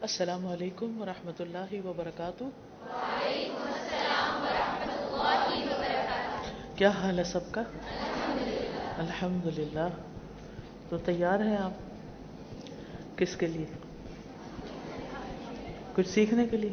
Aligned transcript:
السلام 0.00 0.46
علیکم 0.46 1.02
ورحمۃ 1.02 1.40
اللہ 1.40 1.86
وبرکاتہ۔ 1.86 2.44
کیا 6.76 6.90
حال 6.90 7.18
ہے 7.18 7.24
سب 7.24 7.52
کا؟ 7.52 7.62
الحمد 8.98 9.58
للہ 9.58 9.88
تو 10.88 10.98
تیار 10.98 11.40
ہیں 11.40 11.56
آپ؟ 11.56 11.70
کس 13.18 13.36
کے 13.36 13.46
لیے؟ 13.46 13.66
کچھ 15.94 16.08
سیکھنے 16.08 16.46
کے 16.46 16.56
لیے؟ 16.56 16.72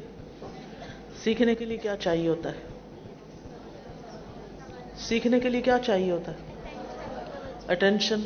سیکھنے 1.24 1.56
کے 1.56 1.66
لیے 1.66 1.78
کیا 1.78 1.98
چاہیے 1.98 2.30
ہوتا 2.30 2.50
ہے؟ 2.50 2.60
سیکھنے 4.98 5.40
کے 5.40 5.50
لیے 5.50 5.62
کیا 5.62 5.80
چاہیے 5.80 6.12
ہوتا 6.12 6.32
ہے؟ 6.32 6.38
اٹینشن 7.68 8.22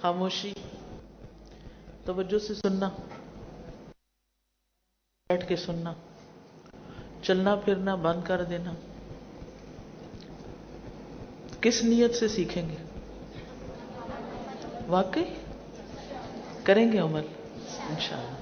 خاموشی۔ 0.00 0.53
توجہ 2.04 2.38
سے 2.38 2.54
سننا۔ 2.54 2.88
بیٹھ 5.28 5.48
کے 5.48 5.56
سننا۔ 5.56 5.92
چلنا 7.22 7.54
پھرنا 7.54 7.94
بند 7.94 8.20
کر 8.24 8.42
دینا۔ 8.42 8.72
کس 11.60 11.84
نیت 11.84 12.14
سے 12.14 12.28
سیکھیں 12.28 12.68
گے؟ 12.68 12.76
واقعی؟ 14.86 15.24
کریں 16.64 16.92
گے 16.92 16.98
عمل؟ 16.98 17.22
انشاءاللہ۔ 17.90 18.36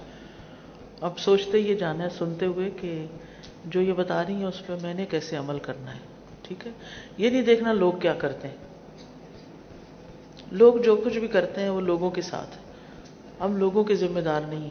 اب 1.01 1.19
سوچتے 1.19 1.59
یہ 1.59 1.75
جانا 1.75 2.05
ہے، 2.05 2.09
سنتے 2.09 2.47
ہوئے 2.47 2.71
کہ 2.71 3.07
جو 3.65 3.81
یہ 3.81 3.93
بتا 3.93 4.27
رہی 4.27 4.35
ہیں، 4.35 4.45
اس 4.45 4.67
پہ 4.67 4.73
میں 4.83 4.95
نے 4.95 5.07
کیسے 5.07 5.37
عمل 5.37 5.59
کرنا 5.59 5.95
ہے؟ 5.95 6.01
ٹھیک 6.43 6.67
ہے؟ 6.67 6.73
یہ 7.17 7.31
نہیں 7.31 7.43
دیکھنا 7.43 7.73
لوگ 7.73 7.93
کیا 7.93 8.15
کرتے 8.15 8.49
ہیں۔ 8.49 8.57
لوگ 10.53 10.75
جو 10.75 10.97
کچھ 10.97 11.19
بھی 11.19 11.29
کرتے 11.29 11.61
ہیں، 11.61 11.69
وہ 11.69 11.81
لوگوں 11.81 12.11
کے 12.11 12.23
ساتھ 12.23 12.62
ہم 13.43 13.57
لوگوں 13.57 13.85
کے 13.85 13.95
ذمہ 13.95 14.21
دار 14.21 14.41
نہیں۔ 14.49 14.71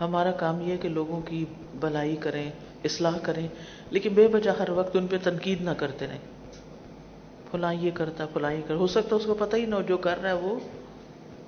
ہمارا 0.00 0.32
کام 0.32 0.60
یہ 0.60 0.76
کہ 0.76 0.88
لوگوں 0.88 1.20
کی 1.20 1.44
بلائی 1.80 2.16
کریں، 2.16 2.50
اصلاح 2.84 3.18
کریں، 3.22 3.48
لیکن 3.90 4.10
بے 4.14 4.28
بجا 4.28 4.52
ہر 4.58 4.70
وقت 4.70 4.96
ان 4.96 5.06
پہ 5.06 5.16
تنقید 5.22 5.60
نہ 5.60 5.70
کرتے 5.70 6.06
رہیں۔ 6.06 6.18
فلاں 7.50 7.74
یہ 7.74 7.90
کرتا، 7.94 8.26
فلاں 8.26 8.52
یہ 8.52 8.60
کر 8.66 8.74
ہو 8.74 8.86
سکتا 8.86 9.16
اس 9.16 9.24
کو 9.24 9.34
پتہ 9.34 9.56
ہی 9.56 9.66
نہ 9.66 9.74
ہو 9.74 9.82
جو 9.82 9.96
کر 9.96 10.22
رہا 10.22 10.28
ہے 10.28 10.34
وہ 10.34 10.58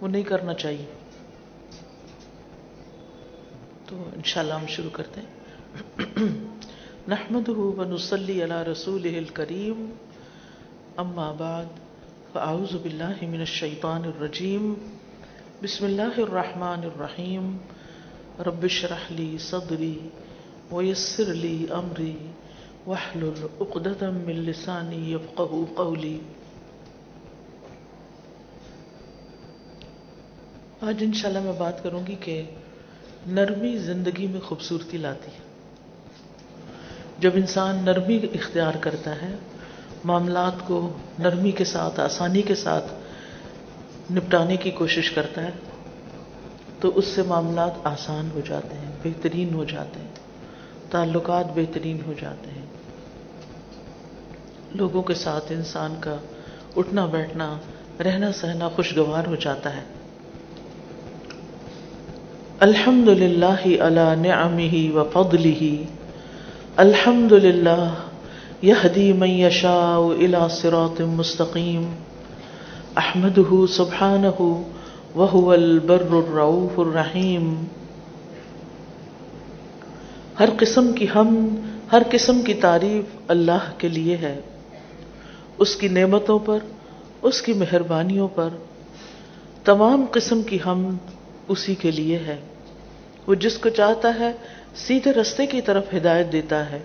وہ 0.01 0.09
نہیں 0.09 0.23
کرنا 0.23 0.55
چاہیے۔ 0.55 0.85
تو 3.87 4.05
انشاءاللہ 4.17 4.55
ہم 4.55 4.67
شروع 4.69 4.91
کرتے 4.91 5.21
ہیں۔ 5.21 5.45
نحمده 7.09 7.63
ونصلي 7.77 8.43
على 8.43 8.73
رسوله 8.73 9.17
الكريم 9.17 9.91
اما 10.97 11.33
بعد۔ 11.33 11.84
فاعوذ 12.35 12.73
بالله 12.85 13.27
من 13.33 13.41
الشيطان 13.41 14.05
الرجيم 14.05 14.65
بسم 15.63 15.85
الله 15.87 16.23
الرحمن 16.23 16.87
الرحيم 16.87 17.45
رب 18.47 18.65
اشرح 18.65 19.05
لي 19.13 19.27
صدري 19.39 19.99
ويسر 20.71 21.31
لي 21.45 21.69
امري 21.73 22.17
واحلل 22.87 23.39
عقدة 23.61 24.11
من 24.11 24.43
لساني 24.49 25.13
يفقهوا 25.13 25.65
قولي 25.77 26.19
آج 30.81 31.07
انشاءاللہ 31.07 31.45
میں 31.45 31.59
بات 31.59 31.83
کروں 31.83 32.07
گی 32.07 32.17
کہ 32.21 32.43
نرمی 33.27 33.77
زندگی 33.79 34.27
میں 34.27 34.41
خوبصورتی 34.41 34.99
لاتی 34.99 35.31
ہے۔ 35.31 35.43
جب 37.19 37.31
انسان 37.35 37.85
نرمی 37.85 38.21
اختیار 38.35 38.75
کرتا 38.81 39.23
ہے 39.23 39.35
معاملات 40.05 40.53
کو 40.67 40.91
نرمی 41.19 41.51
کے 41.51 41.65
ساتھ، 41.65 42.01
آسانی 42.01 42.43
کے 42.43 42.55
ساتھ 42.55 42.85
نپٹانے 44.13 44.57
کی 44.57 44.71
کوشش 44.71 45.11
کرتا 45.11 45.43
ہے 45.43 45.51
تو 46.81 46.93
اس 46.95 47.05
سے 47.05 47.23
معاملات 47.23 47.71
آسان 47.85 48.29
ہو 48.35 48.41
جاتے 48.49 48.75
ہیں، 48.75 48.93
بہترین 49.05 49.55
ہو 49.55 49.65
جاتے 49.65 50.01
ہیں، 50.01 50.09
تعلقات 50.91 51.47
بہترین 51.55 51.99
ہو 52.07 52.13
جاتے 52.21 52.51
ہیں۔ 52.51 52.67
لوگوں 54.75 55.03
کے 55.03 55.15
ساتھ 55.15 55.53
انسان 55.53 55.95
کا 56.01 56.17
اٹھنا، 56.77 57.07
بیٹھنا، 57.07 57.59
رہنا، 58.01 58.33
سہنا 58.33 58.69
خوشگوار 58.69 59.27
ہو 59.27 59.35
جاتا 59.35 59.77
ہے۔ 59.77 59.83
الحمد 62.61 63.09
للہ 63.09 63.83
اللہ 63.83 64.15
نعمه 64.17 64.93
و 64.95 65.05
فضله 65.13 65.85
الحمد 66.77 67.33
للہ 67.33 67.95
يهدي 68.63 69.13
من 69.13 69.29
يشاء 69.29 69.99
الى 69.99 70.39
صراط 70.51 71.01
مستقيم. 71.01 71.95
احمده 72.97 73.65
سبحانه 73.69 74.63
وهو 75.15 75.51
البر 75.51 76.03
الرؤوف 76.11 76.79
الرحیم 76.79 77.65
ہر 80.41 80.49
قسم 80.59 80.93
کی 80.93 81.07
ہم، 81.15 81.55
ہر 81.93 82.03
قسم 82.11 82.43
کی 82.43 82.55
تعریف 82.55 83.17
اللہ 83.29 83.71
کے 83.79 83.89
لیے 83.89 84.17
ہے۔ 84.17 84.41
اس 85.59 85.77
کی 85.77 85.89
نعمتوں 85.89 86.39
پر، 86.39 86.59
اس 87.23 87.43
کی 87.43 87.53
مہربانیوں 87.53 88.29
پر۔ 88.29 88.49
تمام 89.65 90.05
قسم 90.11 90.43
کی 90.43 90.59
ہم 90.67 90.97
اسی 91.49 91.75
کے 91.75 91.91
لیے 91.91 92.17
ہے۔ 92.17 92.37
وہ 93.27 93.35
جس 93.35 93.59
کو 93.59 93.69
چاہتا 93.69 94.13
ہے، 94.21 94.33
سیدھے 94.77 95.13
رستے 95.13 95.47
کی 95.47 95.61
طرف 95.61 95.85
ہدایت 95.97 96.33
دیتا 96.33 96.71
ہے۔ 96.71 96.79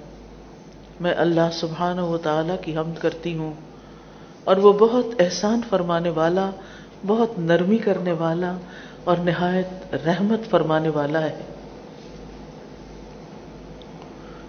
میں 0.99 1.13
اللہ 1.17 1.49
سبحانہ 1.53 2.01
و 2.01 2.17
تعالی 2.17 2.53
کی 2.61 2.77
حمد 2.77 3.01
کرتی 3.01 3.37
ہوں۔ 3.37 3.53
اور 4.43 4.57
وہ 4.57 4.73
بہت 4.73 5.05
احسان 5.19 5.61
فرمانے 5.69 6.09
والا، 6.09 6.49
بہت 7.07 7.39
نرمی 7.39 7.77
کرنے 7.77 8.11
والا 8.11 8.53
اور 9.03 9.17
نہایت 9.17 9.95
رحمت 10.05 10.49
فرمانے 10.49 10.89
والا 10.89 11.21
ہے۔ 11.21 11.35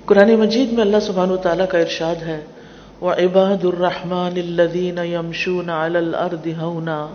قرآن 0.05 0.35
مجید 0.35 0.73
میں 0.73 0.81
اللہ 0.81 1.01
سبحانہ 1.03 1.33
و 1.33 1.37
تعالیٰ 1.37 1.69
کا 1.69 1.79
ارشاد 1.79 2.17
ہے، 2.17 2.45
وعباد 3.01 3.65
الرحمن 3.65 4.33
الذين 4.37 4.99
يمشون 4.99 5.71
على 5.71 5.97
الارض 5.97 6.47
هونا۔ 6.47 7.07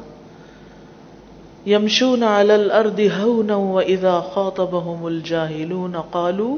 يمشون 1.67 2.23
على 2.23 2.53
الارض 2.53 2.99
هونا 2.99 3.55
واذا 3.55 4.19
خاطبهم 4.33 5.05
الجاهلون 5.05 5.95
قالوا 6.11 6.57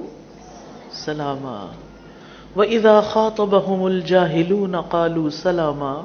سلاما۔ 0.91 1.86
واذا 2.57 3.01
خاطبهم 3.01 3.83
الجاهلون 3.83 4.81
قالوا 4.81 5.29
سلاما۔ 5.29 6.01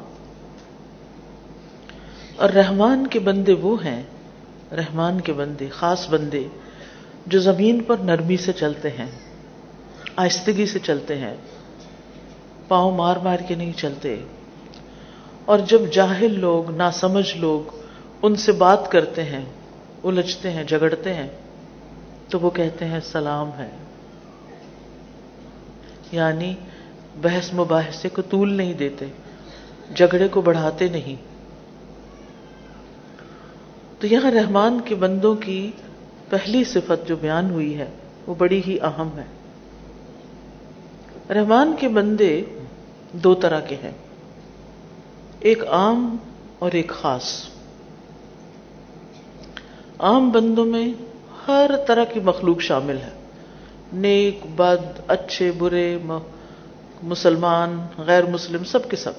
اور 2.36 2.48
رحمان 2.50 3.06
کے 3.06 3.18
بندے 3.18 3.52
وہ 3.52 3.84
ہیں، 3.84 4.02
رحمان 4.72 5.20
کے 5.20 5.32
بندے، 5.32 5.68
خاص 5.68 6.10
بندے، 6.10 6.44
جو 7.26 7.40
زمین 7.40 7.82
پر 7.82 7.96
نرمی 7.96 8.36
سے 8.36 8.52
چلتے 8.52 8.90
ہیں، 8.90 9.06
آہستگی 10.16 10.66
سے 10.66 10.78
چلتے 10.78 11.18
ہیں، 11.18 11.36
پاؤں 12.68 12.92
مار 12.92 13.16
مار 13.16 13.38
کے 13.48 13.54
نہیں 13.54 13.72
چلتے۔ 13.72 14.16
اور 15.44 15.58
جب 15.58 15.80
جاہل 15.92 16.40
لوگ، 16.40 16.76
ناسمجھ 16.76 17.36
لوگ 17.36 17.76
ان 18.22 18.36
سے 18.36 18.52
بات 18.52 18.90
کرتے 18.90 19.22
ہیں، 19.24 19.44
الجھتے 20.04 20.50
ہیں 20.50 20.64
جگڑتے 20.64 21.14
ہیں، 21.14 21.28
تو 22.28 22.40
وہ 22.40 22.50
کہتے 22.50 22.84
ہیں 22.84 23.00
سلام 23.00 23.50
ہے۔ 23.58 23.70
یعنی 26.12 26.54
بحث 27.20 27.54
مباحثے 27.54 28.08
کو 28.08 28.22
طول 28.22 28.52
نہیں 28.52 28.74
دیتے، 28.74 29.06
جھگڑے 29.96 30.28
کو 30.28 30.40
بڑھاتے 30.40 30.88
نہیں۔ 30.88 31.16
تو 34.00 34.06
یہاں 34.06 34.30
رحمان 34.30 34.80
کے 34.84 34.94
بندوں 34.94 35.34
کی 35.34 35.70
پہلی 36.28 36.64
صفت 36.64 37.08
جو 37.08 37.16
بیان 37.16 37.50
ہوئی 37.50 37.78
ہے، 37.78 37.90
وہ 38.26 38.34
بڑی 38.38 38.62
ہی 38.66 38.80
اہم 38.80 39.08
ہے۔ 39.18 39.24
رحمان 41.34 41.74
کے 41.80 41.88
بندے 41.88 42.42
دو 43.12 43.34
طرح 43.34 43.60
کے 43.60 43.76
ہیں، 43.82 43.92
ایک 45.40 45.66
عام 45.66 46.16
اور 46.58 46.70
ایک 46.72 46.88
خاص۔ 46.88 47.44
عام 49.98 50.30
بندوں 50.30 50.64
میں 50.64 50.92
ہر 51.48 51.70
طرح 51.88 52.04
کی 52.04 52.20
مخلوق 52.20 52.60
شامل 52.60 52.96
ہے۔ 52.96 53.21
نیک، 53.92 54.40
بد، 54.56 55.00
اچھے، 55.08 55.52
برے 55.58 55.98
مسلمان، 57.02 57.80
غیر 57.98 58.26
مسلم، 58.26 58.64
سب 58.64 58.88
کے 58.88 58.96
سب۔ 58.96 59.12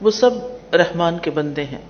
وہ 0.00 0.10
سب 0.10 0.30
رحمان 0.74 1.18
کے 1.18 1.30
بندے 1.30 1.64
ہیں۔ 1.64 1.80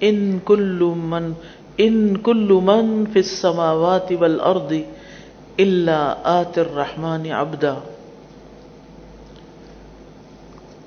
ان 0.00 0.38
کل 0.44 0.82
من، 0.96 1.32
ان 1.76 2.16
کل 2.16 2.48
من 2.62 3.04
فی 3.12 3.18
السماوات 3.18 4.12
والارض 4.20 4.72
الا 5.58 6.14
آت 6.24 6.58
الرحمن 6.58 7.32
عبدا۔ 7.32 7.74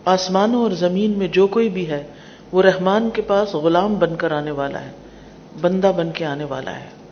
آسمانوں 0.06 0.62
اور 0.62 0.72
زمین 0.72 1.12
میں 1.18 1.28
جو 1.28 1.48
کوئی 1.48 1.70
بھی 1.70 1.90
ہے، 1.90 2.04
وہ 2.52 2.62
رحمان 2.62 3.10
کے 3.14 3.22
پاس 3.22 3.54
غلام 3.54 3.96
بن 3.96 4.16
کر 4.16 4.32
آنے 4.32 4.52
والا 4.52 4.82
ہے، 4.82 4.92
بندہ 5.62 5.92
بن 5.98 6.12
کے 6.12 6.26
آنے 6.26 6.44
والا 6.44 6.80
ہے۔ 6.80 7.03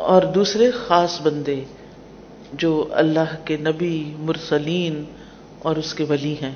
اور 0.00 0.22
دوسرے 0.22 0.70
خاص 0.70 1.20
بندے 1.22 1.64
جو 2.52 2.88
اللہ 2.90 3.34
کے 3.44 3.56
نبی، 3.56 4.14
مرسلین 4.18 5.04
اور 5.58 5.76
اس 5.76 5.94
کے 5.94 6.04
ولی 6.04 6.34
ہیں، 6.42 6.54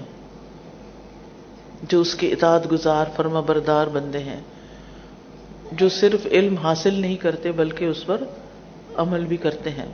جو 1.82 2.00
اس 2.00 2.14
کے 2.14 2.28
اطاعت 2.28 2.72
گزار، 2.72 3.04
فرما 3.16 3.40
بردار 3.40 3.86
بندے 3.86 4.18
ہیں، 4.18 4.40
جو 5.72 5.88
صرف 5.88 6.26
علم 6.26 6.56
حاصل 6.56 6.94
نہیں 6.94 7.16
کرتے 7.16 7.52
بلکہ 7.52 7.84
اس 7.84 8.06
پر 8.06 8.22
عمل 8.96 9.24
بھی 9.24 9.36
کرتے 9.36 9.70
ہیں۔ 9.70 9.86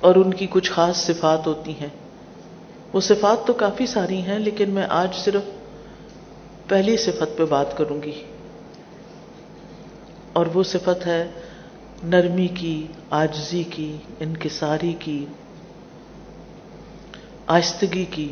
اور 0.00 0.14
ان 0.14 0.34
کی 0.34 0.46
کچھ 0.50 0.70
خاص 0.70 0.96
صفات 0.96 1.46
ہوتی 1.46 1.72
ہیں۔ 1.80 1.88
وہ 2.92 3.00
صفات 3.00 3.46
تو 3.46 3.52
کافی 3.52 3.86
ساری 3.86 4.22
ہیں، 4.22 4.38
لیکن 4.38 4.70
میں 4.70 4.86
آج 4.88 5.14
صرف 5.14 5.42
پہلی 6.68 6.96
صفت 6.96 7.38
پہ 7.38 7.44
بات 7.44 7.76
کروں 7.76 8.02
گی۔ 8.02 8.24
اور 10.36 10.46
وہ 10.54 10.62
صفت 10.62 11.06
ہے 11.06 11.28
نرمی 12.04 12.48
کی 12.48 12.86
آجزی 13.10 13.62
کی، 13.62 13.96
انکساری 14.20 14.94
کی 14.98 15.26
آہستگی 17.46 18.04
کی۔ 18.10 18.28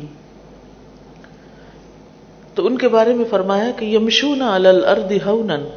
تو 2.55 2.65
ان 2.65 2.77
کے 2.77 2.87
بارے 2.87 3.13
میں 3.13 3.25
فرمایا 3.29 3.71
کہ 3.77 3.85
یمشون 3.85 4.41
الارض 4.41 5.11
ہونن 5.25 5.67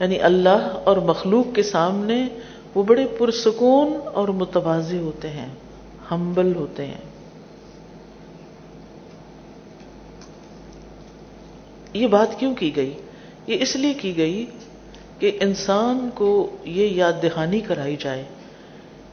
یعنی 0.00 0.20
اللہ 0.20 0.80
اور 0.84 0.96
مخلوق 0.96 1.54
کے 1.54 1.62
سامنے 1.62 2.28
وہ 2.74 2.82
بڑے 2.82 3.06
پرسکون 3.18 4.00
اور 4.14 4.28
متوازی 4.28 4.98
ہوتے 4.98 5.30
ہیں 5.30 5.48
ہمبل 6.10 6.54
ہوتے 6.54 6.86
ہیں۔ 6.86 7.04
یہ 11.92 12.06
بات 12.06 12.38
کیوں 12.38 12.54
کی 12.54 12.76
گئی؟ 12.76 12.92
یہ 13.46 13.56
اس 13.60 13.76
لیے 13.76 13.94
کی 13.94 14.16
گئی 14.16 14.46
کہ 15.20 15.38
انسان 15.40 16.10
کو 16.14 16.56
یہ 16.64 16.86
یاد 16.86 17.12
دہانی 17.22 17.60
کرائی 17.60 17.96
جائے 17.96 18.24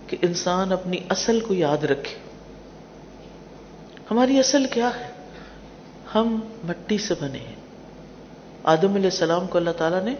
کہ 0.08 0.18
انسان 0.22 0.72
اپنی 0.72 0.98
اصل 1.10 1.40
کو 1.40 1.54
یاد 1.54 1.84
رکھے۔ 1.84 2.16
ہماری 4.12 4.40
اصل 4.40 4.66
کیا 4.66 4.90
ہے؟ 5.00 5.12
ہم 6.16 6.40
مٹی 6.64 6.98
سے 6.98 7.14
بنے 7.22 7.40
ہیں۔ 7.40 7.56
آدم 8.64 8.94
علیہ 8.94 9.04
السلام 9.04 9.48
کو 9.48 9.58
اللہ 9.58 9.70
تعالیٰ 9.70 10.04
نے 10.04 10.16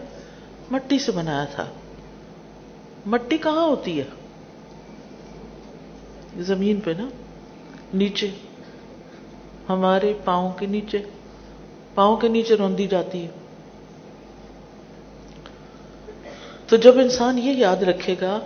مٹی 0.70 0.98
سے 0.98 1.12
بنایا 1.12 1.44
تھا۔ 1.44 1.66
مٹی 3.06 3.36
کہاں 3.36 3.66
ہوتی 3.66 4.00
ہے؟ 4.00 4.04
زمین 6.42 6.80
پہ 6.80 6.90
نا، 6.98 7.08
نیچے۔ 7.94 8.30
ہمارے 9.68 10.12
پاؤں 10.24 10.52
کے 10.52 10.66
نیچے۔ 10.66 10.98
پاؤں 11.94 12.16
کے 12.16 12.28
نیچے 12.28 12.54
روندی 12.54 12.86
جاتی 12.86 13.24
ہے۔ 13.24 13.28
تو 16.68 16.76
جب 16.76 16.98
انسان 16.98 17.38
یہ 17.38 17.52
یاد 17.52 17.76
رکھے 17.76 18.14
گا 18.20 18.40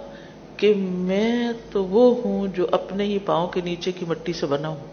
کہ 0.56 0.74
میں 0.76 1.52
تو 1.70 1.84
وہ 1.84 2.20
ہوں 2.24 2.46
جو 2.46 2.66
اپنے 2.72 3.04
ہی 3.04 3.18
پاؤں 3.18 3.48
کے 3.48 3.60
نیچے 3.60 3.92
کی 3.92 4.04
مٹی 4.08 4.32
سے 4.32 4.46
بنا 4.46 4.68
ہوں، 4.68 4.86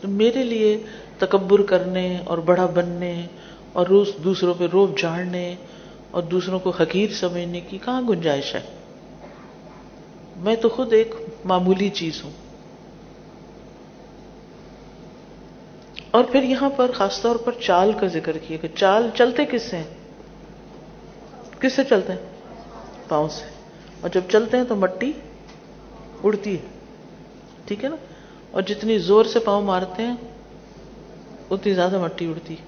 تو 0.00 0.08
میرے 0.08 0.44
لیے 0.44 0.82
تکبر 1.18 1.62
کرنے 1.62 2.18
اور 2.24 2.38
بڑا 2.38 2.66
بننے 2.66 3.26
اور 3.72 3.86
روز 3.86 4.08
دوسروں 4.24 4.54
پہ 4.58 4.66
روب 4.72 4.98
جھاڑنے 4.98 5.54
اور 6.10 6.22
دوسروں 6.22 6.58
کو 6.58 6.70
حقیر 6.70 7.12
سمجھنے 7.12 7.60
کی 7.60 7.78
کہاں 7.84 8.02
گنجائش 8.08 8.54
ہے؟ 8.54 8.60
میں 10.36 10.56
تو 10.56 10.68
خود 10.68 10.92
ایک 10.92 11.14
معمولی 11.44 11.88
چیز 11.88 12.24
ہوں۔ 12.24 12.30
اور 16.10 16.24
پھر 16.24 16.42
یہاں 16.42 16.70
پر 16.70 16.90
خاص 16.92 17.22
طور 17.22 17.36
پر 17.36 17.52
چال 17.52 17.92
کا 18.00 18.06
ذکر 18.06 18.38
کیا 18.38 18.56
کہ 18.56 18.68
چال 18.74 19.10
چلتے 19.14 19.44
کس 19.44 19.62
سے 19.62 19.76
ہیں؟ 19.76 19.99
کس 21.60 21.72
سے 21.72 21.84
چلتے 21.84 22.12
ہیں؟ 22.12 22.20
پاؤں 23.08 23.28
سے۔ 23.28 23.44
اور 24.00 24.10
جب 24.10 24.20
چلتے 24.32 24.56
ہیں 24.56 24.64
تو 24.64 24.76
مٹی 24.76 25.12
اڑتی 26.24 26.52
ہے۔ 26.52 26.66
ٹھیک 27.64 27.84
ہے 27.84 27.88
نا؟ 27.88 27.96
اور 28.50 28.62
جتنی 28.62 28.98
زور 28.98 29.24
سے 29.24 29.38
پاؤں 29.38 29.62
مارتے 29.62 30.02
ہیں، 30.02 30.16
اتنی 31.50 31.74
زیادہ 31.74 32.02
مٹی 32.02 32.26
اڑتی 32.26 32.54
ہے۔ 32.54 32.64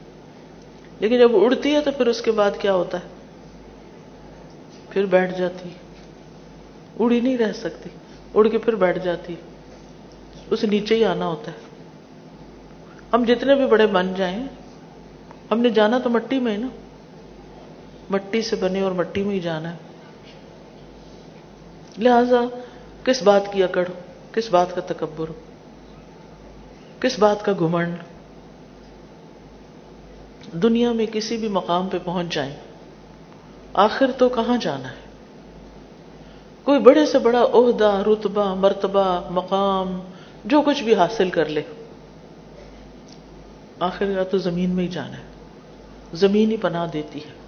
لیکن 1.01 1.19
جب 1.19 1.31
اڑتی 1.35 1.75
ہے 1.75 1.81
تو 1.81 1.91
پھر 1.91 2.07
اس 2.07 2.23
کے 2.23 2.31
بعد 2.33 2.51
کیا 2.59 2.75
ہوتا 2.75 2.99
ہے؟ 2.99 3.09
پھر 4.91 5.07
بیٹھ 5.07 5.39
جاتی 5.39 5.69
اڑی 6.99 7.21
نہیں 7.21 7.39
رہ 7.39 7.53
سکتی۔ 7.53 7.91
اڑ 8.35 8.49
کے 8.49 8.59
پھر 8.59 8.75
بیٹھ 8.75 8.99
جاتی 8.99 9.35
اسے 10.51 10.67
نیچے 10.67 10.95
ہی 10.95 11.05
آنا 11.05 11.27
ہوتا 11.27 11.51
ہے۔ 11.51 11.57
ہم 13.13 13.25
جتنے 13.25 13.55
بھی 13.55 13.67
بڑے 13.67 13.87
بن 13.87 14.15
جائیں، 14.17 14.47
ہم 15.51 15.61
نے 15.61 15.71
جانا 15.71 15.99
تو 15.99 16.11
مٹی 16.11 16.39
میں 16.39 16.59
نا؟ 16.59 16.67
مٹی 18.13 18.43
سے 18.43 18.57
بنے 18.57 18.81
اور 18.81 18.93
مٹی 18.93 19.23
میں 19.23 19.35
ہی 19.35 19.41
جانا 19.41 19.73
ہے۔ 19.73 19.77
لہذا 21.99 22.41
کس 23.05 23.23
بات 23.23 23.53
کی 23.53 23.63
اکڑ 23.63 23.89
کس 24.33 24.51
بات 24.51 24.75
کا 24.75 24.81
تکبر 24.81 25.31
کس 27.01 27.19
بات 27.19 27.45
کا 27.45 27.53
گھمنڈ؟ 27.59 27.97
دنیا 30.53 30.93
میں 30.93 31.07
کسی 31.07 31.37
بھی 31.37 31.49
مقام 31.49 31.89
پہ 31.89 31.99
پہنچ 32.05 32.35
جائیں، 32.35 32.55
آخر 33.75 34.11
تو 34.19 34.29
کہاں 34.29 34.57
جانا 34.57 34.91
ہے؟ 34.91 35.03
کوئی 36.63 36.81
بڑے 36.81 37.07
سے 37.07 37.19
بڑا 37.19 37.43
عہدہ، 37.43 38.03
رتبہ، 38.07 38.55
مرتبہ، 38.55 39.31
مقام، 39.31 40.01
جو 40.45 40.63
کچھ 40.63 40.83
بھی 40.83 40.95
حاصل 40.95 41.31
کر 41.31 41.45
لے۔ 41.45 41.63
آخر 43.81 44.13
کا 44.17 44.23
تو 44.23 44.39
زمین 44.39 44.71
میں 44.71 44.85
ہی 44.85 44.89
جانا 44.89 45.17
ہے۔ 45.17 45.23
زمین 46.15 46.51
ہی 46.51 46.57
پناہ 46.57 46.87
دیتی 46.93 47.19
ہے۔ 47.19 47.42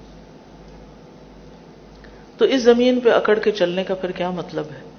تو 2.39 2.45
اس 2.45 2.63
زمین 2.63 3.01
پہ 3.01 3.11
اکڑ 3.11 3.39
کے 3.39 3.51
چلنے 3.51 3.85
کا 3.85 3.95
پھر 3.95 4.11
کیا 4.11 4.31
مطلب 4.31 4.65
ہے؟ 4.65 4.91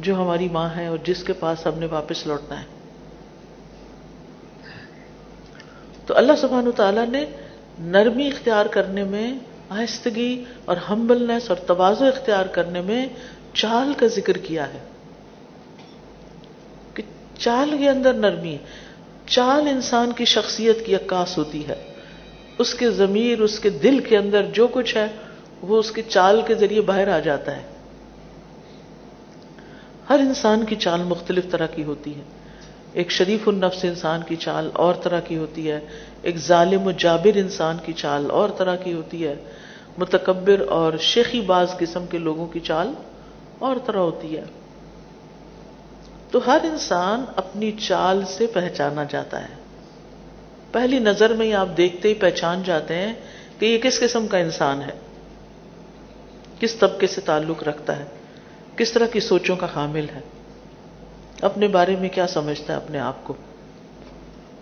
جو 0.00 0.14
ہماری 0.14 0.48
ماں 0.48 0.68
ہے 0.76 0.86
اور 0.86 0.98
جس 1.04 1.24
کے 1.24 1.32
پاس 1.32 1.66
ہم 1.66 1.78
نے 1.78 1.86
واپس 1.86 2.26
لوٹنا 2.26 2.60
ہے۔ 2.60 2.64
تو 6.06 6.16
اللہ 6.16 6.32
سبحانہ 6.40 6.70
تعالیٰ 6.70 7.08
نے 7.08 7.24
نرمی 7.78 8.26
اختیار 8.26 8.66
کرنے 8.66 9.04
میں 9.04 9.38
آہستگی 9.68 10.44
اور 10.64 10.76
ہمبلنس 10.76 11.42
اور 11.48 11.56
توازو 11.56 12.04
اختیار 12.04 12.46
کرنے 12.46 12.80
میں 12.80 13.06
چال 13.54 13.92
کا 13.96 14.06
ذکر 14.06 14.32
کیا 14.32 14.74
ہے۔ 14.74 14.78
کہ 16.94 17.02
چال 17.38 17.76
کے 17.78 17.88
اندر 17.88 18.12
نرمی، 18.12 18.56
چال 19.26 19.68
انسان 19.68 20.12
کی 20.12 20.24
شخصیت 20.24 20.86
کی 20.86 20.94
عکاس 20.94 21.38
ہوتی 21.38 21.68
ہے۔ 21.68 21.92
اس 22.58 22.74
کے 22.74 22.90
ضمیر، 22.90 23.40
اس 23.40 23.58
کے 23.58 23.70
دل 23.70 23.98
کے 23.98 24.16
اندر 24.16 24.42
جو 24.42 24.66
کچھ 24.66 24.96
ہے 24.96 25.06
وہ 25.62 25.78
اس 25.78 25.92
کے 25.92 26.02
چال 26.02 26.42
کے 26.46 26.54
ذریعے 26.54 26.80
باہر 26.80 27.08
آ 27.08 27.18
جاتا 27.18 27.56
ہے۔ 27.56 27.62
ہر 30.10 30.18
انسان 30.18 30.64
کی 30.64 30.76
چال 30.76 31.02
مختلف 31.02 31.44
طرح 31.50 31.66
کی 31.66 31.84
ہوتی 31.84 32.16
ہے۔ 32.16 32.22
ایک 32.92 33.10
شریف 33.10 33.48
النفس 33.48 33.84
انسان 33.84 34.20
کی 34.28 34.36
چال 34.36 34.70
اور 34.74 34.94
طرح 34.94 35.20
کی 35.20 35.36
ہوتی 35.36 35.70
ہے۔ 35.70 35.80
ایک 36.22 36.36
ظالم 36.36 36.86
و 36.86 36.90
جابر 36.90 37.36
انسان 37.36 37.76
کی 37.84 37.92
چال 37.92 38.30
اور 38.30 38.48
طرح 38.58 38.76
کی 38.76 38.92
ہوتی 38.92 39.26
ہے۔ 39.26 39.34
متکبر 39.98 40.60
اور 40.68 40.92
شیخی 41.00 41.40
باز 41.40 41.74
قسم 41.78 42.06
کے 42.06 42.18
لوگوں 42.18 42.46
کی 42.46 42.60
چال 42.60 42.92
اور 43.58 43.76
طرح 43.86 43.98
ہوتی 43.98 44.36
ہے۔ 44.36 44.44
تو 46.30 46.40
ہر 46.46 46.58
انسان 46.62 47.24
اپنی 47.36 47.72
چال 47.72 48.22
سے 48.26 48.46
پہچانا 48.46 49.04
جاتا 49.04 49.48
ہے۔ 49.48 49.54
پہلی 50.72 50.98
نظر 50.98 51.32
میں 51.32 51.46
ہی 51.46 51.54
آپ 51.54 51.68
دیکھتے 51.76 52.08
ہی 52.08 52.14
پہچان 52.14 52.62
جاتے 52.64 52.94
ہیں 52.94 53.14
کہ 53.58 53.66
یہ 53.66 53.78
کس 53.78 54.00
قسم 54.00 54.26
کا 54.26 54.38
انسان 54.38 54.82
ہے۔ 54.82 55.11
کس 56.62 56.74
طبقے 56.74 57.06
سے 57.06 57.20
تعلق 57.20 57.62
رکھتا 57.62 57.98
ہے؟ 57.98 58.04
کس 58.76 58.92
طرح 58.92 59.06
کی 59.06 59.20
سوچوں 59.20 59.56
کا 59.56 59.66
حامل 59.76 60.06
ہے؟ 60.14 60.20
اپنے 61.40 61.68
بارے 61.68 61.96
میں 61.96 62.08
کیا 62.08 62.26
سمجھتا 62.26 62.72
ہے 62.72 62.78
اپنے 62.78 62.98
آپ 62.98 63.24
کو؟ 63.24 63.34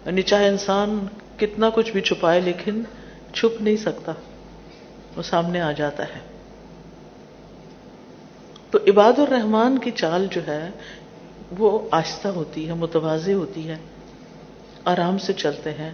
یعنی 0.06 0.22
چاہے 0.22 0.48
انسان 0.48 1.06
کتنا 1.36 1.70
کچھ 1.74 1.92
بھی 1.92 2.00
چھپائے 2.00 2.40
لیکن 2.40 2.82
چھپ 3.32 3.62
نہیں 3.62 3.76
سکتا، 3.76 4.12
وہ 5.16 5.22
سامنے 5.22 5.60
آ 5.60 5.72
جاتا 5.72 6.02
ہے۔ 6.02 6.20
تو 8.70 8.78
عباد 8.88 9.18
الرحمان 9.18 9.78
کی 9.78 9.90
چال 9.90 10.26
جو 10.30 10.40
ہے، 10.46 10.70
وہ 11.58 11.88
آہستہ 11.90 12.28
ہوتی 12.28 12.68
ہے، 12.68 12.74
متوازی 12.74 13.34
ہوتی 13.34 13.68
ہے، 13.68 13.76
آرام 14.84 15.18
سے 15.18 15.32
چلتے 15.32 15.70
ہیں۔ 15.70 15.90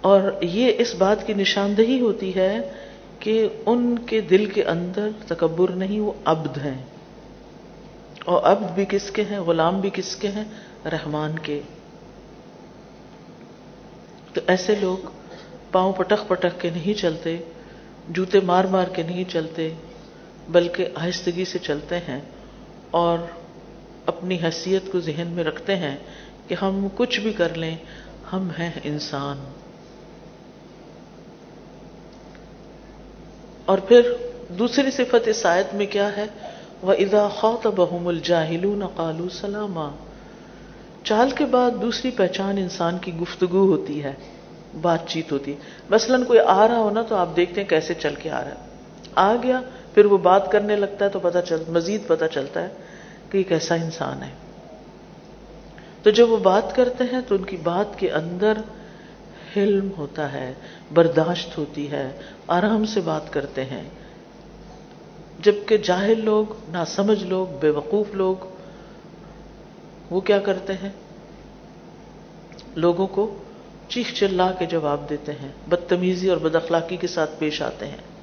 اور 0.00 0.20
یہ 0.40 0.72
اس 0.78 0.94
بات 0.94 1.26
کی 1.26 1.34
نشاندہی 1.34 2.00
ہوتی 2.00 2.34
ہے 2.34 2.60
کہ 3.26 3.48
ان 3.66 3.98
کے 3.98 4.20
دل 4.20 4.46
کے 4.46 4.64
اندر 4.64 5.08
تکبر 5.28 5.70
نہیں، 5.70 6.00
وہ 6.00 6.12
عبد 6.24 6.58
ہیں۔ 6.58 6.82
اور 8.24 8.42
عبد 8.42 8.70
بھی 8.70 8.84
کس 8.88 9.10
کے 9.10 9.22
ہیں؟ 9.22 9.40
غلام 9.40 9.80
بھی 9.80 9.90
کس 9.92 10.16
کے 10.16 10.28
ہیں؟ 10.28 10.44
رحمان 10.84 11.38
کے۔ 11.38 11.60
تو 14.32 14.40
ایسے 14.46 14.74
لوگ 14.74 15.08
پاؤں 15.72 15.92
پٹک 15.92 16.28
پٹک 16.28 16.60
کے 16.60 16.70
نہیں 16.70 16.98
چلتے، 16.98 17.36
جوتے 18.08 18.40
مار 18.40 18.64
مار 18.64 18.88
کے 18.88 19.02
نہیں 19.02 19.24
چلتے، 19.28 19.74
بلکہ 20.48 20.86
آہستگی 20.94 21.44
سے 21.44 21.58
چلتے 21.58 21.98
ہیں 21.98 22.20
اور 22.90 23.18
اپنی 24.06 24.38
حیثیت 24.42 24.92
کو 24.92 25.00
ذہن 25.00 25.28
میں 25.30 25.44
رکھتے 25.44 25.76
ہیں 25.76 25.96
کہ 26.48 26.56
ہم 26.62 26.88
کچھ 26.96 27.20
بھی 27.20 27.32
کر 27.32 27.54
لیں، 27.54 27.76
ہم 28.32 28.48
ہیں 28.58 28.70
انسان۔ 28.84 29.65
اور 33.66 33.78
پھر 33.78 34.12
دوسری 34.48 34.90
صفت 34.90 35.28
اس 35.28 35.46
آیت 35.46 35.74
میں 35.74 35.86
کیا 35.86 36.16
ہے؟ 36.16 36.26
وہ 36.82 36.92
ادا 36.92 37.28
خوط 37.28 37.66
بہم 37.66 38.08
الجاہل 38.08 38.82
قالو 38.96 39.28
سلامہ 39.28 39.88
چال 41.04 41.30
کے 41.30 41.44
بعد 41.44 41.70
دوسری 41.82 42.10
پہچان 42.10 42.58
انسان 42.58 42.98
کی 42.98 43.14
گفتگو 43.14 43.58
ہوتی 43.58 44.04
ہے، 44.04 44.12
بات 44.80 44.98
چیت 45.06 45.32
ہوتی 45.32 45.52
ہے۔ 45.52 45.56
مثلاً 45.90 46.24
کوئی 46.24 46.38
آ 46.38 46.68
رہا 46.68 46.76
ہو 46.76 46.90
نا 46.90 47.02
تو 47.02 47.16
آپ 47.16 47.36
دیکھتے 47.36 47.60
ہیں 47.60 47.68
کیسے 47.68 47.94
چل 47.94 48.14
کے 48.14 48.30
آ 48.30 48.40
رہا 48.40 48.50
ہے۔ 48.50 48.54
آ 49.14 49.36
گیا، 49.42 49.60
پھر 49.94 50.04
وہ 50.04 50.18
بات 50.18 50.52
کرنے 50.52 50.76
لگتا 50.76 51.04
ہے 51.04 51.10
تو 51.10 51.18
پتا 51.18 51.42
چل، 51.42 51.62
مزید 51.68 52.06
پتا 52.06 52.28
چلتا 52.28 52.62
ہے 52.62 52.68
کہ 53.30 53.38
یہ 53.38 53.42
کیسا 53.42 53.74
انسان 53.74 54.22
ہے۔ 54.22 54.30
تو 56.02 56.10
جب 56.10 56.30
وہ 56.30 56.36
بات 56.36 56.76
کرتے 56.76 57.04
ہیں 57.12 57.20
تو 57.28 57.34
ان 57.34 57.44
کی 57.44 57.56
بات 57.56 57.98
کے 57.98 58.10
اندر 58.10 58.52
حلم 59.56 59.88
ہوتا 59.98 60.32
ہے، 60.32 60.52
برداشت 60.94 61.58
ہوتی 61.58 61.90
ہے، 61.90 62.12
آرام 62.46 62.84
سے 62.84 63.00
بات 63.00 63.32
کرتے 63.32 63.64
ہیں۔ 63.64 63.82
جبکہ 65.40 65.76
جاہل 65.76 66.24
لوگ، 66.24 66.46
ناسمجھ 66.68 67.24
لوگ، 67.24 67.46
بے 67.60 67.70
وقوف 67.70 68.14
لوگ، 68.14 68.36
وہ 70.10 70.20
کیا 70.20 70.38
کرتے 70.38 70.72
ہیں؟ 70.72 70.90
لوگوں 72.76 73.06
کو 73.06 73.36
چیخ 73.88 74.14
چلا 74.14 74.52
کے 74.52 74.66
جواب 74.66 75.10
دیتے 75.10 75.32
ہیں، 75.32 75.48
بدتمیزی 75.68 76.28
اور 76.28 76.36
بد 76.36 76.54
اخلاقی 76.54 76.96
کے 76.96 77.06
ساتھ 77.06 77.30
پیش 77.38 77.62
آتے 77.62 77.86
ہیں۔ 77.86 78.16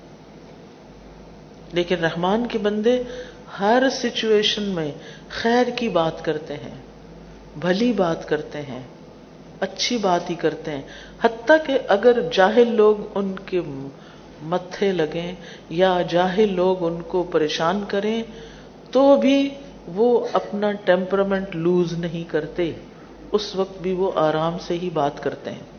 لیکن 1.74 1.96
رحمان 1.96 2.48
کے 2.48 2.58
بندے 2.58 3.04
ہر 3.60 3.84
سچویشن 3.92 4.64
میں 4.64 4.92
خیر 5.30 5.70
کی 5.76 5.90
بات 5.90 6.26
کرتے 6.26 6.54
ہیں، 6.54 6.76
بھلی 7.60 7.94
بات 7.94 8.28
کرتے 8.28 8.62
ہیں۔ 8.62 8.82
اچھی 9.60 9.98
بات 9.98 10.30
ہی 10.30 10.36
کرتے 10.36 10.72
ہیں۔ 10.72 10.82
حتیٰ 11.24 11.58
کہ 11.66 11.80
اگر 11.88 12.20
جاہل 12.34 12.76
لوگ 12.76 12.96
ان 13.16 13.36
کے 13.46 13.62
متھے 14.42 14.92
لگیں 14.92 15.36
یا 15.70 16.02
جاہل 16.10 16.54
لوگ 16.56 16.86
ان 16.86 17.02
کو 17.02 17.24
پریشان 17.24 17.84
کریں، 17.88 18.24
تو 18.92 19.18
بھی 19.18 19.50
وہ 19.88 20.28
اپنا 20.34 20.72
ٹیمپرمنٹ 20.72 21.56
لوز 21.56 21.94
نہیں 21.94 22.32
کرتے۔ 22.32 22.72
اس 23.32 23.56
وقت 23.56 23.82
بھی 23.82 23.94
وہ 23.94 24.12
آرام 24.16 24.58
سے 24.68 24.78
ہی 24.78 24.90
بات 24.94 25.24
کرتے 25.24 25.52
ہیں۔ 25.52 25.74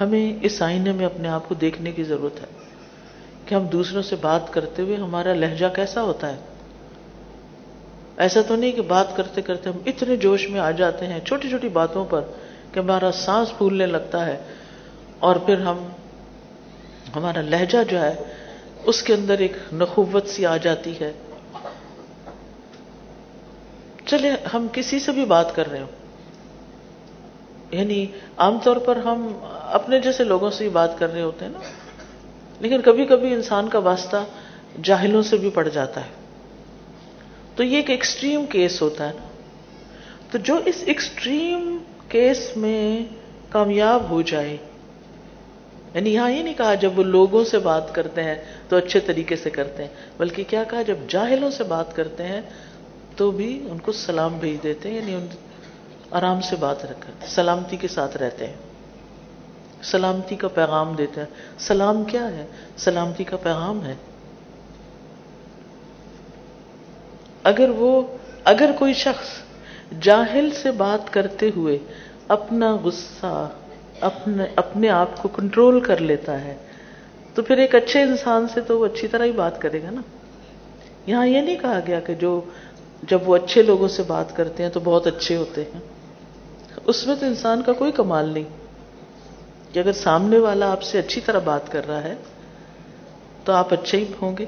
ہمیں 0.00 0.32
اس 0.42 0.62
آئینے 0.62 0.92
میں 0.92 1.06
اپنے 1.06 1.28
آپ 1.28 1.48
کو 1.48 1.54
دیکھنے 1.54 1.92
کی 1.92 2.04
ضرورت 2.04 2.40
ہے 2.40 2.46
کہ 3.46 3.54
ہم 3.54 3.66
دوسروں 3.66 4.02
سے 4.02 4.16
بات 4.16 4.52
کرتے 4.52 4.82
ہوئے 4.82 4.96
ہمارا 4.96 5.34
لہجہ 5.34 5.66
کیسا 5.74 6.02
ہوتا 6.02 6.32
ہے۔ 6.32 6.36
ایسا 8.16 8.40
تو 8.42 8.56
نہیں 8.56 8.72
کہ 8.72 8.82
بات 8.82 9.16
کرتے 9.16 9.42
کرتے 9.42 9.70
ہم 9.70 9.78
اتنے 9.86 10.16
جوش 10.16 10.48
میں 10.50 10.60
آ 10.60 10.70
جاتے 10.70 11.06
ہیں، 11.06 11.20
چھوٹی 11.20 11.48
چھوٹی 11.48 11.68
باتوں 11.68 12.04
پر 12.04 12.20
کہ 12.72 12.78
ہمارا 12.78 13.12
سانس 13.12 13.56
پھولنے 13.58 13.86
لگتا 13.86 14.26
ہے 14.26 14.36
اور 15.18 15.36
پھر 15.36 15.60
ہم، 15.60 15.84
ہمارا 17.16 17.40
لہجہ 17.40 17.82
جو 17.90 18.00
ہے، 18.00 18.14
اس 18.84 19.02
کے 19.02 19.14
اندر 19.14 19.38
ایک 19.38 19.56
نخوت 19.72 20.28
سی 20.28 20.46
آ 20.46 20.56
جاتی 20.56 20.94
ہے۔ 21.00 21.12
چلے 24.06 24.30
ہم 24.54 24.66
کسی 24.72 24.98
سے 24.98 25.12
بھی 25.12 25.24
بات 25.24 25.54
کر 25.54 25.70
رہے 25.70 25.80
ہو 25.80 25.86
یعنی 27.70 28.06
عام 28.36 28.58
طور 28.64 28.76
پر 28.76 28.96
ہم 28.96 29.26
اپنے 29.70 29.98
جیسے 30.00 30.24
لوگوں 30.24 30.50
سے 30.50 30.64
ہی 30.64 30.68
بات 30.70 30.98
کر 30.98 31.12
رہے 31.12 31.22
ہوتے 31.22 31.44
ہیں 31.44 31.52
نا، 31.52 31.58
لیکن 32.60 32.82
کبھی 32.82 33.04
کبھی 33.06 33.32
انسان 33.34 33.68
کا 33.68 33.78
واسطہ 33.78 34.16
جاہلوں 34.82 35.22
سے 35.22 35.36
بھی 35.36 35.50
پڑ 35.50 35.68
جاتا 35.68 36.00
ہے۔ 36.00 36.23
تو 37.56 37.62
یہ 37.62 37.76
ایک 37.76 37.90
ایکسٹریم 37.90 38.46
کیس 38.46 38.82
ہوتا 38.82 39.08
ہے 39.08 39.12
نا۔ 39.16 39.28
تو 40.30 40.38
جو 40.38 40.60
اس 40.64 40.82
ایکسٹریم 40.86 41.78
کیس 42.08 42.56
میں 42.56 43.04
کامیاب 43.48 44.10
ہو 44.10 44.22
جائے 44.22 44.56
یعنی 45.94 46.14
یہاں 46.14 46.30
یہ 46.30 46.42
نہیں 46.42 46.54
کہا 46.54 46.74
جب 46.74 46.98
وہ 46.98 47.02
لوگوں 47.02 47.44
سے 47.44 47.58
بات 47.58 47.94
کرتے 47.94 48.22
ہیں 48.22 48.34
تو 48.68 48.76
اچھے 48.76 49.00
طریقے 49.00 49.36
سے 49.36 49.50
کرتے 49.50 49.82
ہیں، 49.82 49.90
بلکہ 50.18 50.44
کیا 50.48 50.64
کہا 50.64 50.82
جب 50.82 50.96
جاہلوں 51.08 51.50
سے 51.50 51.64
بات 51.64 51.96
کرتے 51.96 52.22
ہیں 52.22 52.40
تو 53.16 53.30
بھی 53.30 53.66
ان 53.70 53.78
کو 53.78 53.92
سلام 53.92 54.38
بھیج 54.38 54.62
دیتے 54.62 54.90
ہیں 54.90 54.96
یعنی 54.96 55.14
ان 55.14 55.26
آرام 56.10 56.40
سے 56.40 56.56
بات 56.56 56.84
رکھ 56.84 57.10
سلامتی 57.28 57.76
کے 57.76 57.88
ساتھ 57.88 58.16
رہتے 58.16 58.46
ہیں۔ 58.46 58.54
سلامتی 59.82 60.36
کا 60.36 60.48
پیغام 60.48 60.94
دیتے 60.94 61.20
ہیں۔ 61.20 61.58
سلام 61.58 62.04
کیا 62.04 62.28
ہے؟ 62.28 62.46
سلامتی 62.76 63.24
کا 63.24 63.36
پیغام 63.36 63.84
ہے۔ 63.84 63.94
اگر 67.44 67.68
وہ 67.68 68.02
اگر 68.44 68.70
کوئی 68.78 68.94
شخص 68.94 69.28
جاہل 70.00 70.50
سے 70.62 70.70
بات 70.70 71.12
کرتے 71.12 71.50
ہوئے 71.56 71.78
اپنا 72.28 72.76
غصہ، 72.84 73.48
اپنے 74.00 74.44
اپنے 74.56 74.88
آپ 74.88 75.22
کو 75.22 75.28
کنٹرول 75.28 75.80
کر 75.80 76.00
لیتا 76.00 76.40
ہے، 76.40 76.54
تو 77.34 77.42
پھر 77.42 77.58
ایک 77.58 77.74
اچھے 77.74 78.02
انسان 78.02 78.46
سے 78.54 78.60
تو 78.60 78.80
وہ 78.80 78.86
اچھی 78.86 79.08
طرح 79.08 79.24
ہی 79.24 79.32
بات 79.32 79.60
کرے 79.60 79.82
گا 79.82 79.90
نا۔ 79.90 80.00
یہاں 81.06 81.26
یہ 81.26 81.40
نہیں 81.40 81.56
کہا 81.56 81.80
گیا 81.86 82.00
کہ 82.00 82.14
جو، 82.14 82.40
جب 83.02 83.18
وہ 83.26 83.36
اچھے 83.36 83.62
لوگوں 83.62 83.88
سے 83.88 84.02
بات 84.02 84.36
کرتے 84.36 84.62
ہیں 84.62 84.70
تو 84.70 84.80
بہت 84.84 85.06
اچھے 85.06 85.36
ہوتے 85.36 85.62
ہیں۔ 85.62 85.80
اس 86.86 87.06
میں 87.06 87.16
تو 87.16 87.26
انسان 87.26 87.62
کا 87.62 87.72
کوئی 87.72 87.92
کمال 87.92 88.28
نہیں۔ 88.28 88.44
کہ 89.72 89.78
اگر 89.78 89.92
سامنے 89.92 90.38
والا 90.38 90.72
آپ 90.72 90.82
سے 90.82 90.98
اچھی 90.98 91.20
طرح 91.20 91.38
بات 91.38 91.72
کر 91.72 91.86
رہا 91.86 92.04
ہے 92.04 92.14
تو 93.44 93.52
آپ 93.52 93.72
اچھے 93.72 93.98
ہی 93.98 94.04
ہوں 94.22 94.36
گے۔ 94.36 94.44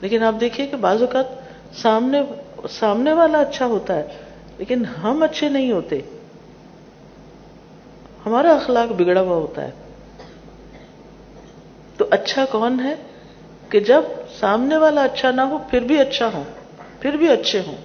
لیکن 0.00 0.22
آپ 0.22 0.34
دیکھیے 0.40 0.66
کہ 0.66 0.76
بعض 0.76 1.00
اوقات 1.00 1.41
سامنے 1.74 2.22
سامنے 2.70 3.12
والا 3.12 3.38
اچھا 3.38 3.66
ہوتا 3.66 3.96
ہے، 3.96 4.06
لیکن 4.58 4.84
ہم 4.84 5.22
اچھے 5.22 5.48
نہیں 5.48 5.72
ہوتے۔ 5.72 6.00
ہمارا 8.26 8.52
اخلاق 8.52 8.92
بگڑا 8.92 9.20
ہوا 9.20 9.36
ہوتا 9.36 9.64
ہے۔ 9.64 9.70
تو 11.96 12.04
اچھا 12.10 12.44
کون 12.44 12.80
ہے 12.80 12.94
کہ 13.68 13.80
جب 13.80 14.02
سامنے 14.40 14.76
والا 14.76 15.02
اچھا 15.02 15.30
نہ 15.30 15.40
ہو، 15.40 15.58
پھر 15.70 15.80
بھی 15.80 15.98
اچھا 15.98 16.30
ہو 16.34 16.42
پھر 17.00 17.12
بھی 17.12 17.28
اچھے 17.28 17.60
ہوں؟ 17.66 17.76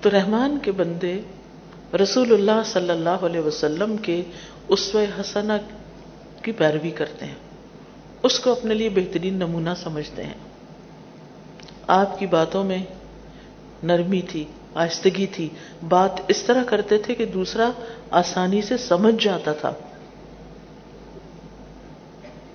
تو 0.00 0.10
رحمان 0.10 0.58
کے 0.62 0.72
بندے 0.72 1.20
رسول 2.02 2.32
اللہ 2.32 2.62
صلی 2.64 2.90
اللہ 2.90 3.08
علیہ 3.08 3.40
وسلم 3.40 3.96
کے 3.96 4.22
اسوہ 4.68 5.20
حسنہ 5.20 5.52
کی 6.42 6.52
پیروی 6.52 6.90
کرتے 6.90 7.26
ہیں۔ 7.26 7.51
اس 8.22 8.40
کو 8.40 8.52
اپنے 8.52 8.74
لیے 8.74 8.88
بہترین 8.88 9.34
نمونہ 9.34 9.70
سمجھتے 9.82 10.24
ہیں۔ 10.24 10.34
آپ 11.86 12.18
کی 12.18 12.26
باتوں 12.26 12.64
میں 12.64 12.78
نرمی 13.82 14.22
تھی، 14.22 14.44
آہستگی 14.74 15.26
تھی۔ 15.26 15.48
بات 15.88 16.10
اس 16.28 16.42
طرح 16.42 16.64
کرتے 16.64 16.98
تھے 16.98 17.14
کہ 17.14 17.26
دوسرا 17.26 17.70
آسانی 18.10 18.62
سے 18.62 18.76
سمجھ 18.76 19.24
جاتا 19.24 19.52
تھا۔ 19.52 19.72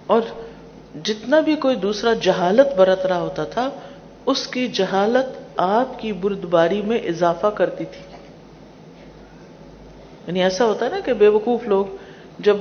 اور 0.07 0.21
جتنا 1.03 1.39
بھی 1.39 1.55
کوئی 1.55 1.75
دوسرا 1.75 2.13
جہالت 2.13 2.75
برت 2.77 3.05
رہا 3.05 3.19
ہوتا 3.19 3.43
تھا، 3.43 3.69
اس 4.25 4.47
کی 4.47 4.67
جہالت 4.67 5.37
آپ 5.57 5.99
کی 5.99 6.13
بردباری 6.13 6.81
میں 6.81 6.97
اضافہ 6.97 7.47
کرتی 7.47 7.85
تھی۔ 7.85 8.17
یعنی 10.27 10.43
ایسا 10.43 10.65
ہوتا 10.65 10.85
ہے 10.85 10.89
نا 10.89 10.99
کہ 10.99 11.13
بے 11.13 11.27
وقوف 11.27 11.63
لوگ 11.63 11.85
جب 12.39 12.57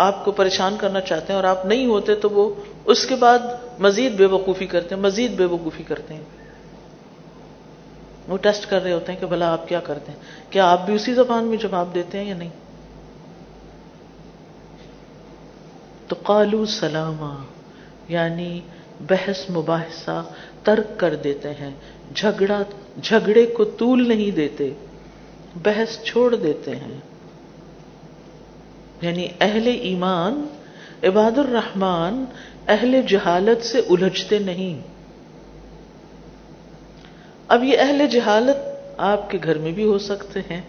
آپ 0.00 0.24
کو 0.24 0.32
پریشان 0.32 0.76
کرنا 0.80 1.00
چاہتے 1.00 1.26
ہیں 1.28 1.36
اور 1.36 1.44
آپ 1.44 1.66
نہیں 1.66 1.86
ہوتے 1.86 2.14
تو 2.14 2.30
وہ 2.30 2.54
اس 2.84 3.06
کے 3.06 3.16
بعد 3.16 3.38
مزید 3.78 4.12
بے 4.12 4.24
وقوفی 4.24 4.66
کرتے 4.66 4.94
ہیں، 4.94 5.02
مزید 5.02 5.30
بے 5.30 5.44
وقوفی 5.44 5.82
کرتے 5.82 6.14
ہیں۔ 6.14 6.24
وہ 8.28 8.36
ٹیسٹ 8.36 8.70
کر 8.70 8.82
رہے 8.82 8.92
ہوتے 8.92 9.12
ہیں 9.12 9.20
کہ 9.20 9.26
بھلا 9.26 9.52
آپ 9.52 9.68
کیا 9.68 9.80
کرتے 9.80 10.12
ہیں۔ 10.12 10.18
کیا 10.50 10.70
آپ 10.70 10.86
بھی 10.86 10.94
اسی 10.94 11.14
زبان 11.14 11.44
میں 11.44 11.56
جواب 11.56 11.94
دیتے 11.94 12.18
ہیں 12.18 12.24
یا 12.24 12.34
نہیں؟ 12.34 12.48
تو 16.08 16.16
قالو 16.22 16.66
سلامہ 16.66 17.44
یعنی 18.08 18.60
بحث 19.00 19.50
مباحثہ 19.50 20.24
ترک 20.64 21.00
کر 21.00 21.14
دیتے 21.14 21.50
ہیں۔ 21.50 21.70
جھگڑا، 22.14 22.62
جھگڑے 23.02 23.46
کو 23.46 23.64
طول 23.64 24.08
نہیں 24.08 24.30
دیتے، 24.30 24.70
بحث 25.62 26.02
چھوڑ 26.02 26.34
دیتے 26.34 26.70
ہیں۔ 26.70 27.09
یعنی 29.00 29.28
اہل 29.40 29.66
ایمان، 29.66 30.46
عباد 31.02 31.38
الرحمان 31.38 32.24
اہل 32.68 33.00
جہالت 33.08 33.66
سے 33.66 33.78
الجھتے 33.78 34.38
نہیں۔ 34.38 34.80
اب 37.48 37.64
یہ 37.64 37.78
اہل 37.78 38.06
جہالت 38.06 38.56
آپ 38.98 39.30
کے 39.30 39.38
گھر 39.44 39.58
میں 39.58 39.72
بھی 39.72 39.84
ہو 39.84 39.98
سکتے 39.98 40.40
ہیں 40.40 40.60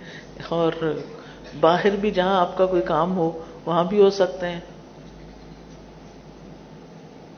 اور 0.49 0.99
باہر 1.59 1.95
بھی 1.95 2.11
جہاں 2.11 2.39
آپ 2.39 2.57
کا 2.57 2.65
کوئی 2.65 2.81
کام 2.81 3.17
ہو، 3.17 3.45
وہاں 3.65 3.83
بھی 3.83 4.01
ہو 4.01 4.09
سکتے 4.09 4.49
ہیں۔ 4.49 4.59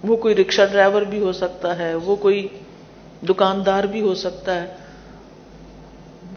وہ 0.03 0.15
کوئی 0.15 0.35
رکشہ 0.35 0.61
ڈرائیور 0.71 1.01
بھی 1.01 1.19
ہو 1.19 1.31
سکتا 1.31 1.77
ہے، 1.77 1.95
وہ 1.95 2.15
کوئی 2.15 2.47
دکاندار 3.29 3.83
بھی 3.83 4.01
ہو 4.01 4.15
سکتا 4.15 4.61
ہے۔ 4.61 4.73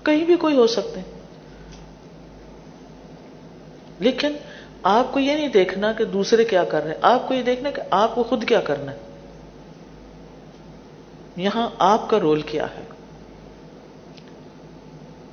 کہیں 0.03 0.25
بھی 0.25 0.37
کوئی 0.37 0.57
ہو 0.57 0.67
سکتے 0.67 1.01
ہیں۔ 1.01 1.17
لیکن 3.99 4.33
آپ 4.89 5.13
کو 5.13 5.21
یہ 5.21 5.35
نہیں 5.35 5.49
دیکھنا 5.49 5.93
کہ 5.93 6.05
دوسرے 6.05 6.45
کیا 6.45 6.65
کر 6.65 6.81
رہے 6.81 6.91
ہیں۔ 6.91 6.99
آپ 7.03 7.29
کو 7.29 7.35
یہ 7.35 7.43
دیکھنا 7.43 7.71
کہ 7.71 7.83
آپ 7.91 8.15
کو 8.15 8.23
خود 8.23 8.45
کیا 8.45 8.61
کرنا 8.61 8.93
ہے۔ 8.93 8.97
یہاں 11.37 11.69
آپ 11.79 12.11
کا 12.11 12.21
رول 12.21 12.43
کیا 12.43 12.65
ہے۔ 12.65 12.83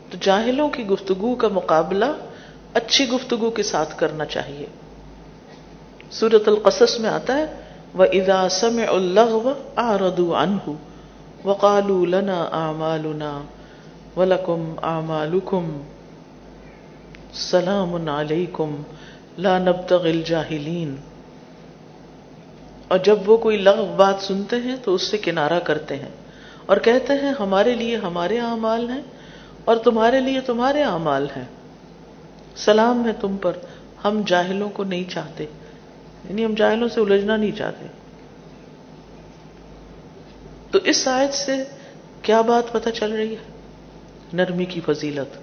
تو 0.10 0.18
جاہلوں 0.22 0.70
کی 0.70 0.88
گفتگو 0.88 1.36
کا 1.36 1.48
مقابلہ 1.48 2.06
اچھی 2.74 3.10
گفتگو 3.10 3.50
کے 3.50 3.64
ساتھ 3.64 3.98
کرنا 3.98 4.26
چاہیے۔ 4.26 4.66
سورت 6.12 6.48
القصص 6.48 7.00
میں 7.00 7.10
آتا 7.10 7.38
ہے 7.38 7.46
وہ 7.94 8.00
وَإِذَا 8.00 8.48
سَمِعُوا 8.50 8.96
اللَّغْوَ 8.96 9.52
أَعْرَضُوا 9.78 10.44
عَنْهُ 10.44 10.74
وَقَالُوا 11.44 12.06
لَنَا 12.06 12.50
أَعْمَالُنَا 12.52 13.42
وَلَكُمْ 14.20 14.84
أَعْمَالُكُمْ 14.84 15.70
سَلَامٌ 17.34 18.08
عَلَيْكُمْ 18.08 18.76
لَا 19.38 19.58
نَبْتَغِي 19.58 20.12
الْجَاهِلِينَ 20.12 20.96
اور 22.88 22.98
جب 22.98 23.30
وہ 23.30 23.38
کوئی 23.38 23.58
لغو 23.58 23.94
بات 23.98 24.16
سنتے 24.20 24.56
ہیں 24.56 24.76
تو 24.84 24.94
اس 24.94 25.02
سے 25.02 25.18
کنارہ 25.18 25.60
کرتے 25.60 25.96
ہیں 25.96 26.10
اور 26.66 26.78
کہتے 26.78 27.14
ہیں، 27.14 27.34
ہمارے 27.40 27.76
لیے 27.76 27.96
ہمارے 27.96 28.40
اعمال 28.40 28.90
ہیں 28.90 29.02
اور 29.66 29.76
تمہارے 29.76 30.20
لیے 30.20 30.42
تمہارے 30.42 30.84
اعمال 30.84 31.28
ہیں۔ 31.38 31.46
سلام 32.56 33.08
ہے 33.08 33.12
تم 33.22 33.38
پر، 33.38 33.52
ہم 34.06 34.22
جاہلوں 34.26 34.70
کو 34.70 34.84
نہیں 34.84 35.04
چاہتے۔ 35.10 35.44
یعنی 36.30 36.46
ہم 36.46 36.54
جاہلوں 36.54 36.88
سے 36.88 37.02
الجھنا 37.02 37.38
نہیں 37.38 37.52
چاہتے۔ 37.52 37.86
تو 40.72 40.80
اس 40.84 41.08
آیت 41.08 41.34
سے 41.34 41.64
کیا 42.22 42.42
بات 42.42 42.74
پتہ 42.74 42.90
چل 42.90 43.12
رہی 43.12 43.32
ہے؟ 43.32 43.60
نرمی 44.34 44.66
کی 44.66 44.82
فضیلت۔ 44.86 45.38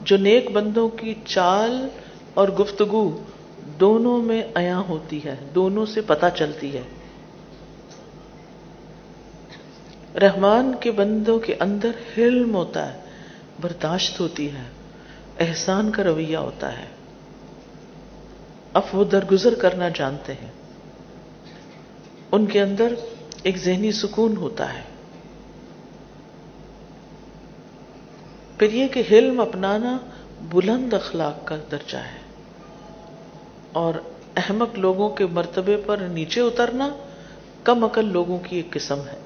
جو 0.00 0.16
نیک 0.16 0.50
بندوں 0.50 0.88
کی 0.88 1.14
چال 1.24 1.88
اور 2.34 2.48
گفتگو 2.48 3.22
دونوں 3.80 4.22
میں 4.22 4.42
عیاں 4.54 4.82
ہوتی 4.88 5.24
ہے، 5.24 5.36
دونوں 5.54 5.86
سے 5.86 6.00
پتہ 6.00 6.26
چلتی 6.36 6.78
ہے۔ 6.78 6.82
رحمان 10.18 10.74
کے 10.80 10.90
بندوں 10.90 11.38
کے 11.38 11.56
اندر 11.60 11.90
حلم 12.18 12.54
ہوتا 12.54 12.94
ہے، 12.94 13.00
برداشت 13.60 14.20
ہوتی 14.20 14.52
ہے، 14.52 14.62
احسان 15.40 15.90
کا 15.90 16.04
رویہ 16.04 16.36
ہوتا 16.36 16.78
ہے۔ 16.78 16.84
اب 18.72 18.82
وہ 18.92 19.04
درگزر 19.04 19.54
کرنا 19.54 19.88
جانتے 19.88 20.32
ہیں۔ 20.34 20.50
ان 22.32 22.46
کے 22.46 22.60
اندر 22.60 22.94
ایک 23.42 23.56
ذہنی 23.56 23.92
سکون 23.92 24.36
ہوتا 24.36 24.74
ہے۔ 24.74 24.82
پھر 28.58 28.72
یہ 28.72 28.88
کہ 28.88 29.02
حلم 29.10 29.40
اپنانا 29.40 29.98
بلند 30.42 30.92
اخلاق 30.92 31.46
کا 31.46 31.56
درجہ 31.70 31.96
ہے۔ 31.96 32.21
اور 33.72 33.94
احمق 34.36 34.78
لوگوں 34.78 35.08
کے 35.08 35.26
مرتبے 35.26 35.76
پر 35.86 35.96
نیچے 35.98 36.40
اترنا 36.40 36.90
کم 37.64 37.84
عقل 37.84 38.04
لوگوں 38.04 38.38
کی 38.38 38.56
ایک 38.56 38.70
قسم 38.70 39.00
ہے۔ 39.00 39.18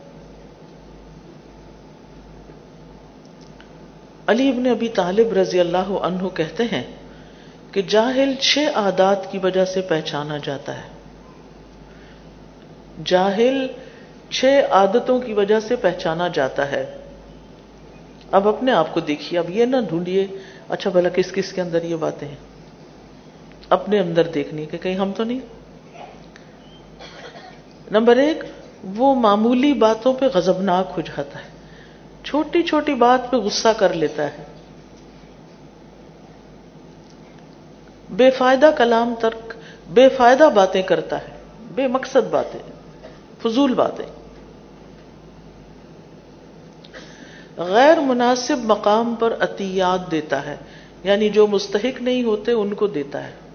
علی 4.26 4.49
ابن 4.49 4.67
ابی 4.67 4.88
طالب 4.88 5.33
رضی 5.33 5.61
اللہ 5.61 5.91
عنہ 6.03 6.29
کہتے 6.29 6.65
ہیں 6.65 6.83
کہ 7.73 7.83
جاہل 7.83 8.35
چھ 8.41 8.59
عادات 8.75 9.33
کی 9.33 9.38
وجہ 9.38 9.65
سے 9.65 9.81
پہچانا 9.81 10.37
جاتا 10.37 10.75
ہے۔ 10.75 10.88
جاہل 13.05 13.67
چھ 14.31 14.45
عادتوں 14.71 15.21
کی 15.21 15.33
وجہ 15.33 15.61
سے 15.61 15.76
پہچانا 15.76 16.29
جاتا 16.29 16.71
ہے۔ 16.71 16.97
اب 18.33 18.49
اپنے 18.49 18.73
آپ 18.73 18.95
کو 18.95 19.00
دیکھیے، 19.00 19.38
اب 19.38 19.50
یہ 19.50 19.65
نہ 19.65 19.76
ڈھونڈیے 19.88 20.26
اچھا 20.69 20.91
بھلا 20.91 21.09
کس 21.09 21.33
کس 21.33 21.53
کے 21.53 21.61
اندر 21.61 21.83
یہ 21.83 21.97
باتیں 21.97 22.29
ہیں؟ 22.29 22.56
اپنے 23.69 23.99
اندر 23.99 24.25
دیکھنی 24.25 24.67
کہ 24.67 24.79
کہیں 24.79 24.95
ہم 24.95 25.13
تو 25.17 25.25
نہیں۔ 25.25 25.41
نمبر 27.91 28.17
ایک، 28.17 28.45
وہ 28.97 29.15
معمولی 29.15 29.73
باتوں 29.73 30.15
پہ 30.15 30.27
غزبناک 30.35 30.93
ہو 30.97 31.01
جاتا 31.01 31.39
ہے۔ 31.39 31.57
چھوٹی 32.25 32.63
چھوٹی 32.63 32.95
بات 32.95 33.31
پہ 33.31 33.37
غصہ 33.37 33.69
کر 33.77 33.93
لیتا 33.93 34.25
ہے۔ 34.25 34.45
بے 38.11 38.31
فائدہ 38.31 38.71
کلام 38.79 39.15
ترک، 39.21 39.55
بے 39.89 40.09
فائدہ 40.09 40.51
باتیں 40.55 40.83
کرتا 40.83 41.23
ہے۔ 41.23 41.37
بے 41.75 41.87
مقصد 41.87 42.31
باتیں، 42.31 42.61
فضول 43.43 43.75
باتیں۔ 43.75 44.07
غیر 47.57 48.01
مناسب 48.01 48.57
مقام 48.65 49.15
پر 49.15 49.37
عطیات 49.41 50.11
دیتا 50.11 50.47
ہے۔ 50.47 50.57
یعنی 51.05 51.29
جو 51.29 51.47
مستحق 51.47 52.02
نہیں 52.02 52.23
ہوتے، 52.23 52.52
ان 52.52 52.75
کو 52.75 52.87
دیتا 52.87 53.26
ہے۔ 53.26 53.46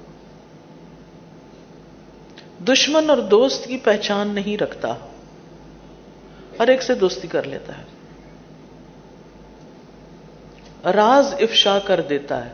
دشمن 2.67 3.09
اور 3.09 3.17
دوست 3.17 3.65
کی 3.65 3.77
پہچان 3.77 4.27
نہیں 4.27 4.57
رکھتا 4.57 4.95
ہر 6.59 6.67
ایک 6.67 6.83
سے 6.83 6.95
دوستی 6.95 7.27
کر 7.27 7.43
لیتا 7.43 7.73
ہے۔ 7.77 7.83
راز 10.91 11.33
افشا 11.33 11.79
کر 11.79 12.01
دیتا 12.01 12.45
ہے۔ 12.45 12.49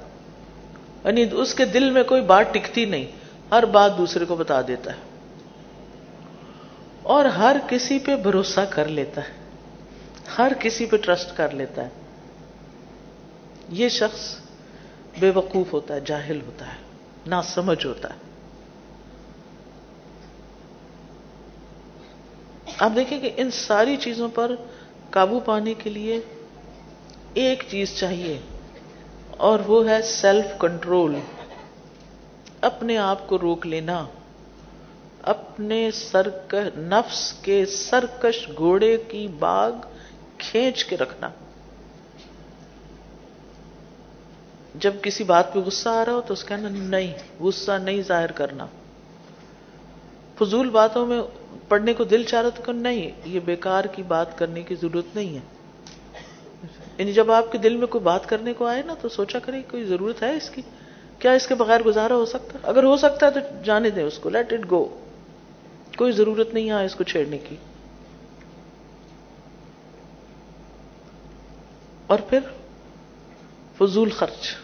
یعنی 1.05 1.25
اس 1.31 1.53
کے 1.53 1.65
دل 1.65 1.89
میں 1.89 2.03
کوئی 2.03 2.21
بات 2.21 2.53
ٹکتی 2.53 2.85
نہیں، 2.85 3.05
ہر 3.51 3.65
بات 3.65 3.97
دوسرے 3.97 4.25
کو 4.25 4.35
بتا 4.35 4.61
دیتا 4.67 4.91
ہے۔ 4.91 5.01
اور 7.03 7.25
ہر 7.25 7.57
کسی 7.69 7.99
پہ 7.99 8.15
بھروسہ 8.15 8.61
کر 8.69 8.87
لیتا 8.87 9.21
ہے۔ 9.21 9.33
ہر 10.37 10.51
کسی 10.59 10.85
پہ 10.85 10.97
ٹرسٹ 10.97 11.37
کر 11.37 11.49
لیتا 11.49 11.83
ہے۔ 11.83 11.89
یہ 13.69 13.89
شخص 13.89 14.35
بے 15.19 15.29
وقوف 15.29 15.73
ہوتا 15.73 15.93
ہے، 15.93 15.99
جاہل 15.99 16.41
ہوتا 16.45 16.67
ہے 16.67 16.77
نہ 17.25 17.35
سمجھ 17.43 17.85
ہوتا 17.85 18.09
ہے۔ 18.09 18.26
آپ 22.79 22.91
دیکھیں 22.95 23.19
کہ 23.19 23.29
ان 23.37 23.49
ساری 23.51 23.95
چیزوں 23.97 24.27
پر 24.29 24.51
قابو 25.09 25.39
پانے 25.39 25.73
کے 25.73 25.89
لیے 25.89 26.19
ایک 27.33 27.63
چیز 27.69 27.95
چاہیے، 27.95 28.37
اور 29.37 29.59
وہ 29.67 29.87
ہے 29.89 30.01
سیلف 30.01 30.59
کنٹرول 30.59 31.15
اپنے 32.61 32.97
آپ 32.97 33.27
کو 33.27 33.37
روک 33.37 33.65
لینا۔ 33.67 34.05
اپنے 35.23 35.79
سرک، 35.91 36.55
نفس 36.77 37.21
کے 37.41 37.65
سرکش 37.65 38.47
گھوڑے 38.57 38.95
کی 39.07 39.27
باغ 39.39 39.71
کھینچ 40.37 40.83
کے 40.85 40.97
رکھنا۔ 40.97 41.29
جب 44.75 44.93
کسی 45.01 45.23
بات 45.23 45.53
پہ 45.53 45.59
غصہ 45.59 45.89
آ 45.89 46.03
رہا 46.05 46.13
ہو 46.13 46.21
تو 46.21 46.33
اس 46.33 46.43
کہنا، 46.45 46.69
نہیں، 46.69 47.13
غصہ 47.39 47.77
نہیں 47.83 48.01
ظاہر 48.01 48.31
کرنا۔ 48.31 48.65
فضول 50.39 50.69
باتوں 50.69 51.05
میں 51.05 51.21
پڑھنے 51.67 51.93
کو 51.93 52.03
دل 52.03 52.23
چاہ 52.23 52.41
رہا 52.41 52.49
تو 52.49 52.71
نہیں، 52.71 53.11
یہ 53.25 53.39
بیکار 53.39 53.85
کی 53.85 54.03
بات 54.03 54.37
کرنے 54.37 54.63
کی 54.63 54.75
ضرورت 54.75 55.15
نہیں 55.15 55.35
ہے۔ 55.35 55.57
یعنی 56.97 57.13
جب 57.13 57.31
آپ 57.31 57.51
کے 57.51 57.57
دل 57.57 57.77
میں 57.77 57.87
کوئی 57.87 58.03
بات 58.03 58.29
کرنے 58.29 58.53
کو 58.53 58.65
آئے 58.65 58.81
نا، 58.81 58.93
تو 59.01 59.09
سوچا 59.09 59.39
کرے 59.39 59.61
کوئی 59.71 59.85
ضرورت 59.85 60.23
ہے 60.23 60.35
اس 60.35 60.49
کی؟ 60.49 60.61
کیا 61.19 61.31
اس 61.31 61.47
کے 61.47 61.55
بغیر 61.55 61.83
گزارا 61.83 62.15
ہو 62.15 62.25
سکتا؟ 62.25 62.59
اگر 62.63 62.83
ہو 62.83 62.97
سکتا 62.97 63.25
ہے 63.25 63.31
تو 63.31 63.39
جانے 63.63 63.89
دیں 63.89 64.03
اس 64.03 64.19
کو 64.19 64.29
لیٹ 64.29 64.53
اٹ 64.53 64.71
گو 64.71 64.99
کوئی 65.97 66.11
ضرورت 66.11 66.53
نہیں 66.53 66.69
ہے 66.69 66.85
اس 66.85 66.95
کو 66.95 67.03
چھیڑنے 67.03 67.37
کی۔ 67.37 67.55
اور 72.07 72.19
پھر 72.29 72.39
فضول 73.77 74.09
خرچ۔ 74.09 74.55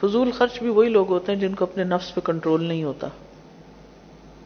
فضول 0.00 0.30
خرچ 0.30 0.58
بھی 0.58 0.68
وہی 0.68 0.88
لوگ 0.88 1.08
ہوتے 1.08 1.32
ہیں 1.32 1.40
جن 1.40 1.54
کو 1.54 1.64
اپنے 1.64 1.84
نفس 1.84 2.14
پہ 2.14 2.20
کنٹرول 2.24 2.64
نہیں 2.64 2.84
ہوتا۔ 2.84 3.08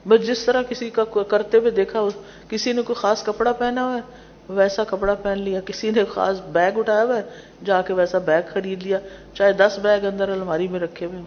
بس 0.08 0.26
جس 0.26 0.44
طرح 0.44 0.62
کسی 0.62 0.90
کا 0.90 1.04
کرتے 1.04 1.58
ہوئے 1.58 1.70
دیکھا 1.70 2.00
کسی 2.48 2.72
نے 2.72 2.82
کوئی 2.82 3.00
خاص 3.00 3.24
کپڑا 3.24 3.52
پہنا 3.52 3.84
ہوا 3.84 3.94
ہے، 3.94 4.00
ویسا 4.48 4.84
کپڑا 4.84 5.14
پہن 5.14 5.38
لیا، 5.38 5.60
کسی 5.60 5.90
نے 5.90 6.04
خاص 6.04 6.40
بیگ 6.52 6.78
اٹھایا 6.78 7.04
ہوا 7.04 7.16
ہے، 7.16 7.22
جا 7.64 7.82
کے 7.82 7.92
ویسا 7.92 8.18
بیگ 8.18 8.42
خرید 8.52 8.82
لیا، 8.82 8.98
چاہے 9.34 9.52
دس 9.52 9.78
بیگ 9.82 10.04
اندر 10.04 10.28
الماری 10.28 10.68
میں 10.68 10.80
رکھے 10.80 11.06
ہوئے 11.06 11.18
ہوں، 11.18 11.24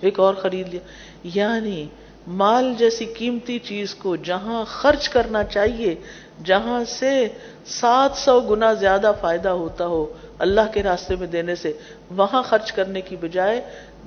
ایک 0.00 0.20
اور 0.20 0.34
خرید 0.34 0.68
لیا۔ 0.68 0.80
یعنی 1.24 1.86
مال 2.26 2.72
جیسی 2.78 3.04
قیمتی 3.04 3.58
چیز 3.58 3.94
کو 3.94 4.16
جہاں 4.16 4.64
خرچ 4.64 5.08
کرنا 5.08 5.44
چاہیے، 5.44 5.94
جہاں 6.44 6.84
سے 6.84 7.28
سات 7.66 8.16
سو 8.16 8.40
گنا 8.40 8.72
زیادہ 8.72 9.12
فائدہ 9.20 9.48
ہوتا 9.48 9.86
ہو 9.86 10.06
اللہ 10.38 10.72
کے 10.72 10.82
راستے 10.82 11.16
میں 11.16 11.26
دینے 11.26 11.54
سے، 11.54 11.72
وہاں 12.10 12.42
خرچ 12.42 12.72
کرنے 12.72 13.00
کی 13.00 13.16
بجائے 13.16 13.60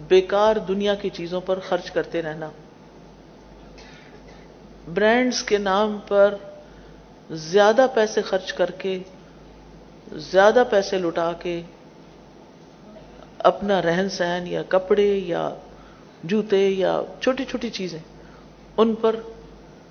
بیکار 0.07 0.55
دنیا 0.55 0.95
کی 0.95 1.09
چیزوں 1.09 1.41
پر 1.41 1.59
خرچ 1.59 1.91
کرتے 1.91 2.21
رہنا۔ 2.21 2.49
برانڈز 4.93 5.43
کے 5.43 5.57
نام 5.57 5.97
پر 6.07 6.35
زیادہ 7.31 7.85
پیسے 7.93 8.21
خرچ 8.21 8.53
کر 8.53 8.71
کے، 8.71 8.99
زیادہ 10.15 10.63
پیسے 10.69 10.97
لٹا 10.97 11.31
کے 11.33 11.61
اپنا 13.39 13.81
رہن 13.81 14.09
سہن 14.09 14.47
یا 14.47 14.61
کپڑے 14.67 15.13
یا 15.25 15.49
جوتے 16.23 16.69
یا 16.69 17.01
چھوٹی 17.21 17.45
چھوٹی 17.45 17.69
چیزیں 17.69 17.99
ان 18.77 18.95
پر 18.95 19.15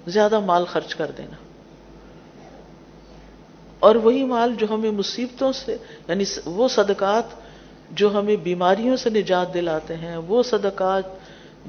زیادہ 0.06 0.40
مال 0.40 0.64
خرچ 0.64 0.94
کر 0.94 1.10
دینا۔ 1.18 1.36
اور 3.78 3.94
وہی 3.94 4.24
مال 4.24 4.54
جو 4.58 4.66
ہمیں 4.70 4.90
مصیبتوں 4.90 5.52
سے 5.52 5.76
یعنی 6.08 6.24
وہ 6.44 6.68
صدقات 6.68 7.24
جو 7.90 8.18
ہمیں 8.18 8.36
بیماریوں 8.36 8.96
سے 8.96 9.10
نجات 9.10 9.54
دلاتے 9.54 9.96
ہیں، 9.96 10.16
وہ 10.16 10.42
صدقات 10.42 11.04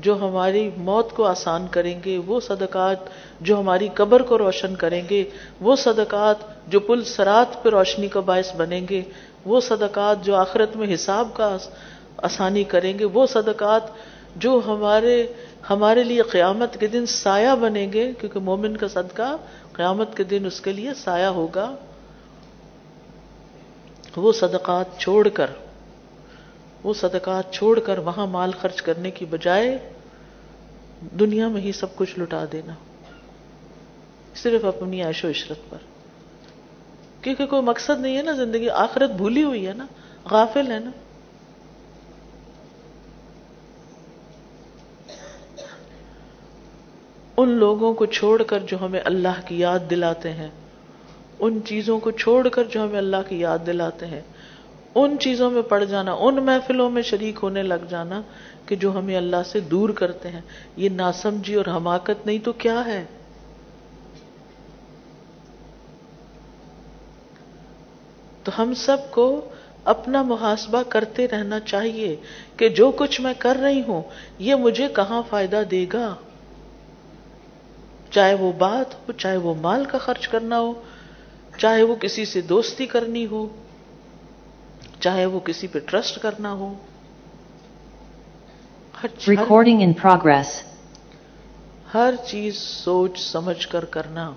جو 0.02 0.18
ہماری 0.18 0.70
موت 0.78 1.12
کو 1.12 1.26
آسان 1.26 1.68
کریں 1.72 2.00
گے، 2.06 2.18
وہ 2.18 2.40
صدقات 2.40 2.98
جو 3.42 3.60
ہماری 3.60 3.88
قبر 3.94 4.22
کو 4.22 4.38
روشن 4.38 4.76
کریں 4.76 5.02
گے، 5.10 5.24
وہ 5.62 5.76
صدقات 5.76 6.36
جو 6.68 6.80
پل 6.80 7.04
سرات 7.04 7.64
پہ 7.64 7.70
روشنی 7.70 8.08
کا 8.08 8.20
باعث 8.20 8.56
بنیں 8.56 8.88
گے، 8.90 9.02
وہ 9.46 9.60
صدقات 9.60 10.26
جو 10.26 10.36
آخرت 10.36 10.76
میں 10.76 10.94
حساب 10.94 11.28
کا 11.34 11.58
آسانی 12.18 12.64
کریں 12.64 13.00
گے، 13.00 13.06
وہ 13.06 13.26
صدقات 13.26 13.82
جو 14.36 14.62
ہمارے 14.68 15.28
ہمارے 15.70 16.04
لیے 16.04 16.22
قیامت 16.22 16.80
کے 16.80 16.88
دن 16.88 17.06
سایہ 17.06 17.56
بنیں 17.56 17.94
گے، 17.94 18.12
کیونکہ 18.20 18.40
مومن 18.40 18.78
کا 18.78 18.88
صدقہ 18.88 19.36
قیامت 19.74 20.18
کے 20.18 20.24
دن 20.24 20.46
اس 20.46 20.62
کے 20.62 20.72
لیے 20.72 20.94
سایہ 20.94 21.26
ہوگا۔ 21.26 21.76
وہ 24.16 24.32
صدقات 24.32 24.86
چھوڑ 24.98 25.28
کر 25.28 25.48
وہ 26.84 26.94
صدقات 26.94 27.52
چھوڑ 27.54 27.80
کر 27.80 27.98
وہاں 27.98 28.28
مال 28.28 28.52
خرچ 28.62 28.82
کرنے 28.82 29.12
کی 29.12 29.26
بجائے 29.26 29.90
دنیا 31.20 31.48
میں 31.48 31.62
ہی 31.62 31.72
سب 31.72 31.96
کچھ 31.96 32.20
لٹا 32.20 32.46
دینا۔ 32.52 32.74
صرف 34.36 34.66
اپنی 34.66 35.04
عیش 35.04 35.26
و 35.26 35.30
عشرت 35.30 35.70
پر۔ 35.70 35.78
کیونکہ 37.22 37.46
کوئی 37.46 37.62
مقصد 37.62 38.00
نہیں 38.00 38.18
ہے 38.18 38.22
نا 38.22 38.32
زندگی۔ 38.32 38.70
آخرت 38.70 39.12
بھولی 39.12 39.44
ہوئی 39.44 39.68
ہے 39.68 39.74
نا۔ 39.74 39.86
غافل 40.32 40.72
ہے 40.72 40.80
نا۔ 40.80 40.92
ان 47.38 47.50
لوگوں 47.50 47.94
کو 47.94 48.06
چھوڑ 48.06 48.44
کر 48.44 48.60
جو 48.60 48.86
ہمیں 48.86 49.00
اللہ 49.06 49.42
کی 49.46 49.60
یاد 49.60 49.80
دلاتے 49.90 50.34
ہیں، 50.34 50.50
ان 51.40 51.60
چیزوں 51.66 52.00
کو 52.00 52.12
چھوڑ 52.12 52.48
کر 52.50 52.64
جو 52.64 52.84
ہمیں 52.84 52.98
اللہ 52.98 53.18
کی 53.30 53.40
یاد 53.40 53.60
دلاتے 53.66 54.06
ہیں 54.06 54.22
ان 55.04 55.20
چیزوں 55.20 55.52
میں 55.52 55.62
پڑ 55.62 55.84
جانا، 55.84 56.14
ان 56.14 56.36
محفلوں 56.36 56.90
میں 56.90 57.02
شریک 57.02 57.40
ہونے 57.44 57.64
لگ 57.64 57.86
جانا 57.90 58.22
کہ 58.66 58.76
جو 58.76 58.98
ہمیں 58.98 59.18
اللہ 59.18 59.44
سے 59.46 59.60
دور 59.60 59.90
کرتے 59.90 60.30
ہیں۔ 60.30 60.42
یہ 60.78 60.90
ناسمجھی 60.90 61.56
اور 61.56 61.66
حماقت 61.66 62.26
نہیں 62.26 62.38
تو 62.44 62.54
کیا 62.54 62.86
ہے؟ 62.86 63.06
تو 68.44 68.62
ہم 68.62 68.74
سب 68.74 68.98
کو 69.12 69.50
اپنا 69.84 70.22
محاسبہ 70.22 70.84
کرتے 70.90 71.28
رہنا 71.28 71.60
چاہیے 71.60 72.16
کہ 72.58 72.70
جو 72.70 72.92
کچھ 72.92 73.22
میں 73.22 73.34
کر 73.40 73.56
رہی 73.56 73.82
ہوں، 73.88 74.02
یہ 74.40 74.56
مجھے 74.56 74.88
کہاں 74.96 75.22
فائدہ 75.30 75.62
دے 75.72 75.86
گا؟ 75.94 76.16
چاہے 78.12 78.34
وہ 78.34 78.52
بات 78.52 78.94
ہو، 78.94 79.12
چاہے 79.12 79.38
وہ 79.38 79.54
مال 79.62 79.86
کا 79.86 79.98
خرچ 79.98 80.28
کرنا 80.28 80.60
ہو، 80.60 80.74
چاہے 81.58 81.84
وہ 81.84 81.96
کسی 81.96 82.26
سے 82.26 82.42
دوستی 82.42 82.86
کرنی 82.86 83.26
ہو۔ 83.26 83.48
چاہے 85.00 85.26
وہ 85.26 85.40
کسی 85.40 85.68
پہ 85.68 85.80
ٹرسٹ 85.80 86.20
کرنا 86.22 86.52
ہو۔ 86.54 86.74
Recording 89.30 89.82
in 89.82 89.92
progress. 90.06 90.44
ہر 91.94 92.14
چیز 92.28 92.56
سوچ 92.58 93.20
سمجھ 93.20 93.68
کر 93.68 93.86
کرنا۔ 93.86 94.34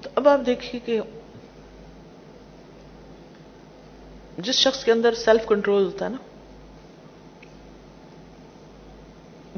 تو 0.00 0.10
اب 0.14 0.28
آپ 0.28 0.40
دیکھیے 0.46 0.80
کہ 0.84 1.00
جس 4.38 4.54
شخص 4.54 4.84
کے 4.84 4.92
اندر 4.92 5.14
سیلف 5.14 5.46
کنٹرول 5.46 5.84
ہوتا 5.84 6.04
ہے 6.04 6.10
نا 6.10 6.16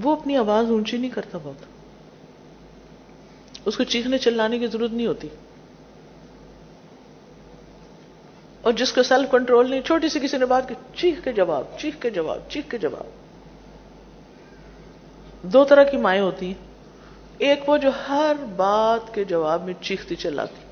وہ 0.02 0.16
اپنی 0.16 0.36
آواز 0.36 0.70
اونچی 0.70 0.96
نہیں 0.96 1.10
کرتا 1.10 1.38
بہت۔ 1.42 1.71
اس 3.64 3.76
کو 3.76 3.84
چیخنے 3.84 4.18
چلانے 4.18 4.58
کی 4.58 4.66
ضرورت 4.66 4.90
نہیں 4.92 5.06
ہوتی۔ 5.06 5.28
اور 8.62 8.72
جس 8.72 8.92
کو 8.92 9.02
سیلف 9.02 9.30
کنٹرول 9.30 9.70
نہیں، 9.70 9.80
چھوٹی 9.80 10.08
سی 10.08 10.20
کسی 10.20 10.36
نے 10.36 10.46
بات 10.46 10.68
کی، 10.68 10.74
چیخ 10.96 11.24
کے 11.24 11.32
جواب، 11.32 11.64
چیخ 11.78 11.94
کے 12.00 12.10
جواب، 12.10 12.38
چیخ 12.48 12.70
کے 12.70 12.78
جواب۔ 12.78 13.04
دو 15.42 15.64
طرح 15.64 15.82
کی 15.82 15.96
مائیں 15.96 16.22
ہوتی 16.22 16.46
ہیں۔ 16.46 16.54
ایک 17.38 17.68
وہ 17.68 17.76
جو 17.76 17.90
ہر 18.08 18.36
بات 18.56 19.14
کے 19.14 19.24
جواب 19.24 19.64
میں 19.64 19.74
چیختی 19.80 20.14
چلاتی۔ 20.14 20.62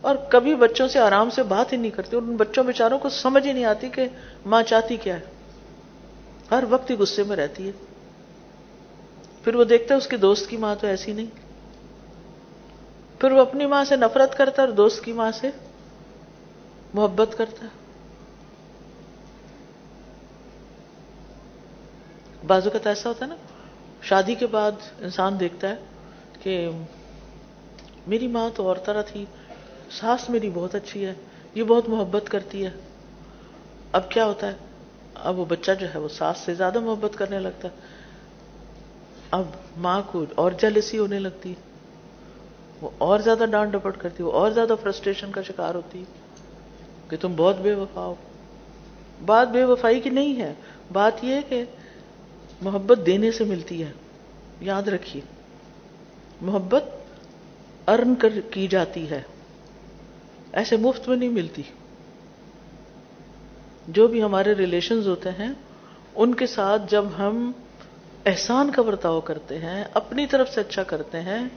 اور 0.00 0.16
کبھی 0.16 0.54
بچوں 0.54 0.88
سے 0.88 0.98
آرام 0.98 1.30
سے 1.30 1.42
بات 1.42 1.72
ہی 1.72 1.78
نہیں 1.78 1.90
کرتی، 1.90 2.16
اور 2.16 2.22
ان 2.22 2.36
بچوں 2.36 2.64
بیچاروں 2.64 2.98
کو 2.98 3.08
سمجھ 3.08 3.46
ہی 3.46 3.52
نہیں 3.52 3.64
آتی 3.64 3.88
کہ 3.88 4.04
ماں 4.46 4.62
چاہتی 4.62 4.96
کیا 4.96 5.16
ہے۔ 5.16 5.24
ہر 6.50 6.64
وقت 6.70 6.90
ہی 6.90 6.96
غصے 6.96 7.22
میں 7.22 7.36
رہتی 7.36 7.66
ہے۔ 7.66 7.72
پھر 9.44 9.54
وہ 9.54 9.64
دیکھتا 9.64 9.94
ہے 9.94 9.98
اس 9.98 10.06
کے 10.06 10.16
دوست 10.16 10.50
کی 10.50 10.56
ماں 10.56 10.74
تو 10.80 10.86
ایسی 10.86 11.12
نہیں۔ 11.12 11.51
پھر 13.22 13.32
وہ 13.32 13.40
اپنی 13.40 13.66
ماں 13.66 13.84
سے 13.84 13.96
نفرت 13.96 14.36
کرتا 14.36 14.62
ہے 14.62 14.66
اور 14.66 14.76
دوست 14.76 15.04
کی 15.04 15.12
ماں 15.12 15.32
سے 15.32 15.50
محبت 16.94 17.38
کرتا 17.38 17.66
ہے۔ 17.66 17.70
بازو 22.46 22.70
کا 22.70 22.78
تو 22.78 22.88
ایسا 22.88 23.08
ہوتا 23.08 23.24
ہے 23.24 23.30
نا، 23.30 23.36
شادی 24.02 24.34
کے 24.34 24.46
بعد 24.46 24.72
انسان 25.00 25.40
دیکھتا 25.40 25.68
ہے 25.68 25.74
کہ 26.42 26.70
میری 28.06 28.26
ماں 28.26 28.50
تو 28.54 28.68
اور 28.68 28.76
طرح 28.76 29.02
تھی، 29.02 29.24
ساس 29.90 30.30
میری 30.30 30.50
بہت 30.54 30.74
اچھی 30.74 31.06
ہے، 31.06 31.14
یہ 31.54 31.64
بہت 31.64 31.88
محبت 31.88 32.24
کرتی 32.28 32.66
ہے۔ 32.66 32.70
اب 33.92 34.10
کیا 34.10 34.26
ہوتا 34.26 34.46
ہے؟ 34.46 34.54
اب 35.14 35.38
وہ 35.38 35.44
بچہ 35.44 35.70
جو 35.80 35.86
ہے 35.94 35.98
وہ 35.98 36.08
ساس 36.08 36.38
سے 36.38 36.54
زیادہ 36.54 36.80
محبت 36.80 37.18
کرنے 37.18 37.38
لگتا 37.38 37.68
ہے۔ 37.68 37.76
اب 39.30 39.44
ماں 39.76 40.02
کو 40.12 40.24
اور 40.34 40.52
جیلسی 40.52 40.98
ہونے 40.98 41.18
لگتی 41.18 41.50
ہے۔ 41.50 41.71
وہ 42.82 42.90
اور 42.98 43.18
زیادہ 43.18 43.44
ڈانٹ 43.50 43.72
ڈپٹ 43.72 43.96
کرتی، 43.98 44.22
وہ 44.22 44.32
اور 44.32 44.50
زیادہ 44.50 44.74
فرسٹریشن 44.82 45.30
کا 45.30 45.42
شکار 45.42 45.74
ہوتی 45.74 46.04
کہ 47.08 47.16
تم 47.20 47.32
بہت 47.36 47.60
بے 47.60 47.74
وفا 47.74 48.00
ہو۔ 48.00 48.14
بات 49.26 49.48
بے 49.48 49.64
وفائی 49.64 50.00
کی 50.00 50.10
نہیں 50.10 50.40
ہے، 50.40 50.54
بات 50.92 51.24
یہ 51.24 51.34
کہ 51.48 51.64
محبت 52.60 53.06
دینے 53.06 53.32
سے 53.32 53.44
ملتی 53.44 53.82
ہے، 53.82 53.92
یاد 54.60 54.82
رکھیے۔ 54.82 55.22
محبت 56.40 56.84
ارن 57.88 58.14
کر 58.14 58.40
کی 58.40 58.66
جاتی 58.66 59.10
ہے، 59.10 59.22
ایسے 60.52 60.76
مفت 60.76 61.08
میں 61.08 61.16
نہیں 61.16 61.28
ملتی۔ 61.28 61.62
جو 63.88 64.06
بھی 64.06 64.22
ہمارے 64.22 64.54
ریلیشنز 64.54 65.08
ہوتے 65.08 65.30
ہیں، 65.30 65.52
ان 66.14 66.34
کے 66.34 66.46
ساتھ 66.46 66.82
جب 66.90 67.04
ہم 67.18 67.52
احسان 68.26 68.70
کا 68.70 68.82
برتاؤ 68.82 69.20
کرتے 69.20 69.58
ہیں، 69.58 69.84
اپنی 69.94 70.26
طرف 70.26 70.54
سے 70.54 70.60
اچھا 70.60 70.82
کرتے 70.82 71.20
ہیں 71.20 71.48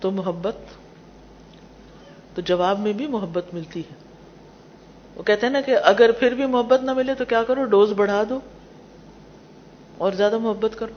تو 0.00 0.10
محبت 0.10 0.56
تو 2.34 2.42
جواب 2.42 2.78
میں 2.78 2.92
بھی 2.92 3.06
محبت 3.06 3.44
ملتی 3.52 3.80
ہے۔ 3.80 3.94
وہ 5.14 5.22
کہتے 5.22 5.46
ہیں 5.46 5.52
نا 5.52 5.60
کہ 5.60 5.76
اگر 5.84 6.12
پھر 6.12 6.34
بھی 6.34 6.46
محبت 6.46 6.82
نہ 6.82 6.92
ملے 6.92 7.14
تو 7.14 7.24
کیا 7.24 7.42
کرو؟ 7.42 7.64
ڈوز 7.64 7.92
بڑھا 7.92 8.22
دو۔ 8.28 8.40
اور 9.98 10.12
زیادہ 10.12 10.38
محبت 10.38 10.78
کرو۔ 10.78 10.92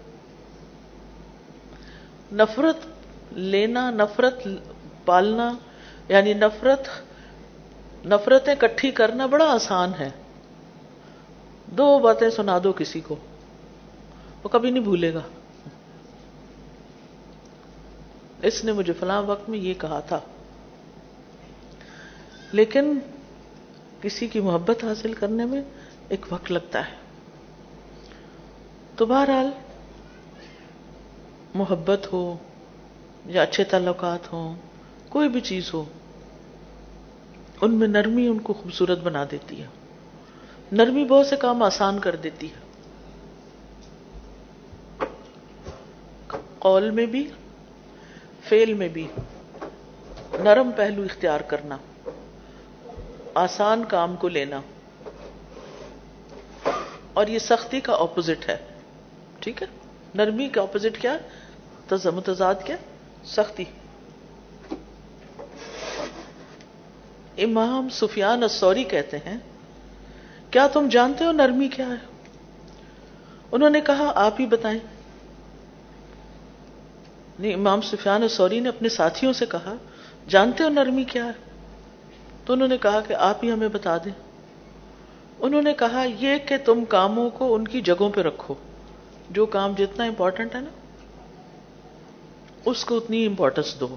نفرت 2.36 2.78
لینا، 3.32 3.92
نفرت 3.92 4.48
پالنا 5.06 5.54
یعنی 6.10 6.34
نفرت، 6.34 6.88
نفرتیں 8.06 8.56
کٹھی 8.60 8.92
کرنا 8.92 9.26
بڑا 9.26 9.46
آسان 9.54 9.92
ہے۔ 10.00 10.10
دو 11.68 12.00
باتیں 12.00 12.30
سنا 12.30 12.60
دو 12.64 12.74
کسی 12.74 13.02
کو۔ 13.02 13.16
وہ 14.44 14.50
کبھی 14.50 14.70
نہیں 14.70 14.84
بھولے 14.84 15.14
گا۔ 15.14 15.22
اس 18.42 18.66
نے 18.66 18.72
مجھے 18.72 18.94
فلاں 18.94 19.22
وقت 19.22 19.50
میں 19.50 19.60
یہ 19.60 19.74
کہا 19.74 20.00
تھا۔ 20.00 20.20
لیکن 22.52 23.00
کسی 24.02 24.28
کی 24.28 24.40
محبت 24.40 24.84
حاصل 24.84 25.14
کرنے 25.14 25.46
میں 25.46 25.62
ایک 26.10 26.26
وقت 26.32 26.52
لگتا 26.52 26.90
ہے۔ 26.90 26.96
تو 28.96 29.06
بہرحال 29.06 29.50
محبت 31.54 32.14
ہو 32.14 32.38
یا 33.26 33.42
اچھے 33.42 33.64
تعلقات 33.64 34.34
ہوں، 34.34 34.56
کوئی 35.10 35.30
بھی 35.30 35.42
چیز 35.42 35.74
ہو، 35.74 35.86
ان 37.62 37.76
میں 37.76 37.88
نرمی 37.88 38.28
ان 38.28 38.40
کو 38.40 38.54
خوبصورت 38.54 39.00
بنا 39.00 39.26
دیتی 39.32 39.62
ہے۔ 39.62 39.68
نرمی 40.72 41.06
بہت 41.06 41.28
سے 41.28 41.36
کام 41.36 41.64
آسان 41.64 42.00
کر 42.00 42.16
دیتی 42.16 42.48
ہے۔ 42.48 42.72
قول 46.60 46.90
میں 46.90 47.06
بھی 47.06 47.30
فیل 48.52 48.74
میں 48.74 48.88
بھی 48.90 49.06
نرم 50.40 50.72
پہلو 50.76 51.04
اختیار 51.04 51.40
کرنا، 51.40 51.78
آسان 53.34 53.84
کام 53.84 54.16
کو 54.16 54.28
لینا، 54.28 54.60
اور 57.14 57.28
یہ 57.28 57.40
سختی 57.40 57.80
کا 57.80 57.94
اپوزٹ 57.96 58.48
ہے، 58.50 58.58
ٹھیک 59.40 59.62
ہے؟ 59.62 59.68
نرمی 60.16 60.48
کا 60.50 60.62
اپوزٹ 60.62 61.02
کیا 61.02 61.18
متضاد 62.16 62.56
کیا 62.66 62.76
سختی۔ 63.26 63.64
امام 67.38 67.90
سفیان 67.90 68.44
السوری 68.44 68.84
کہتے 68.84 69.18
ہیں، 69.18 69.38
کیا 70.52 70.68
تم 70.68 70.88
جانتے 70.90 71.26
ہو 71.26 71.32
نرمی 71.32 71.68
کیا 71.68 71.88
ہے؟ 71.88 72.00
انہوں 73.52 73.70
نے 73.70 73.82
کہا، 73.82 74.12
آپ 74.16 74.40
ہی 74.40 74.46
بتائیں۔ 74.46 74.80
نہیں 77.42 77.54
امام 77.54 77.82
سفیان 77.82 78.22
السوری 78.22 78.60
نے 78.60 78.70
اپنے 78.70 78.90
ساتھیوں 78.90 79.34
سے 79.34 79.46
کہا، 79.46 79.74
جانتے 80.30 80.64
ہو 80.64 80.70
نرمی 80.70 81.04
کیا 81.04 81.26
ہے؟ 81.26 81.32
تو 82.46 82.54
انہوں 82.54 82.68
نے 82.68 82.78
کہا 82.78 83.02
کہ 83.08 83.14
آپ 83.14 83.44
ہی 83.44 83.52
ہمیں 83.52 83.68
بتا 83.68 83.98
دیں۔ 83.98 84.12
انہوں 85.40 85.62
نے 85.62 85.74
کہا، 85.74 86.04
یہ 86.20 86.38
کہ 86.38 86.58
تم 86.66 86.86
کاموں 86.86 87.30
کو 87.30 87.56
ان 87.56 87.68
کی 87.68 87.82
جگہوں 87.82 88.10
پہ 88.10 88.22
رکھو، 88.22 88.54
جو 89.30 89.46
کام 89.46 89.74
جتنا 89.78 90.04
امپورٹنٹ 90.04 90.56
ہے 90.56 90.60
نا، 90.60 90.70
اس 92.66 92.86
کو 92.86 92.98
اتنی 92.98 93.26
امپورٹنس 93.26 93.80
دو۔ 93.80 93.96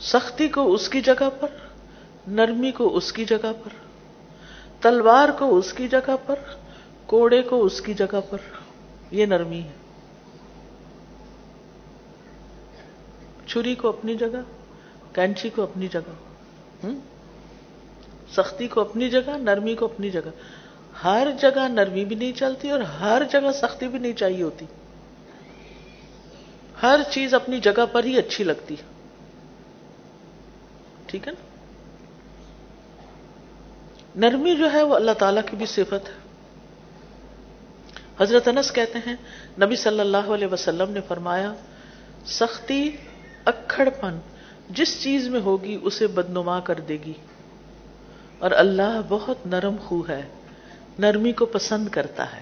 سختی 0.00 0.48
کو 0.48 0.72
اس 0.72 0.88
کی 0.88 1.00
جگہ 1.00 1.28
پر، 1.40 1.48
نرمی 2.28 2.70
کو 2.70 2.96
اس 2.96 3.12
کی 3.12 3.24
جگہ 3.24 3.52
پر، 3.64 3.68
تلوار 4.80 5.28
کو 5.38 5.56
اس 5.56 5.72
کی 5.72 5.88
جگہ 5.88 6.16
پر، 6.26 6.34
کوڑے 7.06 7.42
کو 7.42 7.64
اس 7.64 7.80
کی 7.80 7.94
جگہ 7.94 8.20
پر، 8.30 8.38
یہ 9.10 9.26
نرمی 9.26 9.60
ہے۔ 9.60 9.77
چھری 13.48 13.74
کو 13.74 13.88
اپنی 13.88 14.14
جگہ، 14.14 14.40
کینچی 15.12 15.50
کو 15.50 15.62
اپنی 15.62 15.88
جگہ 15.88 16.12
سختی 18.36 18.68
کو 18.68 18.80
اپنی 18.80 19.08
جگہ، 19.08 19.30
نرمی 19.30 19.74
کو 19.74 19.84
اپنی 19.84 20.10
جگہ۔ 20.10 20.30
ہر 21.04 21.28
جگہ 21.40 21.68
نرمی 21.68 22.04
بھی 22.04 22.16
نہیں 22.16 22.32
چلتی 22.32 22.70
اور 22.70 22.80
ہر 22.80 23.22
جگہ 23.30 23.52
سختی 23.54 23.88
بھی 23.88 23.98
نہیں 23.98 24.12
چاہیے 24.12 24.42
ہوتی۔ 24.42 24.66
ہر 26.82 27.00
چیز 27.10 27.34
اپنی 27.34 27.60
جگہ 27.60 27.86
پر 27.92 28.04
ہی 28.04 28.18
اچھی 28.18 28.44
لگتی۔ 28.44 28.76
ٹھیک 31.06 31.28
ہے 31.28 31.32
نا؟ 31.32 31.48
نرمی 34.16 34.56
جو 34.56 34.72
ہے 34.72 34.82
وہ 34.82 34.94
اللہ 34.94 35.10
تعالی 35.10 35.40
کی 35.50 35.56
بھی 35.56 35.66
صفت 35.66 36.08
ہے۔ 36.08 36.28
حضرت 38.20 38.48
انس 38.48 38.72
کہتے 38.72 38.98
ہیں، 39.06 39.16
نبی 39.60 39.76
صلی 39.76 40.00
اللہ 40.00 40.16
علیہ 40.16 40.46
وسلم 40.46 40.90
نے 40.90 41.00
فرمایا، 41.08 41.54
سختی 42.26 42.90
اکھڑ 43.48 43.88
پن 44.00 44.18
جس 44.70 45.02
چیز 45.02 45.28
میں 45.28 45.40
ہوگی 45.40 45.78
اسے 45.82 46.06
بدنما 46.06 46.60
کر 46.60 46.74
دے 46.74 46.98
گی۔ 47.06 47.12
اور 48.38 48.50
اللہ 48.50 49.00
بہت 49.08 49.46
نرم 49.46 49.76
خو 49.84 50.02
ہے، 50.08 50.22
نرمی 50.98 51.32
کو 51.32 51.46
پسند 51.46 51.88
کرتا 51.88 52.36
ہے۔ 52.36 52.40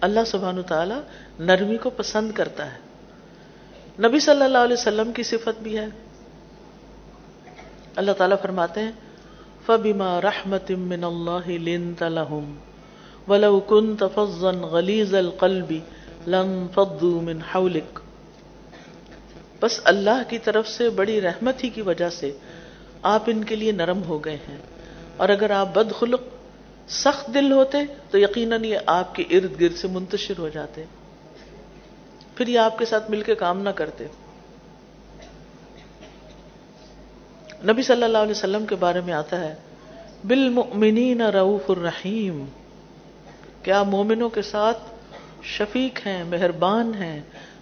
اللہ 0.00 0.20
سبحانہ 0.26 0.60
تعالی 0.60 0.94
نرمی 1.38 1.76
کو 1.76 1.90
پسند 1.90 2.32
کرتا 2.32 2.74
ہے۔ 2.74 2.78
نبی 4.08 4.20
صلی 4.20 4.42
اللہ 4.42 4.58
علیہ 4.58 4.72
وسلم 4.72 5.12
کی 5.12 5.22
صفت 5.22 5.62
بھی 5.62 5.78
ہے۔ 5.78 5.86
اللہ 7.96 8.12
تعالیٰ 8.12 8.36
فرماتے 8.42 8.80
ہیں، 8.80 8.92
فبما 9.66 10.20
رحمت 10.20 10.70
من 10.70 11.04
اللہ 11.04 11.48
لنت 11.48 12.02
لهم 12.02 12.54
ولو 13.28 13.60
كنت 13.60 14.04
فظا 14.14 14.50
غلیظ 14.50 15.14
القلب 15.14 15.72
لانفضوا 16.26 17.22
من 17.22 17.38
حولك۔ 17.54 18.00
بس 19.60 19.80
اللہ 19.84 20.22
کی 20.28 20.38
طرف 20.38 20.68
سے 20.68 20.90
بڑی 20.90 21.20
رحمت 21.20 21.64
ہی 21.64 21.68
کی 21.68 21.82
وجہ 21.82 22.10
سے 22.10 22.32
آپ 23.02 23.22
ان 23.26 23.44
کے 23.44 23.56
لیے 23.56 23.72
نرم 23.72 24.02
ہو 24.02 24.18
گئے 24.18 24.36
ہیں۔ 24.36 24.58
اور 25.16 25.28
اگر 25.28 25.50
آپ 25.50 25.74
بد 25.74 25.92
خلق، 25.92 26.20
سخت 26.88 27.34
دل 27.34 27.52
ہوتے 27.52 27.78
تو 28.10 28.18
یقیناً 28.18 28.64
یہ 28.64 28.78
آپ 28.86 29.14
کے 29.14 29.22
ارد 29.22 29.60
گرد 29.60 29.76
سے 29.76 29.88
منتشر 29.88 30.38
ہو 30.38 30.48
جاتے۔ 30.48 30.84
پھر 32.34 32.48
یہ 32.48 32.58
آپ 32.58 32.78
کے 32.78 32.84
ساتھ 32.84 33.10
مل 33.10 33.22
کے 33.22 33.34
کام 33.34 33.62
نہ 33.62 33.68
کرتے۔ 33.68 34.04
نبی 37.64 37.82
صلی 37.82 38.02
اللہ 38.02 38.18
علیہ 38.18 38.30
وسلم 38.30 38.66
کے 38.66 38.74
بارے 38.74 39.00
میں 39.00 39.12
آتا 39.12 39.40
ہے، 39.40 39.54
بالمؤمنین 40.24 41.20
رعوف 41.20 41.70
الرحیم، 41.70 42.44
کیا 43.62 43.82
مومنوں 43.82 44.28
کے 44.28 44.42
ساتھ 44.42 44.78
شفیق 45.42 46.06
ہیں، 46.06 46.24
مہربان 46.24 46.94
ہیں، 46.94 47.20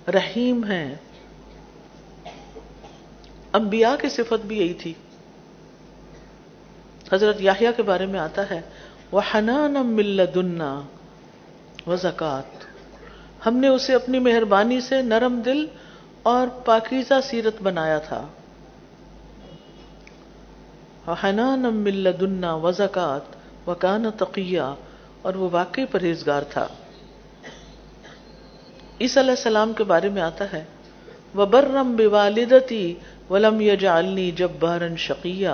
رحیم 0.08 0.64
ہیں۔ 0.64 0.94
انبیاء 3.56 3.94
کی 4.00 4.08
صفت 4.08 4.46
بھی 4.46 4.58
یہی 4.58 4.74
تھی۔ 4.74 4.94
حضرت 7.12 7.40
یاہیا 7.40 7.70
کے 7.72 7.82
بارے 7.82 8.06
میں 8.06 8.20
آتا 8.20 8.50
ہے 8.50 8.60
وہ 9.12 9.20
حنان 9.34 9.76
ملدنا 9.86 10.70
و 11.86 11.96
زکات 11.96 12.64
ہم 13.46 13.56
نے 13.56 13.68
اسے 13.68 13.94
اپنی 13.94 14.18
مہربانی 14.18 14.80
سے 14.80 15.02
نرم 15.02 15.40
دل 15.40 15.66
اور 16.22 16.46
پاکیزہ 16.64 17.20
سیرت 17.22 17.62
بنایا 17.62 17.98
تھا۔ 17.98 18.26
حنان 21.24 21.64
ملدنا 21.74 22.54
و 22.54 22.70
زکات 22.72 23.36
و 23.68 23.74
کان 23.74 24.04
تقیہ 24.18 24.74
اور 25.22 25.34
وہ 25.34 25.48
واقعی 25.52 25.84
پرہیزگار 25.84 26.42
تھا۔ 26.42 26.66
عیسی 29.00 29.20
علیہ 29.20 29.30
السلام 29.30 29.72
کے 29.72 29.84
بارے 29.84 30.08
میں 30.08 30.22
آتا 30.22 30.52
ہے 30.52 30.64
وہ 31.34 31.46
برم 31.46 31.96
بے 31.96 32.06
والدتی 32.06 32.94
ولم 33.30 33.60
یجعلنی 33.60 34.30
جبارن 34.30 34.96
شقیہ 34.96 35.48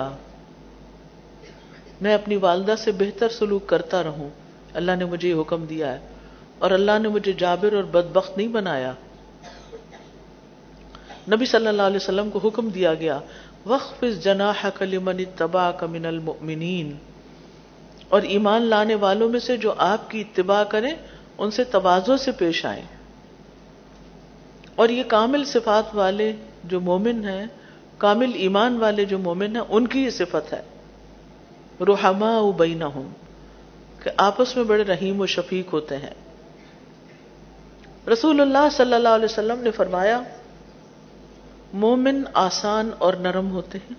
میں 2.01 2.13
اپنی 2.13 2.35
والدہ 2.35 2.75
سے 2.77 2.91
بہتر 2.91 3.29
سلوک 3.29 3.67
کرتا 3.67 4.03
رہوں۔ 4.03 4.29
اللہ 4.73 4.91
نے 4.95 5.05
مجھے 5.05 5.29
یہ 5.29 5.41
حکم 5.41 5.65
دیا 5.65 5.93
ہے۔ 5.93 5.99
اور 6.59 6.71
اللہ 6.71 6.99
نے 6.99 7.07
مجھے 7.07 7.31
جابر 7.31 7.73
اور 7.73 7.83
بدبخت 7.83 8.37
نہیں 8.37 8.47
بنایا۔ 8.47 8.93
نبی 11.31 11.45
صلی 11.45 11.67
اللہ 11.67 11.81
علیہ 11.81 11.95
وسلم 11.95 12.29
کو 12.29 12.39
حکم 12.39 12.69
دیا 12.69 12.93
گیا 12.93 13.19
وقف 13.65 14.03
جناح 14.23 14.69
کلمن 14.69 15.23
تبا 15.35 15.71
کمن 15.71 16.05
المؤمنین 16.05 16.95
اور 18.09 18.21
ایمان 18.21 18.61
لانے 18.61 18.95
والوں 18.95 19.29
میں 19.29 19.39
سے 19.39 19.57
جو 19.57 19.73
آپ 19.77 20.09
کی 20.09 20.21
اتباع 20.21 20.63
کریں، 20.63 20.93
ان 21.37 21.51
سے 21.51 21.63
توازوں 21.63 22.17
سے 22.17 22.31
پیش 22.31 22.65
آئیں۔ 22.65 22.85
اور 24.75 24.89
یہ 24.89 25.03
کامل 25.03 25.45
صفات 25.45 25.95
والے 25.95 26.33
جو 26.63 26.81
مومن 26.81 27.29
ہیں 27.29 27.45
کامل 28.03 28.31
ایمان 28.35 28.77
والے 28.77 29.05
جو 29.05 29.17
مومن 29.19 29.55
ہیں، 29.55 29.63
ان 29.69 29.87
کی 29.87 30.03
یہ 30.03 30.09
صفت 30.09 30.53
ہے۔ 30.53 30.61
روحما 31.79 32.31
بینہم، 32.57 33.07
کہ 33.99 34.09
آپس 34.17 34.55
میں 34.55 34.63
بڑے 34.63 34.83
رحیم 34.83 35.21
و 35.21 35.25
شفیق 35.25 35.73
ہوتے 35.73 35.97
ہیں۔ 35.97 36.13
رسول 38.07 38.41
اللہ 38.41 38.67
صلی 38.71 38.93
اللہ 38.93 39.13
علیہ 39.15 39.25
وسلم 39.25 39.59
نے 39.59 39.71
فرمایا، 39.71 40.21
مومن 41.73 42.21
آسان 42.33 42.89
اور 42.97 43.13
نرم 43.19 43.51
ہوتے 43.51 43.77
ہیں۔ 43.77 43.95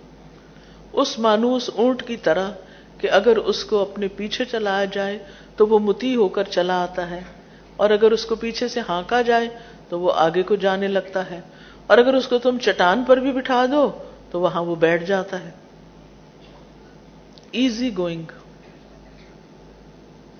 اس 0.93 1.17
مانوس 1.19 1.69
اونٹ 1.75 2.03
کی 2.07 2.17
طرح 2.17 2.51
کہ 2.97 3.09
اگر 3.11 3.37
اس 3.37 3.63
کو 3.63 3.79
اپنے 3.79 4.07
پیچھے 4.07 4.45
چلایا 4.45 4.85
جائے 4.85 5.17
تو 5.57 5.67
وہ 5.67 5.79
متی 5.79 6.15
ہو 6.15 6.27
کر 6.27 6.43
چلا 6.51 6.81
آتا 6.83 7.09
ہے، 7.09 7.21
اور 7.75 7.89
اگر 7.89 8.11
اس 8.11 8.25
کو 8.25 8.35
پیچھے 8.35 8.67
سے 8.67 8.79
ہانکا 8.89 9.21
جائے 9.21 9.47
تو 9.89 9.99
وہ 9.99 10.11
آگے 10.17 10.43
کو 10.43 10.55
جانے 10.55 10.87
لگتا 10.87 11.29
ہے۔ 11.31 11.39
اور 11.87 11.97
اگر 11.97 12.13
اس 12.13 12.27
کو 12.27 12.37
تم 12.37 12.57
چٹان 12.57 13.03
پر 13.07 13.17
بھی 13.17 13.31
بٹھا 13.31 13.65
دو 13.71 13.91
تو 14.31 14.41
وہاں 14.41 14.61
وہ 14.61 14.75
بیٹھ 14.75 15.03
جاتا 15.03 15.39
ہے۔ 15.39 15.51
ایزی 17.51 17.97
گوئنگ 17.97 18.31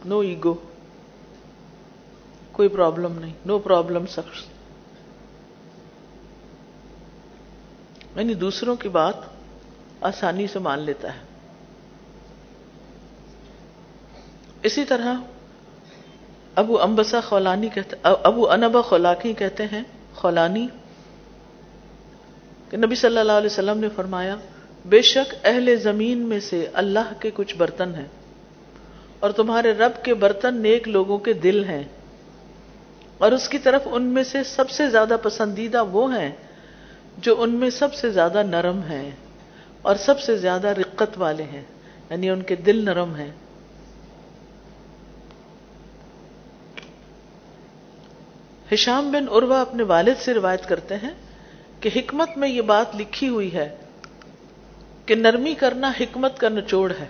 نو 0.06 0.20
ایگو 0.20 0.54
کوئی 2.52 2.70
پرابلم 2.70 3.20
نہیں. 3.20 3.34
نو 3.46 3.60
پرابلم 3.60 4.06
شخص 4.06 4.46
یعنی 8.16 8.34
دوسروں 8.34 8.76
کی 8.76 8.90
بات 8.90 9.14
آسانی 10.02 10.48
سے 10.48 10.60
مان 10.60 10.80
لیتا 10.80 11.14
ہے۔ 11.14 11.20
اسی 14.64 14.86
طرح 14.86 15.14
ابو 16.56 16.82
امبسا 16.82 17.22
خولانی 17.22 17.70
کہتے 17.70 17.96
ابو 18.04 18.52
انبا 18.52 18.82
خولاکی 18.82 19.34
کہتے 19.34 19.66
ہیں، 19.66 19.84
خولانی 20.16 20.68
کہ 22.76 22.80
نبی 22.86 22.96
صلی 22.96 23.18
اللہ 23.18 23.32
علیہ 23.32 23.46
وسلم 23.46 23.78
نے 23.78 23.90
فرمایا، 23.96 24.36
بے 24.86 25.02
شک 25.02 25.36
اہل 25.44 25.76
زمین 25.76 26.18
میں 26.18 26.40
سے 26.40 26.68
اللہ 26.74 27.14
کے 27.20 27.32
کچھ 27.34 27.56
برتن 27.56 27.96
ہیں 27.96 28.08
اور 29.20 29.32
تمہارے 29.32 29.72
رب 29.72 30.04
کے 30.04 30.14
برتن 30.14 30.56
نیک 30.62 30.88
لوگوں 30.88 31.18
کے 31.18 31.34
دل 31.34 31.64
ہیں۔ 31.64 31.84
اور 33.18 33.32
اس 33.32 33.50
کی 33.50 33.58
طرف 33.58 33.82
ان 33.86 34.04
میں 34.04 34.24
سے 34.24 34.44
سب 34.44 34.70
سے 34.70 34.90
زیادہ 34.90 35.18
پسندیدہ 35.24 35.86
وہ 35.86 36.16
ہیں 36.16 36.32
جو 37.18 37.42
ان 37.42 37.52
میں 37.52 37.70
سب 37.70 37.94
سے 37.94 38.10
زیادہ 38.10 38.44
نرم 38.44 38.80
ہیں 38.80 39.12
اور 39.82 39.96
سب 39.96 40.20
سے 40.20 40.38
زیادہ 40.38 40.68
رقت 40.68 41.18
والے 41.18 41.44
ہیں 41.44 41.64
یعنی 42.10 42.30
ان 42.30 42.42
کے 42.42 42.56
دل 42.56 42.86
نرم 42.86 43.16
ہیں۔ 43.16 43.32
ہشام 48.74 49.12
بن 49.12 49.26
عروا 49.32 49.62
اپنے 49.62 49.84
والد 49.84 50.22
سے 50.22 50.34
روایت 50.34 50.68
کرتے 50.68 50.96
ہیں 50.96 51.25
کہ 51.80 51.90
حکمت 51.96 52.38
میں 52.38 52.50
یہ 52.50 52.62
بات 52.62 52.96
لکھی 52.96 53.30
ہوئی 53.30 53.54
ہے 53.54 53.76
کہ 55.06 55.16
نرمی 55.16 55.54
کرنا 55.54 55.92
حکمت 56.00 56.40
کا 56.40 56.50
نچوڑ 56.50 56.92
ہے۔ 57.00 57.08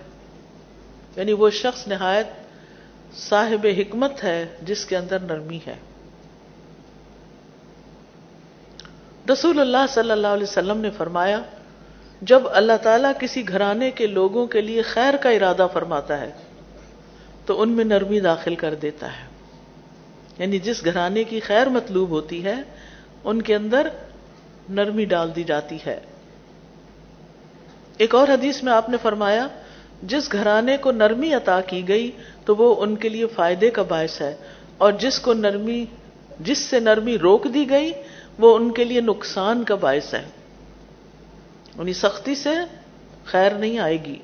یعنی 1.16 1.32
وہ 1.32 1.50
شخص 1.50 1.88
نہایت 1.88 2.26
صاحب 3.16 3.66
حکمت 3.78 4.24
ہے 4.24 4.46
جس 4.62 4.86
کے 4.86 4.96
اندر 4.96 5.18
نرمی 5.18 5.58
ہے۔ 5.66 5.76
رسول 9.32 9.60
اللہ 9.60 9.86
صلی 9.88 10.10
اللہ 10.10 10.26
علیہ 10.26 10.42
وسلم 10.42 10.78
نے 10.78 10.90
فرمایا، 10.90 11.42
جب 12.22 12.42
اللہ 12.50 12.76
تعالیٰ 12.82 13.12
کسی 13.20 13.48
گھرانے 13.48 13.90
کے 13.90 14.06
لوگوں 14.06 14.46
کے 14.46 14.60
لیے 14.60 14.82
خیر 14.82 15.16
کا 15.16 15.30
ارادہ 15.30 15.66
فرماتا 15.72 16.20
ہے، 16.20 16.32
تو 17.46 17.62
ان 17.62 17.68
میں 17.68 17.84
نرمی 17.84 18.20
داخل 18.20 18.54
کر 18.54 18.74
دیتا 18.74 19.12
ہے۔ 19.12 19.26
یعنی 20.38 20.58
جس 20.58 20.84
گھرانے 20.84 21.24
کی 21.24 21.40
خیر 21.40 21.66
مطلوب 21.66 22.10
ہوتی 22.10 22.44
ہے، 22.44 22.54
ان 23.24 23.42
کے 23.42 23.54
اندر 23.54 23.88
نرمی 24.68 25.04
ڈال 25.04 25.36
دی 25.36 25.44
جاتی 25.44 25.78
ہے۔ 25.86 26.00
ایک 27.96 28.14
اور 28.14 28.28
حدیث 28.28 28.62
میں 28.62 28.72
آپ 28.72 28.88
نے 28.88 28.96
فرمایا، 29.02 29.48
جس 30.02 30.32
گھرانے 30.32 30.76
کو 30.76 30.92
نرمی 30.92 31.34
عطا 31.34 31.60
کی 31.60 31.88
گئی 31.88 32.10
تو 32.44 32.56
وہ 32.56 32.82
ان 32.82 32.96
کے 32.96 33.08
لیے 33.08 33.26
فائدے 33.26 33.70
کا 33.70 33.82
باعث 33.82 34.20
ہے، 34.20 34.36
اور 34.78 34.92
جس 34.92 35.18
کو 35.18 35.32
نرمی، 35.32 35.84
جس 36.40 36.58
سے 36.58 36.80
نرمی 36.80 37.18
روک 37.18 37.46
دی 37.54 37.70
گئی، 37.70 37.92
وہ 38.38 38.56
ان 38.56 38.72
کے 38.72 38.84
لیے 38.84 39.00
نقصان 39.00 39.64
کا 39.64 39.74
باعث 39.74 40.14
ہے۔ 40.14 40.22
یعنی 41.78 41.92
سختی 41.92 42.34
سے 42.34 42.50
خیر 43.24 43.50
نہیں 43.50 43.78
آئے 43.78 44.04
گی۔ 44.04 44.16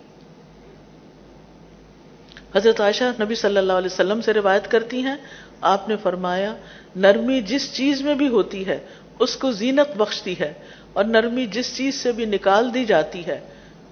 حضرت 2.55 2.81
عائشہ 2.81 3.05
نبی 3.21 3.35
صلی 3.35 3.57
اللہ 3.57 3.73
علیہ 3.73 3.93
وسلم 3.93 4.21
سے 4.21 4.33
روایت 4.33 4.71
کرتی 4.71 5.03
ہیں، 5.03 5.17
آپ 5.61 5.89
نے 5.89 5.97
فرمایا، 5.97 6.55
نرمی 6.97 7.41
جس 7.41 7.75
چیز 7.75 8.03
میں 8.03 8.15
بھی 8.15 8.29
ہوتی 8.29 8.67
ہے 8.67 8.79
اس 9.23 9.37
کو 9.37 9.51
زینت 9.53 9.97
بخشتی 9.97 10.35
ہے 10.41 10.53
اور 10.93 11.05
نرمی 11.05 11.47
جس 11.47 11.77
چیز 11.77 11.95
سے 11.95 12.13
بھی 12.13 12.25
نکال 12.25 12.75
دی 12.75 12.85
جاتی 12.85 13.27
ہے، 13.27 13.41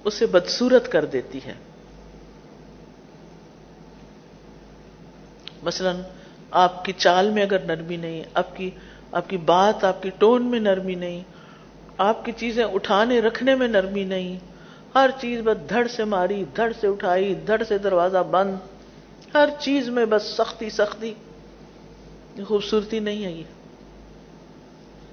اسے 0.05 0.27
بدسورت 0.27 0.93
کر 0.93 1.05
دیتی 1.05 1.39
ہے۔ 1.47 1.53
مثلا 5.63 5.93
آپ 6.51 6.85
کی 6.85 6.93
چال 6.97 7.31
میں 7.31 7.43
اگر 7.43 7.59
نرمی 7.59 7.97
نہیں، 7.97 8.23
آپ 8.35 8.57
کی 8.57 8.71
آپ 9.13 9.29
کی 9.29 9.37
بات، 9.37 9.85
آپ 9.85 10.03
کی 10.03 10.11
ٹون 10.19 10.47
میں 10.47 10.61
نرمی 10.61 10.95
نہیں، 10.95 11.23
آپ 11.99 12.25
کی 12.25 12.33
چیزیں 12.37 12.65
اٹھانے، 12.65 13.21
رکھنے 13.21 13.55
میں 13.55 13.69
نرمی 13.69 14.05
نہیں، 14.05 14.39
ہر 14.95 15.11
چیز 15.21 15.41
بس 15.45 15.69
دھڑ 15.69 15.87
سے 15.87 16.05
ماری، 16.05 16.45
دھڑ 16.57 16.73
سے 16.81 16.87
اٹھائی، 16.87 17.35
دھڑ 17.47 17.63
سے 17.69 17.79
دروازہ 17.79 18.23
بند، 18.31 18.55
ہر 19.35 19.49
چیز 19.59 19.89
میں 19.89 20.07
بس 20.07 20.23
سختی 20.23 20.71
سختی، 20.71 21.15
خوبصورتی 22.47 22.99
نہیں 22.99 23.25
ہے 23.25 23.31
یہ۔ 23.31 23.60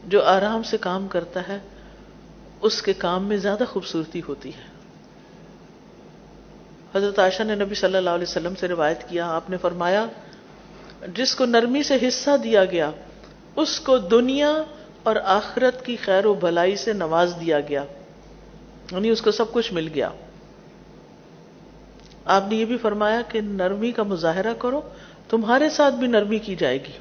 جو 0.08 0.24
آرام 0.24 0.63
سے 0.63 0.78
کام 0.78 1.08
کرتا 1.08 1.41
ہے، 1.48 1.60
اس 2.62 2.82
کے 2.82 2.93
کام 2.93 3.26
میں 3.26 3.38
زیادہ 3.38 3.63
خوبصورتی 3.70 4.22
ہوتی 4.28 4.50
ہے۔ 4.50 4.78
حضرت 6.96 7.20
عائشہ 7.20 7.43
نے 7.43 7.56
نبی 7.56 7.76
صلی 7.76 7.98
اللہ 7.98 8.10
علیہ 8.10 8.28
وسلم 8.30 8.56
سے 8.56 8.67
روایت 8.67 9.10
کیا، 9.10 9.28
آپ 9.28 9.50
نے 9.50 9.58
فرمایا، 9.58 10.06
جس 11.15 11.36
کو 11.36 11.46
نرمی 11.46 11.84
سے 11.84 11.98
حصہ 12.08 12.38
دیا 12.43 12.65
گیا، 12.65 12.91
اس 13.56 13.80
کو 13.80 13.98
دنیا 13.98 14.54
اور 15.04 15.15
آخرت 15.24 15.86
کی 15.86 15.96
خیر 15.96 16.26
و 16.26 16.34
بھلائی 16.34 16.76
سے 16.76 16.93
نواز 16.93 17.34
دیا 17.39 17.60
گیا 17.60 17.84
یعنی 18.91 19.10
اس 19.10 19.22
کو 19.22 19.32
سب 19.32 19.52
کچھ 19.52 19.74
مل 19.74 19.89
گیا۔ 19.96 20.10
آپ 22.26 22.43
نے 22.48 22.56
یہ 22.56 22.65
بھی 22.65 22.78
فرمایا 22.78 23.22
کہ 23.22 23.41
نرمی 23.41 23.91
کا 23.91 24.04
مظاہرہ 24.04 24.54
کرو، 24.54 24.82
تمہارے 25.30 25.70
ساتھ 25.70 25.96
بھی 25.96 26.08
نرمی 26.08 26.39
کی 26.39 26.56
جائے 26.56 26.78
گی۔ 26.78 26.98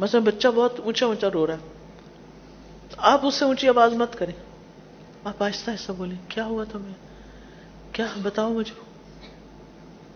مثلا 0.00 0.20
بچہ 0.20 0.48
بہت 0.48 0.80
اونچا 0.80 1.06
اونچا 1.06 1.28
رو 1.32 1.46
رہا 1.46 1.54
ہے۔ 1.54 1.58
تو 2.90 2.96
آپ 2.98 3.26
اس 3.26 3.34
سے 3.34 3.44
اونچی 3.44 3.68
آواز 3.68 3.92
مت 3.92 4.18
کریں۔ 4.18 4.32
آپ 5.24 5.42
آہستہ 5.42 5.70
آہستہ 5.70 5.92
بولیں، 5.92 6.16
کیا 6.28 6.44
ہوا 6.44 6.64
تمہیں؟ 6.72 6.94
کیا 7.92 8.06
بتاؤ 8.22 8.52
مجھے؟ 8.52 8.80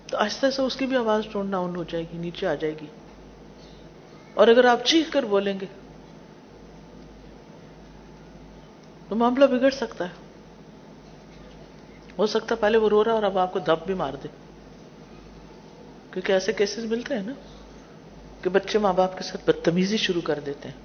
تو 0.06 0.16
آہستہ 0.16 0.50
سے 0.50 0.62
اس 0.62 0.76
کی 0.76 0.86
بھی 0.86 0.96
آواز 0.96 1.24
ٹون 1.32 1.50
ڈاؤن 1.50 1.76
ہو 1.76 1.84
جائے 1.84 2.04
گی، 2.12 2.18
نیچے 2.18 2.46
آ 2.46 2.54
جائے 2.54 2.74
گی۔ 2.80 2.86
اور 4.34 4.48
اگر 4.48 4.64
آپ 4.64 4.84
چیخ 4.84 5.12
کر 5.12 5.22
بولیں 5.22 5.60
گے، 5.60 5.66
تو 9.08 9.14
معاملہ 9.14 9.44
بگڑ 9.44 9.70
سکتا 9.70 10.04
ہے۔ 10.04 10.30
ہو 12.18 12.26
سکتا 12.26 12.54
ہے 12.54 12.60
پہلے 12.60 12.78
وہ 12.78 12.88
رو 12.88 13.04
رہا 13.04 13.12
اور 13.12 13.22
اب 13.22 13.38
آپ 13.38 13.52
کو 13.52 13.58
دب 13.58 13.86
بھی 13.86 13.94
مار 13.94 14.12
دے۔ 14.22 14.28
کیونکہ 16.12 16.32
ایسے 16.32 16.52
کیسز 16.52 16.84
ملتے 16.84 17.14
ہیں 17.14 17.22
نا۔ 17.22 17.32
کہ 18.42 18.50
بچے 18.50 18.78
ماں 18.78 18.92
باپ 18.92 19.18
کے 19.18 19.24
ساتھ 19.24 19.50
بدتمیزی 19.50 19.96
شروع 19.96 20.22
کر 20.22 20.40
دیتے 20.46 20.68
ہیں۔ 20.68 20.76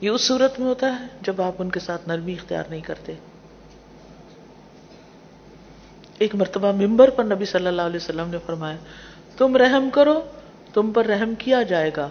یہ 0.00 0.10
اس 0.10 0.20
صورت 0.20 0.60
میں 0.60 0.68
ہوتا 0.68 1.00
ہے 1.00 1.06
جب 1.20 1.42
آپ 1.42 1.52
ان 1.58 1.70
کے 1.70 1.80
ساتھ 1.80 2.08
نرمی 2.08 2.32
اختیار 2.32 2.64
نہیں 2.70 2.80
کرتے۔ 2.80 3.14
ایک 6.18 6.34
مرتبہ 6.34 6.72
ممبر 6.72 7.10
پر 7.10 7.24
نبی 7.24 7.44
صلی 7.44 7.66
اللہ 7.66 7.82
علیہ 7.82 7.96
وسلم 7.96 8.28
نے 8.28 8.36
فرمایا، 8.46 8.76
تم 9.36 9.56
رحم 9.56 9.90
کرو، 9.90 10.20
تم 10.74 10.92
پر 10.92 11.06
رحم 11.06 11.34
کیا 11.34 11.62
جائے 11.62 11.90
گا، 11.96 12.08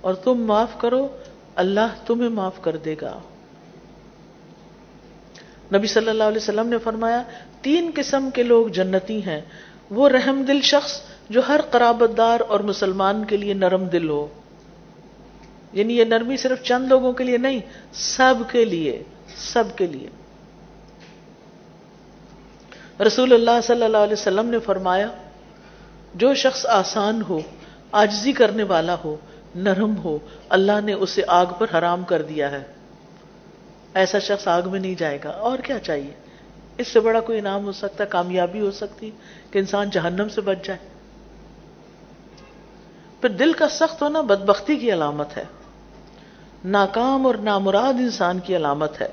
اور 0.00 0.14
تم 0.14 0.34
معاف 0.34 0.78
کرو، 0.78 1.08
اللہ 1.54 1.94
تمہیں 2.06 2.28
معاف 2.28 2.62
کر 2.62 2.76
دے 2.76 2.94
گا۔ 3.02 3.18
نبی 5.74 5.86
صلی 5.86 6.08
اللہ 6.08 6.24
علیہ 6.24 6.36
وسلم 6.36 6.68
نے 6.68 6.78
فرمایا، 6.78 7.22
تین 7.62 7.90
قسم 7.94 8.28
کے 8.34 8.42
لوگ 8.42 8.68
جنتی 8.68 9.26
ہیں۔ 9.26 9.40
وہ 9.90 10.08
رحم 10.08 10.42
دل 10.42 10.60
شخص 10.60 11.00
جو 11.30 11.40
ہر 11.48 11.60
قرابت 11.70 12.18
دار 12.18 12.40
اور 12.48 12.60
مسلمان 12.60 13.24
کے 13.24 13.36
لیے 13.36 13.54
نرم 13.54 13.84
دل 13.84 14.08
ہو۔ 14.08 14.26
یعنی 15.72 15.98
یہ 15.98 16.04
نرمی 16.04 16.36
صرف 16.36 16.62
چند 16.62 16.88
لوگوں 16.88 17.12
کے 17.12 17.24
لیے 17.24 17.38
نہیں، 17.38 17.60
سب 17.92 18.34
کے 18.50 18.64
لیے، 18.64 19.02
سب 19.36 19.64
کے 19.76 19.86
لیے۔ 19.86 20.08
رسول 23.02 23.32
اللہ 23.32 23.60
صلی 23.62 23.82
اللہ 23.82 23.96
علیہ 23.96 24.12
وسلم 24.12 24.46
نے 24.46 24.58
فرمایا، 24.58 25.06
جو 26.14 26.34
شخص 26.34 26.66
آسان 26.66 27.22
ہو 27.28 27.40
آجزی 27.92 28.32
کرنے 28.32 28.62
والا 28.62 28.96
ہو، 29.04 29.16
نرم 29.54 29.96
ہو، 29.96 30.18
اللہ 30.48 30.80
نے 30.84 30.92
اسے 30.92 31.22
آگ 31.26 31.46
پر 31.58 31.66
حرام 31.78 32.04
کر 32.04 32.22
دیا 32.22 32.50
ہے۔ 32.50 32.62
ایسا 33.94 34.18
شخص 34.18 34.48
آگ 34.48 34.62
میں 34.66 34.80
نہیں 34.80 34.94
جائے 34.94 35.18
گا۔ 35.24 35.30
اور 35.30 35.58
کیا 35.58 35.78
چاہیے؟ 35.78 36.14
اس 36.78 36.88
سے 36.88 37.00
بڑا 37.00 37.20
کوئی 37.20 37.38
انعام 37.38 37.64
ہو 37.64 37.72
سکتا، 37.72 38.04
کامیابی 38.04 38.60
ہو 38.60 38.70
سکتی 38.70 39.10
کہ 39.50 39.58
انسان 39.58 39.90
جہنم 39.90 40.28
سے 40.28 40.40
بچ 40.40 40.66
جائے۔ 40.66 40.95
پھر 43.20 43.28
دل 43.28 43.52
کا 43.52 43.68
سخت 43.68 44.02
ہونا 44.02 44.20
بدبختی 44.20 44.76
کی 44.76 44.92
علامت 44.92 45.36
ہے۔ 45.36 45.44
ناکام 46.64 47.26
اور 47.26 47.34
نامراد 47.34 47.94
انسان 47.94 48.38
کی 48.38 48.56
علامت 48.56 49.00
ہے، 49.00 49.08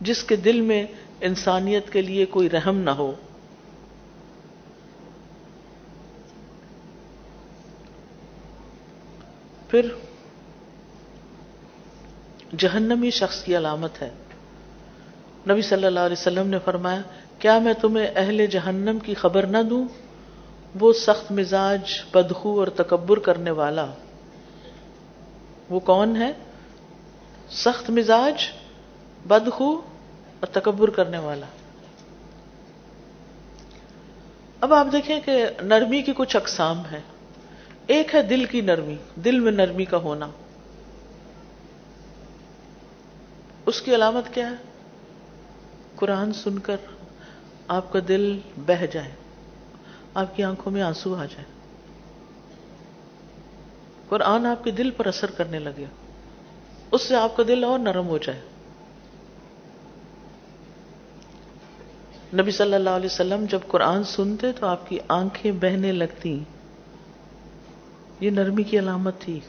جس 0.00 0.22
کے 0.22 0.36
دل 0.36 0.60
میں 0.60 0.86
انسانیت 1.20 1.90
کے 1.90 2.02
لیے 2.02 2.26
کوئی 2.26 2.50
رحم 2.50 2.76
نہ 2.76 2.90
ہو۔ 2.90 3.12
پھر 9.68 9.86
جہنمی 12.58 13.10
شخص 13.10 13.42
کی 13.42 13.56
علامت 13.56 14.02
ہے۔ 14.02 14.10
نبی 15.50 15.62
صلی 15.62 15.86
اللہ 15.86 16.00
علیہ 16.00 16.16
وسلم 16.20 16.46
نے 16.46 16.58
فرمایا، 16.64 17.00
کیا 17.38 17.58
میں 17.58 17.72
تمہیں 17.72 18.06
اہل 18.16 18.46
جہنم 18.46 18.98
کی 18.98 19.14
خبر 19.14 19.46
نہ 19.46 19.58
دوں؟ 19.70 19.84
وہ 20.80 20.92
سخت 20.92 21.32
مزاج، 21.32 21.80
بدخو 22.14 22.58
اور 22.58 22.68
تکبر 22.68 23.18
کرنے 23.18 23.50
والا۔ 23.50 23.86
وہ 25.70 25.80
کون 25.80 26.16
ہے؟ 26.16 26.32
سخت 27.50 27.90
مزاج، 27.90 28.48
بدخو 29.28 29.72
اور 30.40 30.46
تکبر 30.46 30.90
کرنے 30.90 31.18
والا۔ 31.18 31.46
اب 34.60 34.72
آپ 34.72 34.86
دیکھیں 34.92 35.20
کہ 35.24 35.46
نرمی 35.62 36.02
کی 36.02 36.12
کچھ 36.16 36.36
اقسام 36.36 36.82
ہے 36.92 37.00
ایک 37.86 38.14
ہے 38.14 38.22
دل 38.22 38.44
کی 38.44 38.60
نرمی، 38.60 38.96
دل 39.14 39.40
میں 39.40 39.52
نرمی 39.52 39.84
کا 39.84 39.96
ہونا۔ 39.96 40.28
اس 43.66 43.82
کی 43.82 43.94
علامت 43.94 44.34
کیا 44.34 44.50
ہے؟ 44.50 44.54
قرآن 45.96 46.32
سن 46.32 46.58
کر 46.58 46.76
آپ 47.68 47.92
کا 47.92 47.98
دل 48.08 48.38
بہ 48.56 48.86
جائے۔ 48.92 49.19
آپ 50.14 50.36
کی 50.36 50.42
آنکھوں 50.42 50.72
میں 50.72 50.82
آنسو 50.82 51.14
آ 51.14 51.24
جائے 51.24 51.44
قرآن 54.08 54.46
آپ 54.46 54.64
کے 54.64 54.70
دل 54.70 54.90
پر 54.90 55.06
اثر 55.06 55.30
کرنے 55.30 55.58
لگے۔ 55.58 55.84
اس 56.90 57.02
سے 57.02 57.16
آپ 57.16 57.36
کا 57.36 57.42
دل 57.48 57.64
اور 57.64 57.78
نرم 57.78 58.06
ہو 58.06 58.18
جائے۔ 58.18 58.40
نبی 62.34 62.50
صلی 62.50 62.74
اللہ 62.74 62.90
علیہ 62.90 63.06
وسلم 63.06 63.44
جب 63.50 63.58
قرآن 63.68 64.04
سنتے 64.04 64.52
تو 64.52 64.66
آپ 64.66 64.88
کی 64.88 64.98
آنکھیں 65.08 65.52
بہنے 65.52 65.92
لگتی 65.92 66.44
یہ 68.20 68.30
نرمی 68.30 68.62
کی 68.62 68.78
علامت 68.78 69.20
تھی۔ 69.20 69.40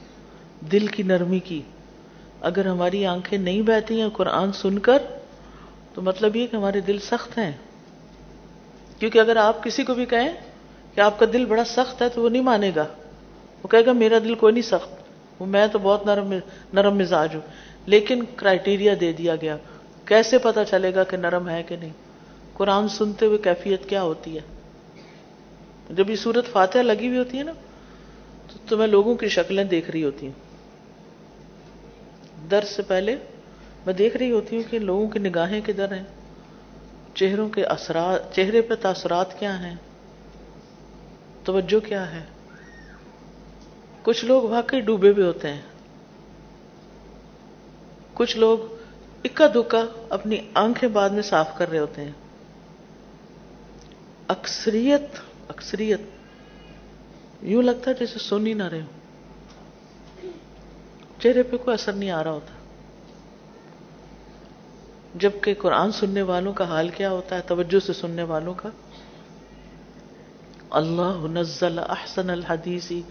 دل 0.71 0.87
کی 0.87 1.03
نرمی 1.03 1.39
کی۔ 1.39 1.61
اگر 2.41 2.65
ہماری 2.65 3.05
آنکھیں 3.05 3.39
نہیں 3.39 3.61
بہتی 3.61 4.01
ہیں 4.01 4.09
قرآن 4.09 4.51
سن 4.51 4.79
کر، 4.79 4.97
تو 5.93 6.01
مطلب 6.01 6.35
یہ 6.35 6.47
کہ 6.47 6.55
ہمارے 6.55 6.81
دل 6.81 6.99
سخت 6.99 7.37
ہیں۔ 7.37 7.51
کیونکہ 8.99 9.19
اگر 9.19 9.35
آپ 9.35 9.63
کسی 9.63 9.83
کو 9.83 9.93
بھی 9.93 10.05
کہیں 10.05 10.50
کہ 10.95 11.01
آپ 11.01 11.19
کا 11.19 11.25
دل 11.33 11.45
بڑا 11.45 11.63
سخت 11.63 12.01
ہے 12.01 12.09
تو 12.09 12.21
وہ 12.21 12.29
نہیں 12.29 12.41
مانے 12.41 12.71
گا۔ 12.75 12.85
وہ 13.63 13.67
کہے 13.67 13.85
گا، 13.85 13.91
میرا 13.91 14.19
دل 14.19 14.35
کوئی 14.35 14.53
نہیں 14.53 14.63
سخت۔ 14.63 14.89
وہ 15.41 15.45
میں 15.45 15.67
تو 15.67 15.79
بہت 15.79 16.05
نرم 16.05 16.33
نرم 16.73 16.97
مزاج 16.97 17.35
ہوں۔ 17.35 17.41
لیکن 17.85 18.23
کرائٹیریا 18.35 18.93
دے 18.99 19.13
دیا 19.13 19.35
گیا۔ 19.35 19.57
کیسے 20.05 20.37
پتا 20.37 20.65
چلے 20.65 20.95
گا 20.95 21.03
کہ 21.03 21.17
نرم 21.17 21.49
ہے 21.49 21.63
کہ 21.63 21.75
نہیں؟ 21.75 21.93
قرآن 22.53 22.87
سنتے 22.87 23.25
ہوئے 23.25 23.37
کیفیت 23.37 23.89
کیا 23.89 24.03
ہوتی 24.03 24.37
ہے؟ 24.37 24.41
جب 25.89 26.09
یہ 26.09 26.15
سورت 26.15 26.45
فاتحہ 26.51 26.81
لگی 26.81 27.07
ہوئی 27.07 27.17
ہوتی 27.17 27.37
ہے 27.37 27.43
نا، 27.43 27.51
تو 28.47 28.59
تمہیں 28.69 28.87
لوگوں 28.87 29.15
کی 29.15 29.27
شکلیں 29.27 29.63
دیکھ 29.63 29.91
رہی 29.91 30.03
ہوتی 30.03 30.25
ہیں 30.25 30.33
درد 32.51 32.67
سے 32.67 32.81
پہلے 32.81 33.15
میں 33.85 33.93
دیکھ 33.93 34.17
رہی 34.17 34.31
ہوتی 34.31 34.55
ہوں 34.55 34.63
کہ 34.69 34.79
لوگوں 34.79 35.07
کی 35.07 35.19
نگاہیں 35.19 35.61
کدھر 35.65 35.93
ہیں؟ 35.93 36.03
چہروں 37.15 37.49
کے 37.49 37.63
اثرات، 37.63 38.35
چہرے 38.35 38.61
پہ 38.61 38.73
تاثرات 38.75 39.39
کیا 39.39 39.63
ہیں؟ 39.63 39.75
توجہ 41.43 41.85
کیا 41.85 42.11
ہے؟ 42.11 42.23
کچھ 44.03 44.25
لوگ 44.25 44.43
واقعی 44.43 44.79
ڈوبے 44.79 45.09
ہوئے 45.09 45.25
ہوتے 45.25 45.53
ہیں۔ 45.53 45.61
کچھ 48.13 48.37
لوگ 48.37 48.59
اکا 49.23 49.47
دکا 49.55 49.85
اپنی 50.09 50.37
آنکھیں 50.53 50.89
بعد 50.89 51.09
میں 51.09 51.21
صاف 51.21 51.57
کر 51.57 51.69
رہے 51.69 51.79
ہوتے 51.79 52.03
ہیں۔ 52.03 52.11
اکثریت 54.27 55.01
اکثریت، 55.47 56.01
یوں 57.41 57.63
لگتا 57.63 57.91
ہے 57.91 57.95
جیسے 57.95 58.19
سن 58.19 58.47
ہی 58.47 58.53
نہ 58.53 58.63
رہے 58.63 58.81
ہو 58.81 58.87
چہرے 61.19 61.43
پہ 61.43 61.57
کوئی 61.57 61.73
اثر 61.73 61.93
نہیں 61.93 62.11
آ 62.11 62.23
رہا 62.23 62.31
ہوتا۔ 62.31 62.53
جبکہ 65.15 65.53
قرآن 65.53 65.91
سننے 65.91 66.21
والوں 66.21 66.53
کا 66.53 66.63
حال 66.63 66.89
کیا 66.89 67.11
ہوتا 67.11 67.35
ہے، 67.35 67.41
توجہ 67.41 67.79
سے 67.79 67.93
سننے 67.93 68.23
والوں 68.23 68.53
کا۔ 68.53 68.69
اللہ 70.71 71.25
نزل 71.31 71.79
احسن 71.79 72.29
الحدیثی 72.29 73.01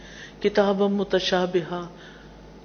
کتاب 0.40 0.82
متشابہ 0.82 1.80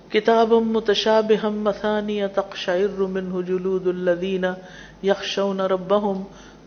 کتاب 0.09 0.51
متشابہ 0.51 1.49
مثانی 1.49 2.27
تقشعر 2.27 3.01
منه 3.01 3.41
جلود 3.41 3.87
الذین 3.87 4.45
یخشون 5.03 5.59
ربهم 5.59 6.23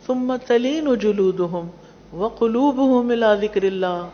ثم 0.07 0.37
تلین 0.47 0.95
جلودهم 0.95 1.69
وقلوبهم 2.13 3.11
الى 3.11 3.47
ذکر 3.47 3.63
اللہ۔ 3.63 4.09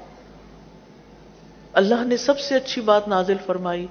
اللہ 1.73 2.05
نے 2.05 2.17
سب 2.17 2.39
سے 2.39 2.55
اچھی 2.55 2.83
بات 2.83 3.09
نازل 3.09 3.37
فرمائی 3.47 3.87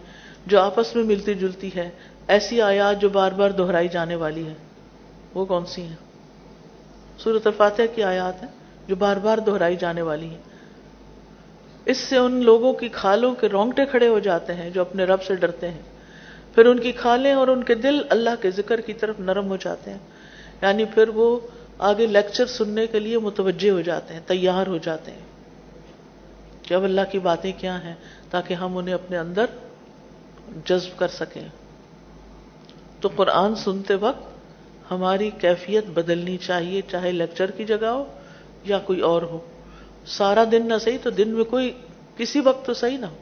جو 0.45 0.61
آپس 0.61 0.95
میں 0.95 1.03
ملتی 1.03 1.34
جلتی 1.34 1.69
ہے، 1.76 1.89
ایسی 2.28 2.61
آیات 2.61 3.01
جو 3.01 3.09
بار 3.09 3.32
بار 3.32 3.49
دہرائی 3.49 3.88
جانے 3.88 4.15
والی 4.15 4.47
ہے 4.47 4.53
وہ 5.34 5.45
کون 5.45 5.65
سی 5.65 5.82
ہیں؟ 5.82 6.01
سورت 7.17 7.47
الفاتحہ 7.47 7.95
کی 7.95 8.03
آیات 8.03 8.43
ہیں۔ 8.43 8.62
جو 8.88 8.95
بار 8.95 9.17
بار 9.17 9.38
دہرائی 9.38 9.75
جانے 9.75 10.01
والی 10.01 10.29
ہیں۔ 10.29 10.53
اس 11.86 11.97
سے 11.97 12.17
ان 12.17 12.43
لوگوں 12.43 12.73
کی 12.73 12.89
کھالوں 12.89 13.36
کے 13.36 13.47
رونگٹے 13.47 13.86
کھڑے 13.86 14.07
ہو 14.07 14.19
جاتے 14.19 14.53
ہیں 14.53 14.69
جو 14.69 14.81
اپنے 14.81 15.03
رب 15.03 15.23
سے 15.23 15.36
ڈرتے 15.36 15.69
ہیں۔ 15.69 15.81
پھر 16.55 16.65
ان 16.65 16.79
کی 16.79 16.91
کھالیں 16.91 17.34
اور 17.34 17.47
ان 17.47 17.63
کے 17.63 17.75
دل 17.75 18.01
اللہ 18.09 18.29
کے 18.41 18.51
ذکر 18.51 18.81
کی 18.81 18.93
طرف 18.93 19.19
نرم 19.19 19.47
ہو 19.47 19.55
جاتے 19.55 19.91
ہیں۔ 19.91 19.97
یعنی 20.61 20.86
پھر 20.86 21.07
وہ 21.07 21.39
آگے 21.79 22.05
لیکچر 22.05 22.45
سننے 22.45 22.88
کے 22.88 22.99
لیے 22.99 23.17
متوجہ 23.17 23.69
ہو 23.69 23.81
جاتے 23.81 24.13
ہیں، 24.13 24.21
تیار 24.27 24.67
ہو 24.67 24.77
جاتے 24.77 25.11
ہیں 25.11 25.19
کہ 26.63 26.73
اب 26.73 26.84
اللہ 26.84 27.01
کی 27.11 27.19
باتیں 27.19 27.51
کیا 27.57 27.84
ہیں 27.84 27.95
تاکہ 28.29 28.53
ہم 28.53 28.77
انہیں 28.77 28.95
اپنے 28.95 29.17
اندر 29.17 29.45
جذب 30.65 30.99
کر 30.99 31.07
سکیں۔ 31.07 31.47
تو 33.01 33.09
قرآن 33.15 33.55
سنتے 33.55 33.95
وقت 33.95 34.23
ہماری 34.91 35.29
کیفیت 35.29 35.86
بدلنی 35.86 36.38
چاہیے، 36.38 36.81
چاہے 36.91 37.11
لیکچر 37.11 37.51
کی 37.51 37.63
جگہ 37.63 37.86
ہو 37.86 38.03
یا 38.64 38.80
کوئی 38.80 38.99
اور 38.99 39.22
ہو۔ 39.22 39.39
سارا 40.05 40.43
دن 40.51 40.68
نہ 40.68 40.74
صحیح 40.82 40.97
تو 41.03 41.09
دن 41.09 41.30
میں 41.30 41.43
کوئی 41.43 41.74
کسی 42.18 42.39
وقت 42.39 42.66
تو 42.66 42.74
صحیح 42.74 42.97
نہ 42.97 43.05
ہو۔ 43.05 43.16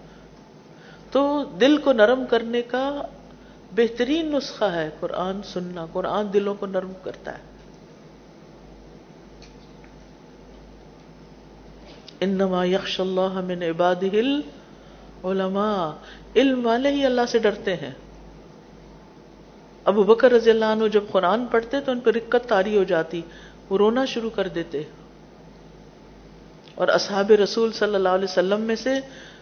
تو 1.12 1.44
دل 1.62 1.78
کو 1.78 1.94
نرم 1.94 2.26
کرنے 2.26 2.62
کا 2.62 3.02
بہترین 3.76 4.32
نسخہ 4.32 4.66
ہے 4.66 4.90
قرآن 5.00 5.44
سننا۔ 5.44 5.86
قرآن 5.94 6.34
دلوں 6.34 6.56
کو 6.56 6.66
نرم 6.66 6.92
کرتا 7.04 7.38
ہے۔ 7.38 7.44
انما 12.20 12.66
یخش 12.66 13.00
اللہ 13.00 13.42
من 13.42 13.64
عبادہ 13.64 14.16
العلماء۔ 14.16 15.90
علم 16.36 16.66
والے 16.66 16.90
ہی 16.90 17.06
اللہ 17.06 17.22
سے 17.30 17.40
ڈرتے 17.40 17.76
ہیں۔ 17.76 17.92
ابو 19.84 20.04
بکر 20.04 20.32
رضی 20.32 20.50
اللہ 20.50 20.66
عنہ 20.66 20.88
جب 20.88 21.04
قرآن 21.12 21.46
پڑھتے 21.46 21.82
تو 21.82 21.92
ان 21.92 22.00
پہ 22.00 22.10
رکت 22.10 22.50
تاری 22.50 22.78
ہو 22.78 22.84
جاتی۔ 22.84 23.22
وہ 23.70 23.78
رونا 23.78 24.06
شروع 24.06 24.30
کر 24.30 24.48
دیتے۔ 24.48 24.84
اور 26.76 26.88
اصحاب 26.88 27.32
رسول 27.32 27.72
صلی 27.72 27.96
اللہ 27.96 28.10
علیہ 28.10 28.28
وسلم 28.32 28.62
میں 28.62 28.76
سے 28.76 29.00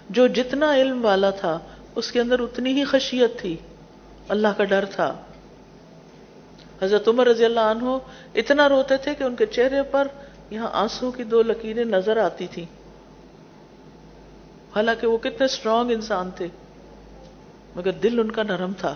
جو 0.10 0.28
جتنا 0.28 0.76
علم 0.76 1.06
والا 1.06 1.30
تھا، 1.30 1.60
اس 1.96 2.12
کے 2.12 2.20
اندر 2.20 2.40
اتنی 2.40 2.74
ہی 2.74 2.84
خشیت 2.84 3.40
تھی۔ 3.40 3.58
اللہ 4.30 4.48
کا 4.58 4.64
ڈر 4.64 4.86
تھا۔ 4.86 5.16
حضرت 6.82 7.08
عمر 7.08 7.28
رضی 7.28 7.46
اللہ 7.46 7.60
عنہ 7.60 7.98
اتنا 8.36 8.70
روتے 8.70 8.98
تھے 8.98 9.16
کہ 9.16 9.24
ان 9.24 9.36
کے 9.36 9.46
چہرے 9.46 9.84
پر 9.84 10.08
یہاں 10.50 10.70
آنسو 10.74 11.12
کی 11.12 11.24
دو 11.24 11.42
لکیریں 11.42 11.84
نظر 11.84 12.18
آتی 12.18 12.48
تھی 12.48 12.66
حالانکہ 14.76 15.08
وہ 15.08 15.18
کتنے 15.18 15.46
اسٹرانگ 15.46 15.92
انسان 15.92 16.30
تھے، 16.36 16.48
مگر 17.76 17.92
دل 17.92 18.20
ان 18.20 18.32
کا 18.32 18.44
نرم 18.44 18.72
تھا۔ 18.78 18.96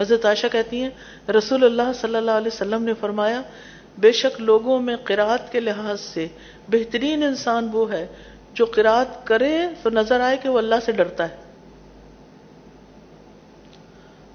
حضرت 0.00 0.24
عائشہ 0.26 0.46
کہتی 0.52 0.82
ہیں، 0.82 0.90
رسول 1.30 1.64
اللہ 1.64 1.92
صلی 2.00 2.16
اللہ 2.16 2.30
علیہ 2.30 2.50
وسلم 2.54 2.82
نے 2.82 2.94
فرمایا، 2.94 3.42
بے 3.98 4.12
شک 4.12 4.40
لوگوں 4.40 4.80
میں 4.80 4.96
قرآت 4.96 5.52
کے 5.52 5.60
لحاظ 5.60 6.00
سے 6.00 6.26
بہترین 6.68 7.22
انسان 7.22 7.68
وہ 7.72 7.92
ہے 7.92 8.06
جو 8.54 8.64
قرآت 8.64 9.26
کرے 9.26 9.58
تو 9.82 9.90
نظر 9.90 10.20
آئے 10.20 10.36
کہ 10.36 10.48
وہ 10.48 10.58
اللہ 10.58 10.74
سے 10.84 10.92
ڈرتا 10.92 11.28
ہے۔ 11.28 11.36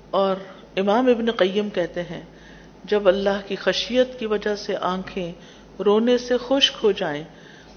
اور 0.10 0.36
امام 0.76 1.08
ابن 1.08 1.32
قیم 1.32 1.70
کہتے 1.70 2.04
ہیں، 2.04 2.22
جب 2.84 3.08
اللہ 3.08 3.48
کی 3.48 3.56
خشیت 3.56 4.20
کی 4.20 4.26
وجہ 4.26 4.56
سے 4.56 4.76
آنکھیں 4.82 5.32
رونے 5.86 6.18
سے 6.18 6.34
خشک 6.48 6.76
ہو 6.84 6.92
جائیں، 6.92 7.24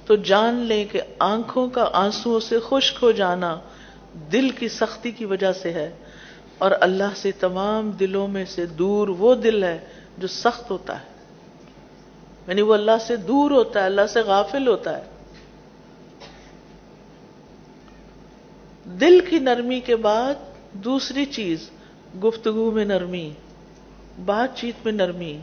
تو 0.06 0.16
جان 0.16 0.54
لیں 0.54 0.84
کہ 0.84 1.00
آنکھوں 1.18 1.68
کا 1.68 1.88
آنسو 1.92 2.40
سے 2.40 2.58
خشک 2.68 2.98
ہو 3.02 3.10
جانا 3.10 3.58
دل 4.32 4.50
کی 4.50 4.68
سختی 4.68 5.10
کی 5.10 5.24
وجہ 5.24 5.52
سے 5.52 5.72
ہے۔ 5.72 5.90
اور 6.60 6.70
اللہ 6.80 7.16
سے 7.16 7.32
تمام 7.32 7.90
دلوں 7.90 8.28
میں 8.28 8.44
سے 8.44 8.66
دور 8.66 9.08
وہ 9.08 9.34
دل 9.34 9.64
ہے 9.64 9.78
جو 10.18 10.26
سخت 10.26 10.70
ہوتا 10.70 11.00
ہے۔ 11.00 11.04
یعنی 12.46 12.62
وہ 12.62 12.74
اللہ 12.74 12.90
سے 13.06 13.16
دور 13.16 13.50
ہوتا 13.50 13.80
ہے، 13.80 13.84
اللہ 13.84 14.06
سے 14.06 14.20
غافل 14.20 14.68
ہوتا 14.68 14.98
ہے۔ 14.98 15.02
دل 18.84 19.20
کی 19.30 19.38
نرمی 19.38 19.80
کے 19.80 19.96
بعد 19.96 20.34
دوسری 20.72 21.24
چیز، 21.24 21.70
گفتگو 22.24 22.70
میں 22.70 22.84
نرمی، 22.84 23.32
بات 24.24 24.56
چیت 24.56 24.74
میں 24.84 24.92
نرمی۔ 24.92 25.40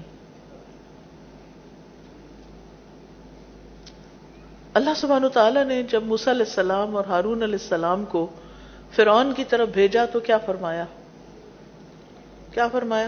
اللہ 4.74 4.90
سبحانہ 4.96 5.28
تعالیٰ 5.28 5.66
نے 5.66 5.84
جب 5.84 6.04
موسیٰ 6.04 6.34
علیہ 6.34 6.46
السلام 6.46 6.96
اور 6.96 7.06
ہارون 7.06 7.44
علیہ 7.44 7.58
السلام 7.62 8.06
کو 8.06 8.28
فرعون 8.96 9.34
کی 9.34 9.44
طرف 9.44 9.70
بھیجا 9.70 10.06
تو 10.06 10.20
کیا 10.20 10.38
فرمایا؟ 10.38 10.86
کیا 12.52 12.68
فرمایا؟ 12.68 13.08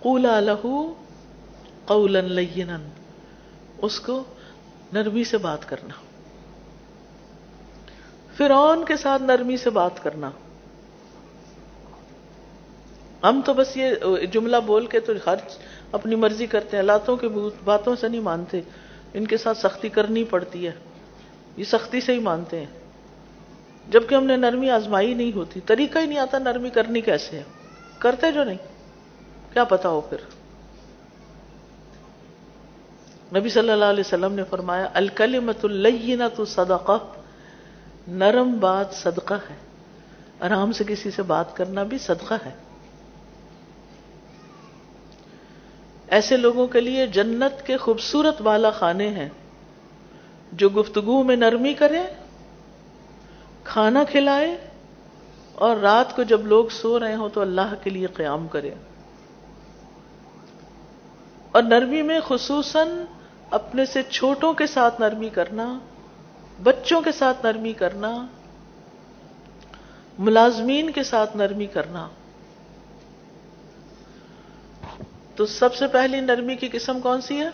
قولا 0.00 0.40
لہو 0.40 0.94
قولا 1.84 2.20
لینا۔ 2.20 2.78
اس 3.82 4.00
کو 4.00 4.24
نرمی 4.92 5.24
سے 5.24 5.38
بات 5.38 5.68
کرنا۔ 5.68 5.94
فرعون 8.36 8.84
کے 8.84 8.96
ساتھ 8.96 9.22
نرمی 9.22 9.56
سے 9.56 9.70
بات 9.70 10.02
کرنا۔ 10.02 10.30
ہم 13.22 13.40
تو 13.44 13.54
بس 13.54 13.76
یہ 13.76 13.94
جملہ 14.32 14.56
بول 14.66 14.86
کے 14.86 15.00
تو 15.00 15.12
ہر 15.26 15.34
اپنی 15.92 16.14
مرضی 16.16 16.46
کرتے 16.46 16.76
ہیں۔ 16.76 16.84
لاتوں 16.84 17.16
کے 17.16 17.28
باتوں 17.64 17.96
سے 17.96 18.08
نہیں 18.08 18.20
مانتے۔ 18.20 18.60
ان 19.14 19.26
کے 19.26 19.36
ساتھ 19.36 19.58
سختی 19.58 19.88
کرنی 19.88 20.24
پڑتی 20.24 20.66
ہے۔ 20.66 20.72
یہ 21.56 21.64
سختی 21.64 22.00
سے 22.00 22.12
ہی 22.12 22.18
مانتے 22.18 22.58
ہیں۔ 22.58 22.66
جبکہ 23.90 24.14
ہم 24.14 24.24
نے 24.24 24.36
نرمی 24.36 24.70
آزمائی 24.70 25.14
نہیں 25.14 25.32
ہوتی، 25.32 25.60
طریقہ 25.60 25.98
ہی 25.98 26.06
نہیں 26.06 26.18
آتا 26.18 26.38
نرمی 26.38 26.70
کرنی 26.70 27.00
کیسے 27.00 27.36
ہے۔ 27.36 27.42
کرتے 27.98 28.32
جو 28.32 28.44
نہیں، 28.44 28.58
کیا 29.52 29.64
پتا 29.64 29.88
ہو 29.88 30.00
پھر۔ 30.00 30.18
نبی 33.36 33.48
صلی 33.48 33.70
اللہ 33.70 33.84
علیہ 33.84 34.04
وسلم 34.06 34.32
نے 34.32 34.44
فرمایا 34.44 34.88
الکلمت 34.94 35.64
الینہ 35.64 36.24
تو 36.36 36.44
صدقہ، 36.44 36.98
نرم 38.08 38.58
بات 38.58 38.94
صدقہ 38.94 39.34
ہے۔ 39.34 39.54
آرام 40.40 40.72
سے 40.72 40.84
کسی 40.88 41.10
سے 41.10 41.22
بات 41.22 41.56
کرنا 41.56 41.82
بھی 41.82 41.98
صدقہ 41.98 42.34
ہے۔ 42.46 42.50
ایسے 46.08 46.36
لوگوں 46.36 46.66
کے 46.66 46.80
لیے 46.80 47.06
جنت 47.06 47.66
کے 47.66 47.76
خوبصورت 47.76 48.36
والا 48.40 48.70
خانے 48.70 49.08
ہیں۔ 49.08 49.28
جو 50.56 50.68
گفتگو 50.68 51.22
میں 51.22 51.36
نرمی 51.36 51.74
کرے، 51.74 52.02
کھانا 53.64 54.04
کھلائے 54.04 54.56
اور 55.54 55.76
رات 55.76 56.16
کو 56.16 56.22
جب 56.22 56.46
لوگ 56.46 56.64
سو 56.70 57.00
رہے 57.00 57.14
ہوں 57.14 57.28
تو 57.28 57.40
اللہ 57.40 57.74
کے 57.82 57.90
لیے 57.90 58.06
قیام 58.06 58.48
کرے۔ 58.48 58.70
اور 61.52 61.62
نرمی 61.62 62.02
میں 62.02 62.20
خصوصاً 62.28 62.88
اپنے 63.50 63.86
سے 63.86 64.02
چھوٹوں 64.02 64.52
کے 64.52 64.66
ساتھ 64.66 65.00
نرمی 65.00 65.28
کرنا، 65.28 65.78
بچوں 66.62 67.00
کے 67.00 67.12
ساتھ 67.12 67.46
نرمی 67.46 67.72
کرنا، 67.72 68.26
ملازمین 70.18 70.90
کے 70.90 71.02
ساتھ 71.02 71.36
نرمی 71.36 71.66
کرنا۔ 71.66 72.08
تو 75.34 75.46
سب 75.46 75.74
سے 75.74 75.86
پہلی 75.86 76.20
نرمی 76.20 76.56
کی 76.56 76.68
قسم 76.72 77.00
کون 77.00 77.20
سی 77.20 77.40
ہے؟ 77.40 77.48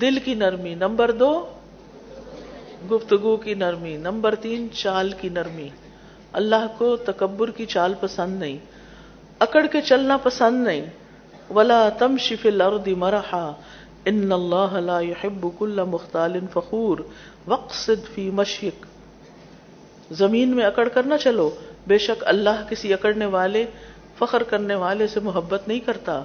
دل 0.00 0.18
کی 0.18 0.34
نرمی۔ 0.34 0.74
نمبر 0.74 1.10
دو 1.10 1.50
گفتگو 2.90 3.36
کی 3.36 3.54
نرمی، 3.54 3.96
نمبر 3.96 4.34
تین، 4.34 4.68
چال 4.72 5.12
کی 5.20 5.28
نرمی۔ 5.28 5.68
اللہ 6.32 6.66
کو 6.78 6.96
تکبر 6.96 7.50
کی 7.50 7.66
چال 7.66 7.94
پسند 8.00 8.38
نہیں، 8.38 8.56
اکڑ 9.38 9.66
کے 9.66 9.80
چلنا 9.80 10.16
پسند 10.16 10.64
نہیں۔ 10.64 10.86
ولا 11.54 11.88
تم 11.88 12.16
شف 12.16 12.46
الارض 12.46 12.88
مرحا 12.88 13.52
ان 14.04 14.32
اللہ 14.32 14.76
لا 14.80 15.00
يحب 15.00 15.46
كل 15.58 15.80
مختال 15.88 16.40
فخور۔ 16.52 16.98
وقصد 17.46 18.14
فی 18.14 18.30
مشیق 18.30 18.86
زمین 20.12 20.56
میں 20.56 20.64
اکڑ 20.64 20.88
کر 20.88 21.02
نہ 21.02 21.14
چلو، 21.20 21.50
بے 21.86 21.98
شک 21.98 22.24
اللہ 22.26 22.68
کسی 22.70 22.92
اکڑنے 22.92 23.26
والے، 23.26 23.66
فخر 24.18 24.42
کرنے 24.42 24.74
والے 24.74 25.06
سے 25.06 25.20
محبت 25.20 25.68
نہیں 25.68 25.80
کرتا۔ 25.80 26.22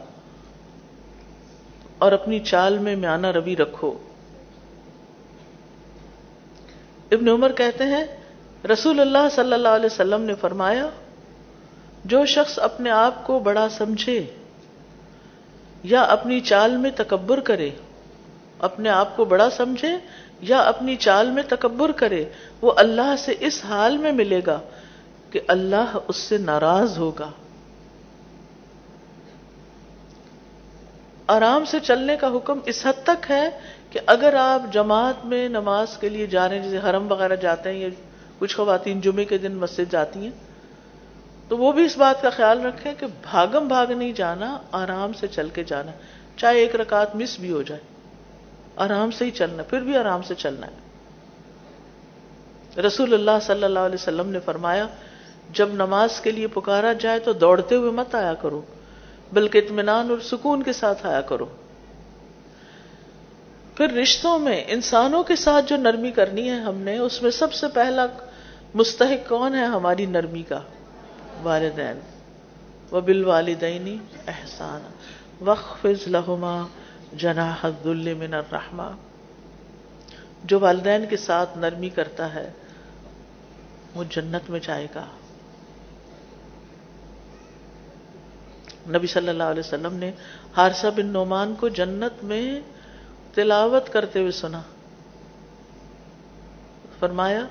اور 1.98 2.12
اپنی 2.12 2.40
چال 2.40 2.78
میں 2.78 2.96
میانہ 2.96 3.28
روی 3.28 3.56
رکھو۔ 3.56 3.92
ابن 7.12 7.28
عمر 7.30 7.52
کہتے 7.52 7.84
ہیں، 7.84 8.04
رسول 8.72 9.00
اللہ 9.00 9.28
صلی 9.32 9.54
اللہ 9.54 9.68
علیہ 9.68 9.86
وسلم 9.86 10.22
نے 10.22 10.36
فرمایا، 10.36 10.90
جو 12.06 12.26
شخص 12.26 12.60
اپنے 12.60 12.90
آپ 12.90 13.26
کو 13.28 13.40
بڑا 13.40 13.70
سمجھے 13.70 14.20
یا 15.84 16.02
اپنی 16.02 16.40
چال 16.42 16.78
میں 16.78 16.92
تکبر 16.96 17.40
کرے، 17.40 17.70
اپنے 18.60 18.90
آپ 18.90 19.16
کو 19.18 19.26
بڑا 19.26 19.50
سمجھے 19.50 19.96
یا 20.42 20.60
اپنی 20.60 20.96
چال 20.96 21.30
میں 21.32 21.44
تکبر 21.50 21.92
کرے، 21.92 22.24
وہ 22.62 22.72
اللہ 22.78 23.16
سے 23.20 23.36
اس 23.40 23.66
حال 23.66 23.98
میں 23.98 24.12
ملے 24.12 24.42
گا 24.48 24.60
کہ 25.30 25.40
اللہ 25.48 25.98
اس 26.08 26.16
سے 26.16 26.38
ناراض 26.38 26.98
ہوگا۔ 26.98 27.30
آرام 31.28 31.66
سے 31.66 31.80
چلنے 31.80 32.16
کا 32.18 32.28
حکم 32.28 32.60
اس 32.66 32.86
حد 32.86 33.04
تک 33.04 33.32
ہے 33.32 33.50
کہ 33.92 34.00
اگر 34.06 34.34
آپ 34.34 34.62
جماعت 34.74 35.26
میں 35.26 35.48
نماز 35.50 35.98
کے 35.98 36.10
لیے 36.10 36.28
جا 36.28 36.48
رہے 36.50 36.56
ہیں، 36.56 36.64
جیسے 36.64 36.80
حرم 36.90 37.12
وغیرہ 37.12 37.36
جاتے 37.36 37.70
ہیں 37.70 37.80
یا 37.80 37.90
کچھ 38.40 38.56
خواتین 38.56 39.02
جمعے 39.02 39.26
کے 39.26 39.38
دن 39.38 39.54
مسجد 39.56 39.92
جاتی 39.92 40.20
ہیں، 40.20 40.32
تو 41.50 41.58
وہ 41.58 41.72
بھی 41.72 41.84
اس 41.86 41.98
بات 41.98 42.22
کا 42.22 42.30
خیال 42.30 42.66
رکھیں 42.66 42.94
کہ 43.00 43.08
بھاگم 43.22 43.68
بھاگ 43.68 43.88
نہیں 43.92 44.12
جانا، 44.12 44.58
آرام 44.72 45.14
سے 45.14 45.28
چل 45.28 45.50
کے 45.50 45.64
جانا 45.64 45.92
چاہے 46.38 46.58
ایک 46.60 46.76
رکعت 46.76 47.16
مس 47.16 47.40
بھی 47.40 47.52
ہو 47.52 47.62
جائے، 47.62 47.82
آرام 48.76 49.12
سے 49.12 49.26
ہی 49.26 49.32
چلنا 49.32 49.64
پھر 49.64 49.80
بھی 49.80 49.98
آرام 49.98 50.22
سے 50.22 50.36
چلنا 50.36 50.68
ہے۔ 50.68 50.78
رسول 52.82 53.14
اللہ 53.14 53.38
صلی 53.42 53.64
اللہ 53.64 53.80
علیہ 53.80 54.02
وسلم 54.02 54.30
نے 54.30 54.40
فرمایا، 54.46 54.88
جب 55.54 55.70
نماز 55.74 56.20
کے 56.22 56.32
لیے 56.32 56.48
پکارا 56.48 56.94
جائے 56.94 57.20
تو 57.20 57.34
دوڑتے 57.34 57.76
ہوئے 57.76 57.92
مت 57.92 58.16
آیا 58.16 58.34
کرو، 58.34 58.62
بلکہ 59.34 59.58
اطمینان 59.58 60.10
اور 60.10 60.20
سکون 60.24 60.64
کے 60.64 60.74
ساتھ 60.74 61.06
آیا 61.06 61.22
کرو۔ 61.22 61.46
پھر 63.78 63.90
رشتوں 63.90 64.40
میں 64.40 64.64
انسانوں 64.68 65.24
کے 65.24 65.36
ساتھ 65.36 65.66
جو 65.66 65.78
نرمی 65.78 66.12
کرنی 66.12 66.50
ہے 66.50 66.56
ہم 66.56 66.76
نے، 66.76 66.98
اس 66.98 67.22
میں 67.22 67.32
سب 67.32 67.54
سے 67.54 67.68
پہلا 67.68 68.06
مستحق 68.74 69.30
کون 69.30 69.56
ہے؟ 69.56 69.66
ہماری 69.66 70.06
نرمی 70.06 70.44
کا 70.44 70.60
والدین۔ 71.44 72.00
و 72.92 73.02
بال 73.02 73.26
والدینی 73.26 73.98
احسان 74.28 74.82
وقف 75.44 75.86
لہما 76.08 76.68
جناح 77.14 77.56
الذل 77.64 78.14
من 78.14 78.34
الرحمہ 78.34 78.92
جو 80.44 80.60
والدین 80.60 81.06
کے 81.06 81.18
ساتھ 81.18 81.58
نرمی 81.58 81.90
کرتا 81.90 82.34
ہے، 82.34 82.52
وہ 83.96 84.04
جنت 84.10 84.50
میں 84.50 84.60
جائے 84.60 84.88
گا۔ 84.96 85.06
نبی 88.90 89.08
صلی 89.08 89.30
اللہ 89.30 89.44
علیہ 89.44 89.64
وسلم 89.66 89.94
نے 89.94 90.12
ہارسا 90.58 90.90
بن 90.90 91.06
نعمان 91.06 91.56
کو 91.60 91.68
جنت 91.68 92.24
میں 92.24 92.60
تلاوت 93.38 93.90
کرتے 93.90 94.20
ہوئے 94.20 94.32
سنا۔ 94.32 94.62
فرمایا، 97.00 97.48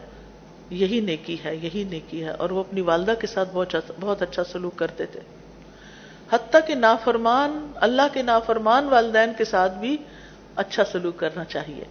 یہی 0.70 1.00
نیکی 1.00 1.36
ہے، 1.44 1.56
یہی 1.56 1.84
نیکی 1.90 2.24
ہے۔ 2.24 2.28
اور 2.28 2.50
وہ 2.50 2.60
اپنی 2.60 2.80
والدہ 2.80 3.14
کے 3.20 3.26
ساتھ 3.26 3.56
اچھا، 3.56 3.78
بہت 4.00 4.22
اچھا 4.22 4.44
سلوک 4.44 4.76
کرتے 4.76 5.06
تھے۔ 5.06 5.20
حتیٰ 6.32 6.60
کہ 6.66 6.74
نافرمان، 6.74 7.72
اللہ 7.74 8.02
کے 8.12 8.22
نافرمان 8.22 8.88
والدین 8.88 9.32
کے 9.38 9.44
ساتھ 9.44 9.72
بھی 9.72 9.96
اچھا 10.56 10.84
سلوک 10.92 11.18
کرنا 11.18 11.44
چاہیے۔ 11.44 11.84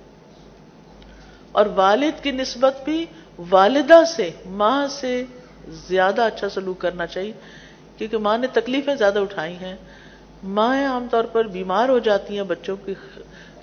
اور 1.52 1.66
والد 1.66 2.24
کی 2.24 2.32
نسبت 2.32 2.76
بھی 2.86 3.06
والدہ 3.50 4.04
سے، 4.16 4.30
ماں 4.46 4.88
سے 4.88 5.24
زیادہ 5.68 6.22
اچھا 6.22 6.50
سلوک 6.50 6.80
کرنا 6.80 7.08
چاہیے۔ 7.08 7.34
کیونکہ 7.98 8.18
ماں 8.18 8.38
نے 8.38 8.48
تکلیفیں 8.48 8.96
زیادہ 8.96 9.20
اٹھائی 9.20 9.56
ہیں۔ 9.56 9.76
مائیں 10.43 10.88
عام 10.88 11.08
طور 11.12 11.24
پر 11.24 11.48
بیمار 11.48 11.89
ہو 11.89 12.00
جاتی 12.00 12.36
ہیں 12.36 12.43
بچوں 12.43 12.76
کی 12.86 12.93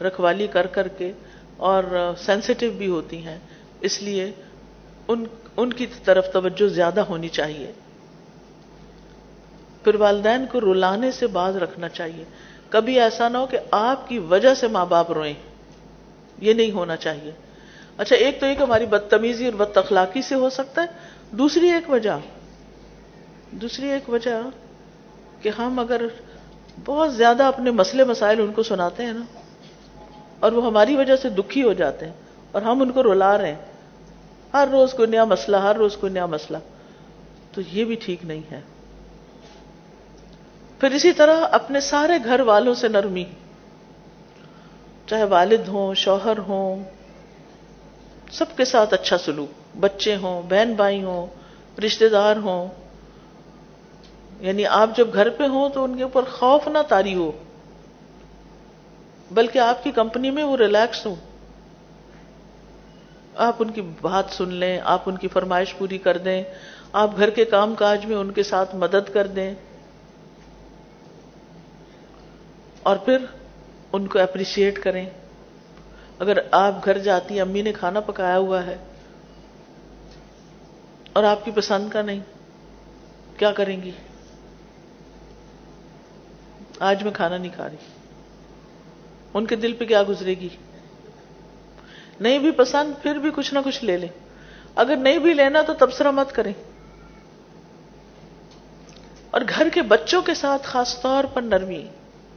رکھوالی 0.03 0.47
کر 0.47 0.67
کر 0.67 0.89
کے 0.89 1.13
اور 1.57 2.13
سینسٹیو 2.19 2.71
بھی 2.71 2.89
ہوتی 2.89 3.27
ہیں، 3.27 3.39
اس 3.81 4.03
لیے 4.03 4.33
ان 5.09 5.25
ان 5.57 5.73
کی 5.73 5.87
طرف 6.05 6.33
توجہ 6.33 6.69
زیادہ 6.69 7.01
ہونی 7.01 7.29
چاہیے۔ 7.29 7.73
پھر 9.85 9.95
والدین 9.95 10.47
کو 10.53 10.61
رلانے 10.61 11.13
سے 11.13 11.27
باز 11.27 11.57
رکھنا 11.57 11.89
چاہیے۔ 11.89 12.25
کبھی 12.69 13.01
ایسا 13.01 13.29
نہ 13.29 13.39
ہو 13.39 13.47
کہ 13.47 13.59
آپ 13.71 14.09
کی 14.09 14.19
وجہ 14.19 14.55
سے 14.55 14.69
ماں 14.69 14.87
باپ 14.87 15.13
روئیں۔ 15.13 15.35
یہ 16.39 16.53
نہیں 16.53 16.71
ہونا 16.71 16.97
چاہیے۔ 16.97 17.31
اچھا 17.99 18.17
ایک 18.17 18.41
تو 18.41 18.47
ایک 18.47 18.61
ہماری 18.61 18.87
بدتمیزی 18.87 19.45
اور 19.45 19.53
بد 19.53 19.77
اخلاقی 19.77 20.23
سے 20.23 20.35
ہو 20.35 20.51
سکتا 20.51 20.83
ہے۔ 20.83 20.87
دوسری 21.31 21.71
ایک 21.71 21.91
وجہ، 21.91 22.19
دوسری 23.51 23.89
ایک 23.89 24.11
وجہ 24.11 24.49
کہ 25.43 25.51
ہم 25.59 25.79
اگر 25.79 26.03
بہت 26.85 27.15
زیادہ 27.15 27.43
اپنے 27.43 27.71
مسئلے 27.71 28.05
مسائل 28.05 28.41
ان 28.41 28.53
کو 28.53 28.63
سناتے 28.63 29.03
ہیں 29.03 29.13
نا 29.13 29.25
اور 30.43 30.53
وہ 30.53 30.67
ہماری 30.67 30.97
وجہ 30.97 31.17
سے 31.17 31.29
دکھی 31.29 31.63
ہو 31.63 31.73
جاتے 31.73 32.07
ہیں 32.07 32.13
اور 32.53 32.63
ہم 32.63 32.83
ان 32.83 32.93
کو 32.93 33.03
رلا 33.03 33.39
رہے 33.39 33.49
ہیں۔ 33.49 33.59
ہر 34.55 34.69
روز 34.73 34.95
کوئی 34.95 35.09
نیا 35.09 35.25
مسئلہ، 35.25 35.57
ہر 35.57 35.77
روز 35.77 35.97
کوئی 35.97 36.13
نیا 36.13 36.27
مسئلہ۔ 36.27 36.59
تو 37.53 37.61
یہ 37.73 37.85
بھی 37.85 37.95
ٹھیک 37.95 38.25
نہیں 38.25 38.41
ہے۔ 38.51 38.61
پھر 40.81 40.91
اسی 40.91 41.13
طرح 41.13 41.37
اپنے 41.51 41.81
سارے 41.81 42.13
گھر 42.25 42.41
والوں 42.41 42.75
سے 42.75 42.89
نرمی۔ 42.89 43.25
چاہے 45.07 45.25
والد 45.25 45.69
ہوں، 45.69 45.95
شوہر 45.95 46.39
ہوں، 46.39 46.85
سب 48.33 48.45
کے 48.57 48.65
ساتھ 48.65 48.95
اچھا 48.95 49.19
سلوک۔ 49.19 49.77
بچے 49.81 50.17
ہوں، 50.17 50.43
بہن 50.49 50.75
بھائی 50.75 51.03
ہوں 51.03 51.27
رشتے 51.81 52.09
دار 52.09 52.37
ہوں۔ 52.37 52.69
یعنی 54.41 54.67
آپ 54.67 54.91
جب 54.97 55.09
گھر 55.15 55.31
پہ 55.31 55.45
ہوں 55.47 55.69
تو 55.69 55.85
ان 55.85 55.97
کے 55.97 56.03
اوپر 56.03 56.23
خوف 56.23 56.69
نہ 56.69 56.79
تاری 56.89 57.15
ہو۔ 57.15 57.33
بلکہ 59.35 59.59
آپ 59.59 59.85
کی 59.85 59.91
کمپنی 59.91 60.31
میں 60.31 60.45
وہ 60.45 60.57
ریلیکس 60.57 61.07
ہوں۔ 61.07 61.15
آپ 63.37 63.57
ان 63.59 63.71
کی 63.71 63.83
بات 64.01 64.25
سن 64.31 64.53
لیں، 64.53 64.81
آپ 64.85 65.03
ان 65.07 65.19
کی 65.19 65.29
فرمائش 65.29 65.75
پوری 65.79 65.99
کر 65.99 66.19
دیں، 66.19 66.45
آپ 66.93 67.17
گھر 67.17 67.31
کے 67.31 67.45
کام 67.45 67.75
کاج 67.75 68.07
میں 68.07 68.17
ان 68.17 68.31
کے 68.31 68.43
ساتھ 68.43 68.77
مدد 68.77 69.13
کر 69.13 69.27
دیں۔ 69.27 69.55
اور 72.83 72.97
پھر 72.97 73.17
ان 73.93 74.07
کو 74.07 74.19
اپریشیٹ 74.19 74.83
کریں۔ 74.83 75.11
اگر 76.19 76.39
آپ 76.51 76.85
گھر 76.85 76.99
جاتی، 76.99 77.41
امی 77.41 77.63
نے 77.63 77.73
کھانا 77.73 78.01
پکایا 78.01 78.39
ہوا 78.39 78.67
ہے 78.67 78.77
اور 81.13 81.25
آپ 81.25 81.45
کی 81.45 81.51
پسند 81.51 81.91
کا 81.91 82.03
نہیں، 82.03 82.21
کیا 83.39 83.53
کریں 83.53 83.83
گی؟ 83.83 83.91
آج 86.81 87.03
میں 87.03 87.13
کھانا 87.13 87.37
نہیں 87.37 87.53
کھا 87.55 87.69
رہی۔ 87.69 88.02
ان 89.35 89.47
کے 89.47 89.57
دل 89.57 89.73
پہ 89.73 89.85
کیا 89.85 90.03
گزرے 90.09 90.35
گی؟ 90.35 90.49
نہیں 92.21 92.39
بھی 92.39 92.51
پسند، 92.51 93.03
پھر 93.03 93.15
بھی 93.15 93.31
کچھ 93.35 93.55
نہ 93.55 93.59
کچھ 93.65 93.85
لے 93.85 93.97
لیں۔ 93.97 94.09
اگر 94.75 94.97
نہیں 94.97 95.19
بھی 95.19 95.35
لینا 95.35 95.63
تو 95.63 95.75
تبصرہ 95.75 96.11
مت 96.11 96.33
کریں۔ 96.33 96.53
اور 99.31 99.41
گھر 99.49 99.69
کے 99.69 99.83
بچوں 99.83 100.23
کے 100.23 100.35
ساتھ، 100.35 100.63
خاص 100.65 101.01
طور 101.03 101.25
پر 101.25 101.43
نرمی، 101.43 101.89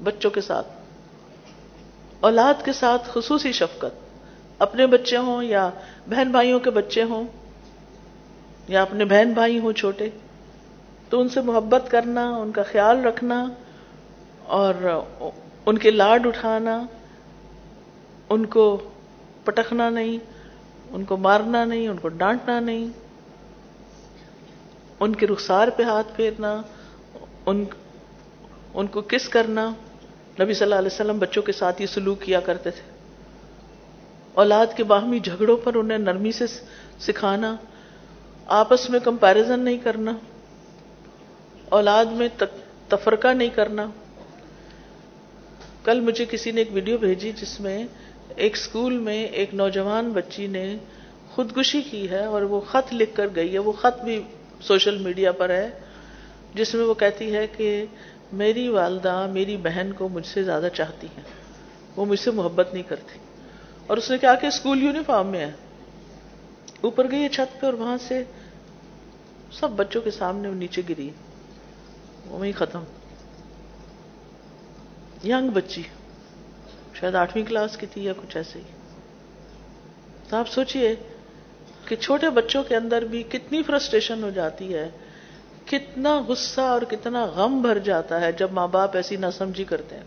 بچوں 0.03 0.31
کے 0.31 0.41
ساتھ، 0.41 0.67
اولاد 2.19 2.65
کے 2.65 2.73
ساتھ 2.73 3.09
خصوصی 3.13 3.51
شفقت، 3.51 4.19
اپنے 4.59 4.87
بچے 4.87 5.17
ہوں 5.17 5.43
یا 5.43 5.69
بہن 6.09 6.31
بھائیوں 6.31 6.59
کے 6.59 6.69
بچے 6.69 7.03
ہوں 7.03 7.23
یا 8.67 8.81
اپنے 8.81 9.05
بہن 9.05 9.33
بھائی 9.33 9.59
ہوں 9.59 9.73
چھوٹے، 9.73 10.09
تو 11.09 11.21
ان 11.21 11.29
سے 11.29 11.41
محبت 11.41 11.91
کرنا، 11.91 12.35
ان 12.35 12.51
کا 12.51 12.63
خیال 12.63 13.05
رکھنا 13.05 13.47
اور 14.43 15.03
ان 15.65 15.77
کے 15.77 15.91
لاڈ 15.91 16.27
اٹھانا، 16.27 16.85
ان 18.29 18.45
کو 18.45 18.89
پٹکنا 19.43 19.89
نہیں، 19.89 20.17
ان 20.91 21.03
کو 21.03 21.17
مارنا 21.17 21.65
نہیں، 21.65 21.87
ان 21.87 21.97
کو 21.97 22.07
ڈانٹنا 22.07 22.59
نہیں، 22.59 22.87
ان 24.99 25.15
کے 25.15 25.27
رخسار 25.27 25.67
پہ 25.67 25.83
ہاتھ 25.83 26.15
پھیرنا، 26.15 26.61
ان 27.45 27.65
ان 28.73 28.87
کو 28.87 29.01
کس 29.01 29.29
کرنا؟ 29.29 29.69
نبی 30.39 30.53
صلی 30.53 30.65
اللہ 30.65 30.75
علیہ 30.75 30.93
وسلم 30.93 31.19
بچوں 31.19 31.43
کے 31.43 31.51
ساتھ 31.51 31.81
یہ 31.81 31.87
سلوک 31.87 32.21
کیا 32.21 32.39
کرتے 32.39 32.71
تھے۔ 32.71 32.91
اولاد 34.33 34.67
کے 34.75 34.83
باہمی 34.83 35.19
جھگڑوں 35.19 35.57
پر 35.57 35.75
انہیں 35.75 35.97
نرمی 35.97 36.31
سے 36.31 36.45
سکھانا، 36.99 37.55
آپس 38.47 38.89
میں 38.89 38.99
کمپیرزن 38.99 39.59
نہیں 39.59 39.77
کرنا، 39.77 40.11
اولاد 41.69 42.05
میں 42.05 42.27
تفرقہ 42.89 43.27
نہیں 43.27 43.49
کرنا۔ 43.49 43.85
کل 45.85 45.99
مجھے 45.99 46.25
کسی 46.25 46.51
نے 46.51 46.61
ایک 46.61 46.67
ویڈیو 46.71 46.97
بھیجی 46.97 47.31
جس 47.31 47.59
میں 47.59 47.87
ایک 48.35 48.53
اسکول 48.53 48.97
میں 48.97 49.25
ایک 49.25 49.53
نوجوان 49.53 50.09
بچی 50.09 50.47
نے 50.47 50.77
خودکشی 51.35 51.81
کی 51.81 52.09
ہے 52.09 52.25
اور 52.25 52.41
وہ 52.41 52.61
خط 52.61 52.93
لکھ 52.93 53.15
کر 53.15 53.27
گئی 53.35 53.53
ہے، 53.53 53.59
وہ 53.59 53.71
خط 53.71 54.03
بھی 54.03 54.23
سوشل 54.61 54.97
میڈیا 54.97 55.31
پر 55.31 55.49
ہے، 55.49 55.69
جس 56.53 56.75
میں 56.75 56.85
وہ 56.85 56.93
کہتی 56.93 57.35
ہے 57.35 57.47
کہ 57.47 57.85
میری 58.33 58.67
والدہ، 58.67 59.27
میری 59.33 59.57
بہن 59.57 59.91
کو 59.97 60.09
مجھ 60.09 60.27
سے 60.27 60.43
زیادہ 60.43 60.67
چاہتی 60.73 61.07
ہیں، 61.07 61.23
وہ 61.95 62.05
مجھ 62.05 62.19
سے 62.19 62.31
محبت 62.31 62.73
نہیں 62.73 62.83
کرتی۔ 62.83 63.19
اور 63.87 63.97
اس 63.97 64.11
نے 64.11 64.17
کیا 64.17 64.35
کہ 64.35 64.45
اسکول 64.45 64.83
یونیفارم 64.83 65.27
میں 65.27 65.39
ہے۔ 65.39 65.51
اوپر 66.81 67.11
گئی 67.11 67.23
ہے 67.23 67.29
چھت 67.29 67.61
پہ 67.61 67.65
اور 67.65 67.73
وہاں 67.73 67.97
سے 68.07 68.23
سب 69.51 69.69
بچوں 69.69 70.01
کے 70.01 70.11
سامنے 70.11 70.47
وہ 70.47 70.55
نیچے 70.55 70.81
گری۔ 70.89 71.09
وہیں 72.25 72.51
ختم۔ 72.55 72.83
ینگ 75.25 75.49
بچی 75.49 75.83
شاید 76.93 77.15
آٹھویں 77.15 77.45
کلاس 77.45 77.77
کی 77.77 77.85
تھی 77.85 78.03
یا 78.03 78.13
کچھ 78.17 78.37
ایسے 78.37 78.59
ہی۔ 78.59 78.63
تو 80.29 80.37
آپ 80.37 80.49
سوچئے 80.49 80.95
کہ 81.85 81.95
چھوٹے 81.95 82.29
بچوں 82.29 82.63
کے 82.63 82.75
اندر 82.75 83.01
بھی 83.01 83.23
کتنی 83.23 83.63
فرسٹریشن 83.63 84.23
ہو 84.23 84.29
جاتی 84.29 84.73
ہے، 84.73 84.89
کتنا 85.65 86.21
غصہ 86.27 86.61
اور 86.61 86.81
کتنا 86.81 87.25
غم 87.25 87.61
بھر 87.61 87.79
جاتا 87.79 88.21
ہے 88.21 88.31
جب 88.31 88.51
ماں 88.51 88.67
باپ 88.67 88.95
ایسی 88.95 89.15
نہ 89.15 89.25
سمجھی 89.37 89.63
کرتے 89.63 89.95
ہیں۔ 89.95 90.03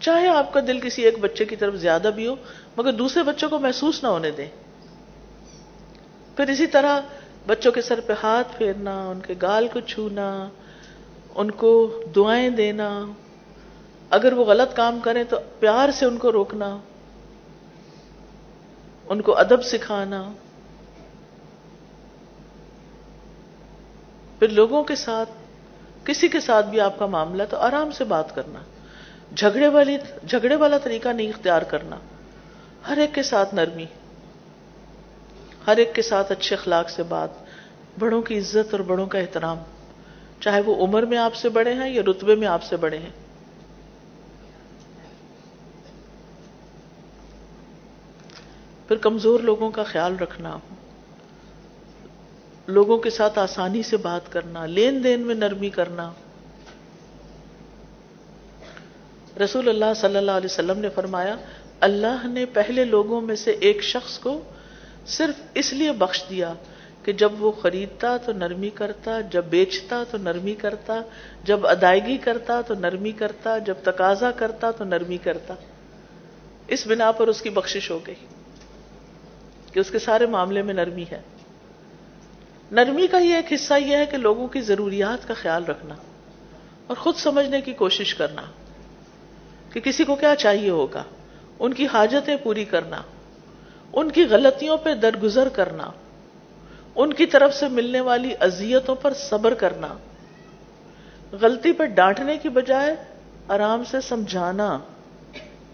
چاہے 0.00 0.28
آپ 0.28 0.52
کا 0.52 0.60
دل 0.66 0.80
کسی 0.80 1.02
ایک 1.02 1.18
بچے 1.18 1.44
کی 1.44 1.56
طرف 1.56 1.74
زیادہ 1.74 2.10
بھی 2.14 2.26
ہو، 2.26 2.36
مگر 2.76 2.92
دوسرے 2.92 3.22
بچوں 3.22 3.48
کو 3.48 3.58
محسوس 3.58 4.02
نہ 4.02 4.08
ہونے 4.08 4.30
دیں۔ 4.30 4.48
پھر 6.36 6.48
اسی 6.48 6.66
طرح 6.66 7.00
بچوں 7.46 7.72
کے 7.72 7.82
سر 7.82 8.00
پہ 8.00 8.12
ہاتھ 8.22 8.48
پھیرنا، 8.58 9.08
ان 9.08 9.20
کے 9.20 9.34
گال 9.42 9.68
کو 9.68 9.80
چھونا 9.80 10.48
ان 11.36 11.50
کو 11.50 12.02
دعائیں 12.16 12.50
دینا، 12.50 13.04
اگر 14.10 14.32
وہ 14.32 14.44
غلط 14.44 14.76
کام 14.76 15.00
کریں 15.00 15.24
تو 15.24 15.36
پیار 15.60 15.88
سے 15.90 16.06
ان 16.06 16.18
کو 16.18 16.32
روکنا، 16.32 16.78
ان 19.08 19.20
کو 19.20 19.38
ادب 19.38 19.64
سکھانا۔ 19.64 20.32
پھر 24.38 24.48
لوگوں 24.48 24.84
کے 24.84 24.94
ساتھ، 24.94 25.30
کسی 26.04 26.28
کے 26.28 26.40
ساتھ 26.40 26.66
بھی 26.66 26.80
آپ 26.80 26.98
کا 26.98 27.06
معاملہ 27.06 27.42
تو 27.50 27.56
آرام 27.56 27.90
سے 27.90 28.04
بات 28.04 28.34
کرنا۔ 28.34 28.58
جھگڑے 29.36 29.68
والی، 29.68 29.96
جھگڑے 30.28 30.56
والا 30.56 30.78
طریقہ 30.78 31.08
نہیں 31.08 31.28
اختیار 31.28 31.62
کرنا۔ 31.62 31.96
ہر 32.88 32.96
ایک 32.96 33.14
کے 33.14 33.22
ساتھ 33.22 33.54
نرمی، 33.54 33.86
ہر 35.66 35.76
ایک 35.76 35.94
کے 35.94 36.02
ساتھ 36.02 36.32
اچھے 36.32 36.56
اخلاق 36.56 36.90
سے 36.90 37.02
بات، 37.02 37.28
بڑوں 37.98 38.22
کی 38.22 38.38
عزت 38.38 38.74
اور 38.74 38.80
بڑوں 38.80 39.06
کا 39.06 39.18
احترام۔ 39.18 39.56
چاہے 40.40 40.60
وہ 40.60 40.86
عمر 40.86 41.02
میں 41.02 41.18
آپ 41.18 41.34
سے 41.34 41.48
بڑے 41.48 41.74
ہیں 41.74 41.88
یا 41.90 42.02
رتبے 42.06 42.34
میں 42.34 42.48
آپ 42.48 42.62
سے 42.62 42.76
بڑے 42.76 42.98
ہیں۔ 42.98 43.10
پھر 48.88 48.96
کمزور 48.96 49.40
لوگوں 49.40 49.70
کا 49.70 49.82
خیال 49.82 50.16
رکھنا، 50.16 50.58
لوگوں 52.66 52.98
کے 52.98 53.10
ساتھ 53.10 53.38
آسانی 53.38 53.82
سے 53.82 53.96
بات 53.96 54.32
کرنا، 54.32 54.66
لین 54.66 55.04
دین 55.04 55.20
میں 55.20 55.34
نرمی 55.34 55.70
کرنا۔ 55.70 56.12
رسول 59.44 59.68
اللہ 59.68 59.94
صلی 59.96 60.16
اللہ 60.16 60.30
علیہ 60.30 60.52
وسلم 60.52 60.78
نے 60.78 60.88
فرمایا، 60.88 61.36
اللہ 61.80 62.26
نے 62.26 62.46
پہلے 62.46 62.84
لوگوں 62.84 63.20
میں 63.20 63.36
سے 63.36 63.50
ایک 63.50 63.82
شخص 63.82 64.18
کو 64.18 64.40
صرف 65.06 65.34
اس 65.54 65.72
لیے 65.72 65.92
بخش 65.92 66.24
دیا 66.30 66.54
کہ 67.06 67.12
جب 67.12 67.32
وہ 67.38 67.52
خریدتا 67.52 68.16
تو 68.16 68.32
نرمی 68.32 68.70
کرتا، 68.70 69.20
جب 69.20 69.44
بیچتا 69.44 70.04
تو 70.10 70.18
نرمی 70.18 70.54
کرتا، 70.54 71.00
جب 71.44 71.66
ادائیگی 71.66 72.16
کرتا 72.16 72.60
تو 72.60 72.74
نرمی 72.74 73.12
کرتا، 73.12 73.58
جب 73.58 73.74
تقاضا 73.82 74.30
کرتا 74.30 74.70
تو 74.70 74.84
نرمی 74.84 75.18
کرتا۔ 75.18 75.54
اس 76.68 76.86
بنا 76.86 77.12
پر 77.12 77.28
اس 77.28 77.42
کی 77.42 77.50
بخشش 77.50 77.90
ہو 77.90 77.98
گئی 78.06 78.14
کہ 79.72 79.80
اس 79.80 79.90
کے 79.90 79.98
سارے 79.98 80.26
معاملے 80.26 80.62
میں 80.62 80.74
نرمی 80.74 81.04
ہے۔ 81.12 81.20
نرمی 82.70 83.06
کا 83.06 83.18
یہ 83.18 83.34
ایک 83.34 83.52
حصہ 83.52 83.74
یہ 83.74 83.96
ہے 83.96 84.06
کہ 84.06 84.16
لوگوں 84.16 84.48
کی 84.48 84.60
ضروریات 84.60 85.28
کا 85.28 85.34
خیال 85.34 85.64
رکھنا 85.64 85.94
اور 86.86 86.96
خود 86.96 87.14
سمجھنے 87.14 87.60
کی 87.60 87.72
کوشش 87.72 88.14
کرنا 88.14 88.42
کہ 89.72 89.80
کسی 89.80 90.04
کو 90.04 90.16
کیا 90.16 90.36
چاہیے 90.36 90.70
ہوگا۔ 90.70 91.04
ان 91.58 91.72
کی 91.72 91.86
حاجتیں 91.86 92.36
پوری 92.36 92.64
کرنا، 92.64 93.02
ان 93.92 94.10
کی 94.10 94.24
غلطیوں 94.24 94.76
پہ 94.76 94.94
درگزر 94.94 95.48
کرنا۔ 95.48 95.90
ان 96.96 97.12
کی 97.12 97.26
طرف 97.26 97.54
سے 97.54 97.68
ملنے 97.68 98.00
والی 98.00 98.34
اذیتوں 98.40 98.94
پر 98.94 99.14
صبر 99.14 99.54
کرنا، 99.54 99.94
غلطی 101.32 101.72
پر 101.72 101.84
ڈانٹنے 101.84 102.36
کی 102.36 102.48
بجائے 102.48 102.96
آرام 103.48 103.84
سے 103.84 104.00
سمجھانا، 104.00 104.78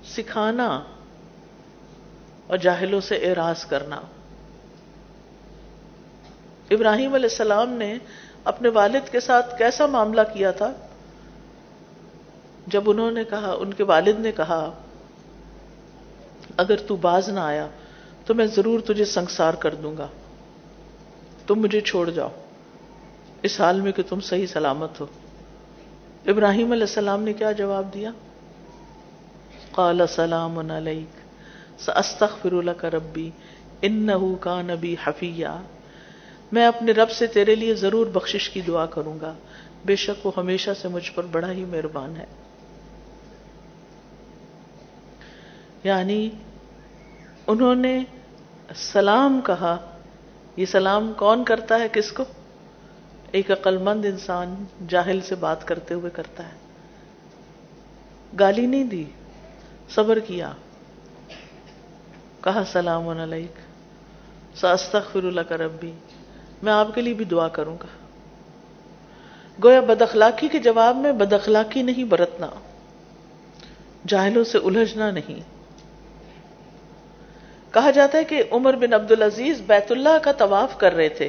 سکھانا 0.05 0.83
اور 2.47 2.57
جاہلوں 2.57 3.01
سے 3.01 3.17
اعراض 3.17 3.65
کرنا۔ 3.65 4.01
ابراہیم 6.71 7.15
علیہ 7.15 7.29
السلام 7.31 7.69
نے 7.69 7.99
اپنے 8.45 8.69
والد 8.69 9.13
کے 9.13 9.21
ساتھ 9.21 9.59
کیسا 9.59 9.87
معاملہ 9.87 10.21
کیا 10.33 10.51
تھا؟ 10.51 10.73
جب 12.67 12.91
انہوں 12.91 13.11
نے 13.11 13.25
کہا، 13.25 13.55
ان 13.59 13.75
کے 13.75 13.85
والد 13.85 14.21
نے 14.21 14.33
کہا، 14.33 14.71
اگر 16.57 16.77
تو 16.77 16.97
باز 16.97 17.29
نہ 17.29 17.41
آیا 17.41 17.67
تو 18.27 18.35
میں 18.35 18.47
ضرور 18.47 18.81
تجھے 18.81 19.05
سنسار 19.05 19.55
کر 19.55 19.75
دوں 19.75 19.97
گا۔ 19.97 20.07
تم 21.47 21.55
مجھے 21.55 21.81
چھوڑ 21.81 22.11
جاؤ۔ 22.11 22.29
اس 23.43 23.61
حال 23.61 23.81
میں 23.81 23.93
کہ 23.93 24.03
تم 24.09 24.21
صحیح 24.21 24.47
سلامت 24.47 25.01
ہو۔ 25.01 25.07
ابراہیم 26.27 26.73
علیہ 26.73 26.83
السلام 26.83 27.23
نے 27.23 27.33
کیا 27.33 27.53
جواب 27.53 27.95
دیا؟ 27.95 28.11
قال 29.73 30.01
سلام 30.09 30.59
علیک 30.59 31.23
استخر 31.89 32.85
ربی 32.85 33.31
ان 33.83 34.09
کا 34.41 34.63
نبی 34.63 34.97
حفیہ۔ 35.05 35.47
میں 36.53 36.67
اپنے 36.67 36.93
رب 36.93 37.11
سے 37.11 37.27
تیرے 37.27 37.55
لیے 37.55 37.75
ضرور 37.75 38.07
بخشش 38.07 38.51
کی 38.51 38.61
دعا 38.61 38.87
کروں 38.87 39.21
گا۔ 39.21 39.35
بے 39.87 39.97
شک 39.97 40.27
وہ 40.27 40.33
ہمیشہ 40.37 40.71
سے 40.83 40.89
مجھ 40.89 41.13
پر 41.13 41.27
بڑا 41.27 41.53
ہی 41.53 41.65
مہربان 41.65 42.17
ہے۔ 42.17 42.25
یعنی 45.85 46.31
انہوں 47.47 47.75
نے 47.75 48.05
سلام 48.75 49.41
کہا 49.47 49.92
یہ 50.57 50.67
سلام 50.67 51.13
کون 51.17 51.45
کرتا 51.45 51.79
ہے، 51.79 51.89
کس 51.93 52.13
کو؟ 52.13 52.25
ایک 53.33 53.51
عقل 53.51 53.77
مند 53.77 54.05
انسان 54.05 54.65
جاہل 54.89 55.21
سے 55.21 55.35
بات 55.35 55.67
کرتے 55.67 55.95
ہوئے 55.95 56.11
کرتا 56.11 56.45
ہے۔ 56.45 56.53
گالی 58.41 58.67
نہیں 58.67 58.85
دی، 58.85 59.05
صبر 59.91 60.19
کیا۔ 60.19 60.53
کہا، 62.41 62.63
سلام 62.73 63.09
علیک۔ 63.09 63.53
ساستغفر 64.57 65.25
اللہ 65.25 65.41
کا 65.41 65.57
ربی۔ 65.57 65.93
میں 66.63 66.73
آپ 66.73 66.95
کے 66.95 67.01
لیے 67.01 67.15
بھی 67.15 67.25
دعا 67.25 67.49
کروں 67.49 67.77
گا۔ 67.81 67.87
گویا 69.65 69.81
بد 69.81 70.03
اخلاقی 70.03 70.49
کے 70.49 70.59
جواب 70.59 70.97
میں 70.97 71.13
بد 71.13 71.33
اخلاقی 71.33 71.83
نہیں 71.83 72.05
برتنا۔ 72.05 72.47
جاہلوں 74.09 74.45
سے 74.45 74.59
الجھنا 74.59 75.11
نہیں۔ 75.11 75.52
کہا 77.73 77.91
جاتا 77.91 78.19
ہے 78.19 78.25
کہ 78.25 78.43
عمر 78.51 78.77
بن 78.77 78.93
عبد 78.93 79.13
العزیز 79.13 79.61
بیت 79.67 79.93
اللہ 79.93 80.19
کا 80.23 80.33
طواف 80.33 80.79
کر 80.79 80.93
رہے 80.93 81.09
تھے۔ 81.09 81.29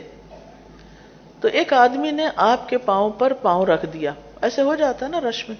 تو 1.42 1.48
ایک 1.48 1.74
آدمی 1.74 2.12
نے 2.12 2.30
آپ 2.36 2.70
کے 2.70 2.78
پاؤں 2.78 3.10
پر 3.10 3.34
پاؤں 3.34 3.66
رکھ 3.66 3.86
دیا۔ 3.86 4.14
ایسے 4.42 4.62
ہو 4.62 4.76
جاتا 4.76 5.06
ہے 5.06 5.12
نا 5.12 5.22
رش 5.22 5.50
میں۔ 5.50 5.58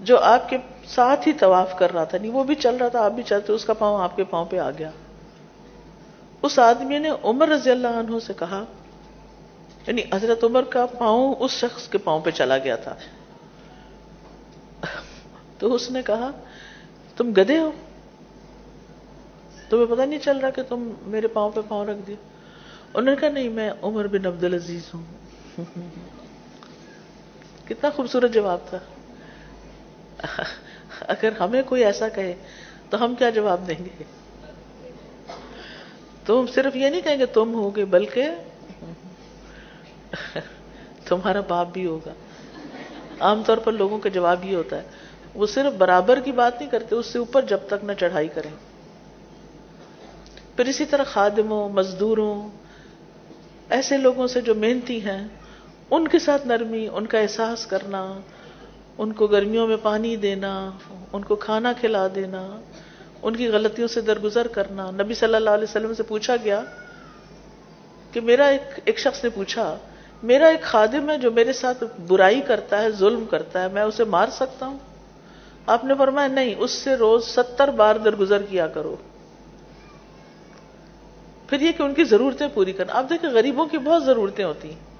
جو 0.00 0.18
آپ 0.18 0.48
کے 0.48 0.58
ساتھ 0.86 1.28
ہی 1.28 1.32
طواف 1.32 1.78
کر 1.78 1.92
رہا 1.92 2.04
تھا، 2.04 2.18
نہیں، 2.18 2.32
وہ 2.32 2.44
بھی 2.44 2.54
چل 2.54 2.76
رہا 2.76 2.88
تھا، 2.88 3.04
آپ 3.04 3.12
بھی 3.12 3.22
چلتے 3.22 3.52
اس 3.52 3.64
کا 3.64 3.72
پاؤں 3.72 4.02
آپ 4.02 4.16
کے 4.16 4.24
پاؤں 4.24 4.44
پہ 4.44 4.58
آ 4.58 4.70
گیا۔ 4.70 4.90
اس 6.42 6.58
آدمی 6.58 6.98
نے 6.98 7.10
عمر 7.24 7.48
رضی 7.48 7.70
اللہ 7.70 7.88
عنہ 7.88 8.18
سے 8.26 8.32
کہا 8.38 8.64
یعنی 9.86 10.02
حضرت 10.14 10.44
عمر 10.44 10.62
کا 10.62 10.86
پاؤں 10.86 11.34
اس 11.38 11.50
شخص 11.50 11.88
کے 11.88 11.98
پاؤں 11.98 12.20
پہ 12.20 12.30
چلا 12.30 12.58
گیا 12.58 12.76
تھا۔ 12.76 12.94
تو 15.58 15.74
اس 15.74 15.90
نے 15.90 16.02
کہا، 16.02 16.30
تم 17.16 17.32
گدے 17.32 17.58
ہو؟ 17.58 17.70
تمہیں 19.68 19.86
پتہ 19.86 20.02
نہیں 20.02 20.18
چل 20.18 20.38
رہا 20.38 20.50
کہ 20.50 20.62
تم 20.62 20.92
میرے 21.02 21.26
پاؤں 21.26 21.50
پہ 21.54 21.60
پاؤں 21.68 21.86
رکھ 21.86 22.06
دیا 22.06 22.16
انہوں 22.94 23.14
نے 23.14 23.20
کہا، 23.20 23.28
نہیں، 23.28 23.48
میں 23.48 23.70
عمر 23.82 24.06
بن 24.06 24.26
عبد 24.26 24.44
العزیز 24.44 24.94
ہوں۔ 24.94 25.02
کتنا 27.68 27.90
خوبصورت 27.90 28.32
جواب 28.32 28.58
تھا۔ 28.68 28.78
اگر 31.00 31.30
ہمیں 31.40 31.62
کوئی 31.66 31.84
ایسا 31.84 32.08
کہے 32.08 32.34
تو 32.90 33.04
ہم 33.04 33.14
کیا 33.14 33.30
جواب 33.30 33.68
دیں 33.68 33.84
گے؟ 33.84 34.04
تم 36.26 36.44
صرف 36.54 36.76
یہ 36.76 36.88
نہیں 36.88 37.00
کہیں 37.00 37.18
گے 37.18 37.26
تم 37.26 37.54
ہوگے، 37.54 37.84
بلکہ 37.84 38.30
تمہارا 41.04 41.40
باپ 41.40 41.68
بھی 41.72 41.86
ہوگا۔ 41.86 42.12
عام 43.20 43.42
طور 43.46 43.58
پر 43.58 43.72
لوگوں 43.72 43.98
کا 43.98 44.08
جواب 44.08 44.44
یہ 44.44 44.56
ہوتا 44.56 44.76
ہے، 44.76 44.82
وہ 45.34 45.46
صرف 45.46 45.72
برابر 45.72 46.20
کی 46.20 46.32
بات 46.32 46.60
نہیں 46.60 46.70
کرتے، 46.70 46.94
اس 46.94 47.06
سے 47.06 47.18
اوپر 47.18 47.42
جب 47.42 47.58
تک 47.66 47.84
نہ 47.84 47.92
چڑھائی 47.92 48.28
کریں۔ 48.28 48.50
پھر 50.56 50.66
اسی 50.66 50.84
طرح 50.84 51.04
خادموں، 51.04 51.68
مزدوروں، 51.68 52.48
ایسے 53.68 53.96
لوگوں 53.96 54.26
سے 54.26 54.40
جو 54.40 54.54
محنتی 54.54 55.04
ہیں، 55.04 55.28
ان 55.90 56.08
کے 56.08 56.18
ساتھ 56.18 56.46
نرمی، 56.46 56.88
ان 56.92 57.06
کا 57.06 57.18
احساس 57.18 57.66
کرنا، 57.66 58.18
ان 58.98 59.12
کو 59.12 59.26
گرمیوں 59.26 59.66
میں 59.66 59.76
پانی 59.82 60.16
دینا، 60.16 60.70
ان 61.12 61.24
کو 61.24 61.36
کھانا 61.36 61.72
کھلا 61.80 62.08
دینا، 62.14 62.60
ان 63.22 63.36
کی 63.36 63.48
غلطیوں 63.48 63.88
سے 63.88 64.00
درگزر 64.00 64.46
کرنا۔ 64.46 64.90
نبی 64.90 65.14
صلی 65.14 65.34
اللہ 65.34 65.50
علیہ 65.50 65.64
وسلم 65.64 65.94
سے 65.94 66.02
پوچھا 66.02 66.36
گیا 66.44 66.62
کہ 68.12 68.20
میرا 68.20 68.46
ایک 68.46 68.80
ایک 68.84 68.98
شخص 68.98 69.24
نے 69.24 69.30
پوچھا، 69.30 69.76
میرا 70.22 70.46
ایک 70.46 70.62
خادم 70.62 71.10
ہے 71.10 71.18
جو 71.18 71.30
میرے 71.30 71.52
ساتھ 71.52 71.84
برائی 72.06 72.40
کرتا 72.40 72.82
ہے، 72.82 72.90
ظلم 72.90 73.24
کرتا 73.24 73.62
ہے، 73.62 73.68
میں 73.68 73.82
اسے 73.82 74.04
مار 74.04 74.28
سکتا 74.32 74.66
ہوں؟ 74.66 74.78
آپ 75.66 75.84
نے 75.84 75.94
فرمایا 75.98 76.28
نہیں، 76.28 76.54
اس 76.58 76.70
سے 76.70 76.94
روز 76.94 77.24
ستر 77.24 77.70
بار 77.70 77.96
درگزر 77.96 78.42
کیا 78.42 78.66
کرو۔ 78.66 78.96
پھر 81.48 81.60
یہ 81.60 81.72
کہ 81.72 81.82
ان 81.82 81.94
کی 81.94 82.04
ضرورتیں 82.04 82.48
پوری 82.54 82.72
کرنا۔ 82.72 82.92
آپ 82.92 83.04
دیکھیں 83.10 83.30
غریبوں 83.30 83.66
کی 83.66 83.78
بہت 83.78 84.04
ضرورتیں 84.04 84.44
ہوتی 84.44 84.70
ہیں۔ 84.70 84.96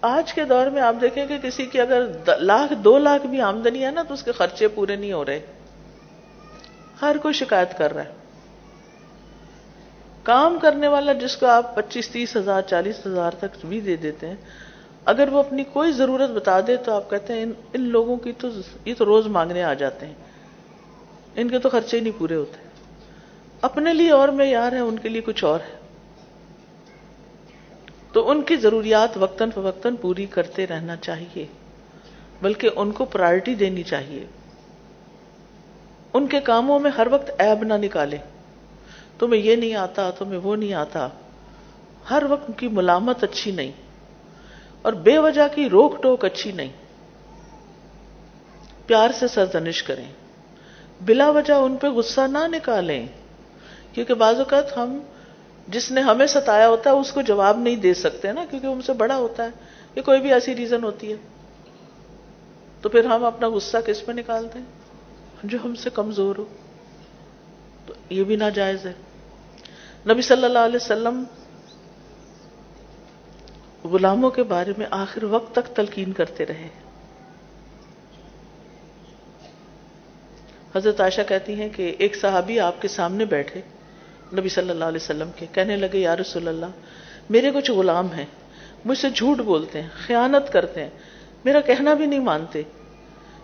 آج 0.00 0.34
کے 0.34 0.44
دور 0.44 0.66
میں 0.66 0.82
آپ 0.82 0.94
دیکھیں 1.00 1.26
کہ 1.26 1.38
کسی 1.38 1.66
کی 1.66 1.80
اگر 1.80 2.10
لاکھ، 2.38 2.72
دو 2.74 2.98
لاکھ 2.98 3.26
بھی 3.26 3.40
آمدنی 3.40 3.84
ہے 3.84 3.90
نا، 3.90 4.02
تو 4.02 4.14
اس 4.14 4.22
کے 4.22 4.32
خرچے 4.32 4.68
پورے 4.68 4.96
نہیں 4.96 5.12
ہو 5.12 5.24
رہے۔ 5.24 5.40
ہر 7.02 7.16
کوئی 7.22 7.34
شکایت 7.34 7.78
کر 7.78 7.94
رہا 7.94 8.04
ہے۔ 8.04 8.12
کام 10.22 10.58
کرنے 10.62 10.88
والا 10.88 11.12
جس 11.12 11.36
کو 11.36 11.46
آپ 11.46 11.76
پچیس، 11.76 12.08
تیس 12.08 12.36
ہزار، 12.36 12.62
چالیس 12.62 13.06
ہزار 13.06 13.30
تک 13.30 13.66
بھی 13.66 13.80
دے 13.80 13.96
دیتے 13.96 14.28
ہیں، 14.28 14.36
اگر 15.04 15.28
وہ 15.28 15.38
اپنی 15.38 15.64
کوئی 15.64 15.92
ضرورت 15.92 16.30
بتا 16.30 16.60
دے 16.66 16.76
تو 16.76 16.92
آپ 16.92 17.10
کہتے 17.10 17.32
ہیں، 17.32 17.42
ان 17.42 17.52
ان 17.72 17.80
لوگوں 17.80 18.16
کی 18.16 18.32
تو، 18.32 18.48
یہ 18.84 18.94
تو 18.98 19.04
روز 19.04 19.26
مانگنے 19.26 19.62
آ 19.62 19.74
جاتے 19.74 20.06
ہیں۔ 20.06 20.14
ان 21.36 21.48
کے 21.48 21.58
تو 21.58 21.68
خرچے 21.68 21.96
ہی 21.96 22.02
نہیں 22.02 22.18
پورے 22.18 22.34
ہوتے۔ 22.34 22.69
اپنے 23.60 23.92
لیے 23.94 24.10
اور 24.10 24.28
معیار 24.28 24.72
ہے، 24.72 24.78
ان 24.78 24.98
کے 24.98 25.08
لیے 25.08 25.20
کچھ 25.20 25.44
اور 25.44 25.60
ہے۔ 25.60 25.78
تو 28.12 28.28
ان 28.30 28.42
کی 28.42 28.56
ضروریات 28.56 29.16
وقتاً 29.16 29.50
فوقتاً 29.50 29.96
پوری 29.96 30.26
کرتے 30.26 30.66
رہنا 30.66 30.96
چاہیے، 30.96 31.46
بلکہ 32.42 32.70
ان 32.76 32.92
کو 32.92 33.04
پرائرٹی 33.04 33.54
دینی 33.54 33.82
چاہیے۔ 33.82 34.24
ان 36.12 36.26
کے 36.26 36.40
کاموں 36.40 36.78
میں 36.78 36.90
ہر 36.90 37.06
وقت 37.10 37.30
عیب 37.40 37.62
نہ 37.64 37.74
نکالے 37.74 38.16
تمہیں 39.18 39.40
یہ 39.42 39.56
نہیں 39.56 39.74
آتا، 39.74 40.10
تمہیں 40.10 40.38
وہ 40.38 40.56
نہیں 40.56 40.74
آتا۔ 40.74 41.08
ہر 42.10 42.22
وقت 42.28 42.44
ان 42.46 42.52
کی 42.52 42.68
ملامت 42.68 43.24
اچھی 43.24 43.50
نہیں، 43.50 43.72
اور 44.82 44.92
بے 44.92 45.18
وجہ 45.18 45.46
کی 45.54 45.68
روک 45.68 46.02
ٹوک 46.02 46.24
اچھی 46.24 46.52
نہیں۔ 46.52 46.72
پیار 48.86 49.10
سے 49.18 49.28
سرزنش 49.28 49.82
کریں، 49.82 50.04
بلا 51.00 51.30
وجہ 51.30 51.54
ان 51.54 51.76
پہ 51.76 51.88
غصہ 51.88 52.20
نہ 52.20 52.46
نکالیں۔ 52.46 53.06
کیونکہ 53.92 54.14
بعض 54.14 54.38
اوقات 54.38 54.76
ہم 54.76 54.98
جس 55.68 55.90
نے 55.90 56.00
ہمیں 56.00 56.26
ستایا 56.26 56.68
ہوتا 56.68 56.90
ہے، 56.90 56.94
اس 56.94 57.12
کو 57.12 57.22
جواب 57.22 57.58
نہیں 57.58 57.76
دے 57.76 57.94
سکتے 57.94 58.32
نا، 58.32 58.44
کیونکہ 58.50 58.66
ہم 58.66 58.80
سے 58.80 58.92
بڑا 58.92 59.16
ہوتا 59.16 59.44
ہے 59.44 59.48
کہ 59.94 60.02
کوئی 60.02 60.20
بھی 60.20 60.32
ایسی 60.32 60.56
ریزن 60.56 60.84
ہوتی 60.84 61.10
ہے۔ 61.10 61.16
تو 62.82 62.88
پھر 62.88 63.04
ہم 63.04 63.24
اپنا 63.24 63.48
غصہ 63.48 63.76
کس 63.86 64.06
پہ 64.06 64.12
نکالتے 64.12 64.58
ہیں؟ 64.58 64.66
جو 65.44 65.58
ہم 65.64 65.74
سے 65.74 65.90
کمزور 65.90 66.36
ہو۔ 66.36 66.44
تو 67.86 67.94
یہ 68.10 68.24
بھی 68.24 68.36
ناجائز 68.36 68.86
ہے۔ 68.86 68.92
نبی 70.08 70.22
صلی 70.22 70.44
اللہ 70.44 70.58
علیہ 70.58 70.76
وسلم 70.76 71.24
غلاموں 73.84 74.30
کے 74.30 74.42
بارے 74.42 74.72
میں 74.78 74.86
آخر 74.90 75.24
وقت 75.24 75.54
تک 75.54 75.76
تلقین 75.76 76.12
کرتے 76.12 76.46
رہے۔ 76.46 76.68
حضرت 80.74 81.00
عائشہ 81.00 81.20
کہتی 81.28 81.54
ہیں 81.54 81.68
کہ 81.68 81.94
ایک 81.98 82.16
صحابی 82.16 82.60
آپ 82.60 82.82
کے 82.82 82.88
سامنے 82.88 83.24
بیٹھے۔ 83.24 83.60
نبی 84.32 84.48
صلی 84.48 84.70
اللہ 84.70 84.84
علیہ 84.84 85.02
وسلم 85.02 85.30
کے 85.36 85.46
کہنے 85.52 85.76
لگے، 85.76 85.98
یا 85.98 86.16
رسول 86.16 86.48
اللہ، 86.48 86.66
میرے 87.30 87.50
کچھ 87.54 87.70
غلام 87.70 88.12
ہیں، 88.12 88.24
مجھ 88.84 88.98
سے 88.98 89.10
جھوٹ 89.10 89.38
بولتے 89.38 89.82
ہیں، 89.82 89.88
خیانت 90.06 90.52
کرتے 90.52 90.82
ہیں، 90.82 90.90
میرا 91.44 91.60
کہنا 91.60 91.94
بھی 91.94 92.06
نہیں 92.06 92.20
مانتے، 92.20 92.62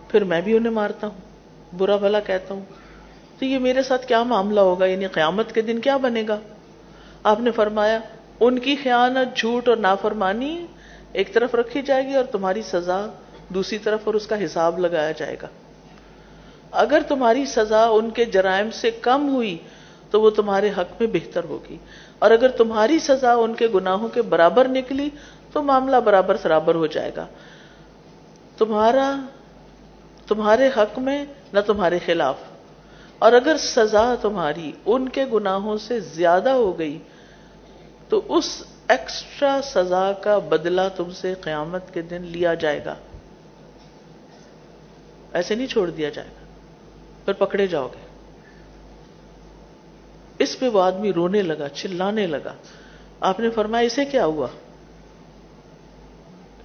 پھر 0.07 0.23
میں 0.23 0.41
بھی 0.41 0.57
انہیں 0.57 0.73
مارتا 0.73 1.07
ہوں، 1.07 1.77
برا 1.77 1.95
بھلا 1.95 2.19
کہتا 2.19 2.53
ہوں، 2.53 2.61
تو 3.39 3.45
یہ 3.45 3.59
میرے 3.59 3.83
ساتھ 3.83 4.07
کیا 4.07 4.23
معاملہ 4.23 4.59
ہوگا 4.59 4.85
یعنی 4.85 5.07
قیامت 5.07 5.53
کے 5.53 5.61
دن 5.61 5.79
کیا 5.79 5.97
بنے 5.97 6.23
گا؟ 6.27 6.39
آپ 7.23 7.39
نے 7.39 7.51
فرمایا، 7.51 7.99
ان 8.39 8.59
کی 8.59 8.75
خیانت، 8.83 9.37
جھوٹ 9.37 9.69
اور 9.69 9.77
نافرمانی 9.77 10.65
ایک 11.13 11.33
طرف 11.33 11.55
رکھی 11.55 11.81
جائے 11.81 12.07
گی 12.07 12.15
اور 12.15 12.25
تمہاری 12.25 12.61
سزا 12.61 13.07
دوسری 13.49 13.77
طرف 13.77 13.99
اور 14.03 14.13
اس 14.13 14.27
کا 14.27 14.45
حساب 14.45 14.79
لگایا 14.79 15.11
جائے 15.11 15.35
گا۔ 15.41 15.47
اگر 16.71 17.01
تمہاری 17.07 17.45
سزا 17.45 17.83
ان 17.85 18.09
کے 18.09 18.25
جرائم 18.25 18.71
سے 18.71 18.91
کم 18.91 19.29
ہوئی 19.29 19.57
تو 20.11 20.21
وہ 20.21 20.29
تمہارے 20.29 20.69
حق 20.77 21.01
میں 21.01 21.07
بہتر 21.13 21.43
ہوگی۔ 21.43 21.77
اور 22.19 22.31
اگر 22.31 22.47
تمہاری 22.49 22.99
سزا 22.99 23.33
ان 23.33 23.53
کے 23.53 23.67
گناہوں 23.67 24.07
کے 24.07 24.21
برابر 24.21 24.67
نکلی، 24.67 25.09
تو 25.53 25.63
معاملہ 25.63 25.95
برابر 25.95 26.37
سرابر 26.37 26.75
ہو 26.75 26.87
جائے 26.87 27.11
گا۔ 27.15 27.25
تمہارا، 28.57 29.15
تمہارے 30.27 30.69
حق 30.77 30.99
میں، 30.99 31.25
نہ 31.53 31.59
تمہارے 31.59 31.99
خلاف۔ 32.05 32.35
اور 33.19 33.33
اگر 33.33 33.57
سزا 33.59 34.15
تمہاری 34.21 34.71
ان 34.85 35.09
کے 35.09 35.25
گناہوں 35.33 35.77
سے 35.77 35.99
زیادہ 35.99 36.49
ہو 36.49 36.79
گئی، 36.79 36.99
تو 38.09 38.21
اس 38.29 38.63
ایکسٹرا 38.87 39.59
سزا 39.63 40.11
کا 40.11 40.39
بدلہ 40.39 40.81
تم 40.95 41.11
سے 41.11 41.33
قیامت 41.41 41.93
کے 41.93 42.01
دن 42.01 42.21
لیا 42.21 42.53
جائے 42.53 42.85
گا۔ 42.85 42.95
ایسے 45.33 45.55
نہیں 45.55 45.67
چھوڑ 45.67 45.89
دیا 45.89 46.09
جائے 46.09 46.27
گا۔ 46.27 46.45
پھر 47.25 47.33
پکڑے 47.33 47.67
جاؤ 47.67 47.87
گے۔ 47.87 48.06
اس 50.39 50.59
پہ 50.59 50.69
وہ 50.69 50.81
آدمی 50.81 51.13
رونے 51.13 51.41
لگا، 51.41 51.69
چلانے 51.69 52.27
لگا۔ 52.27 52.53
آپ 53.19 53.39
نے 53.39 53.49
فرمایا، 53.49 53.85
اسے 53.85 54.05
کیا 54.05 54.25
ہوا؟ 54.25 54.47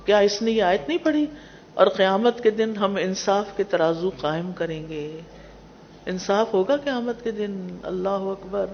کیا 0.04 0.18
اس 0.18 0.42
نے 0.42 0.50
یہ 0.50 0.62
آیت 0.62 0.88
نہیں 0.88 0.98
پڑھی؟ 0.98 1.26
اور 1.74 1.86
قیامت 1.86 2.40
کے 2.40 2.50
دن 2.50 2.76
ہم 2.76 2.96
انصاف 3.00 3.44
کے 3.56 3.64
ترازو 3.64 4.10
قائم 4.20 4.52
کریں 4.52 4.88
گے۔ 4.88 5.20
انصاف 6.06 6.54
ہوگا 6.54 6.76
قیامت 6.76 7.24
کے 7.24 7.30
دن، 7.30 7.68
اللہ 7.82 8.08
اکبر۔ 8.08 8.66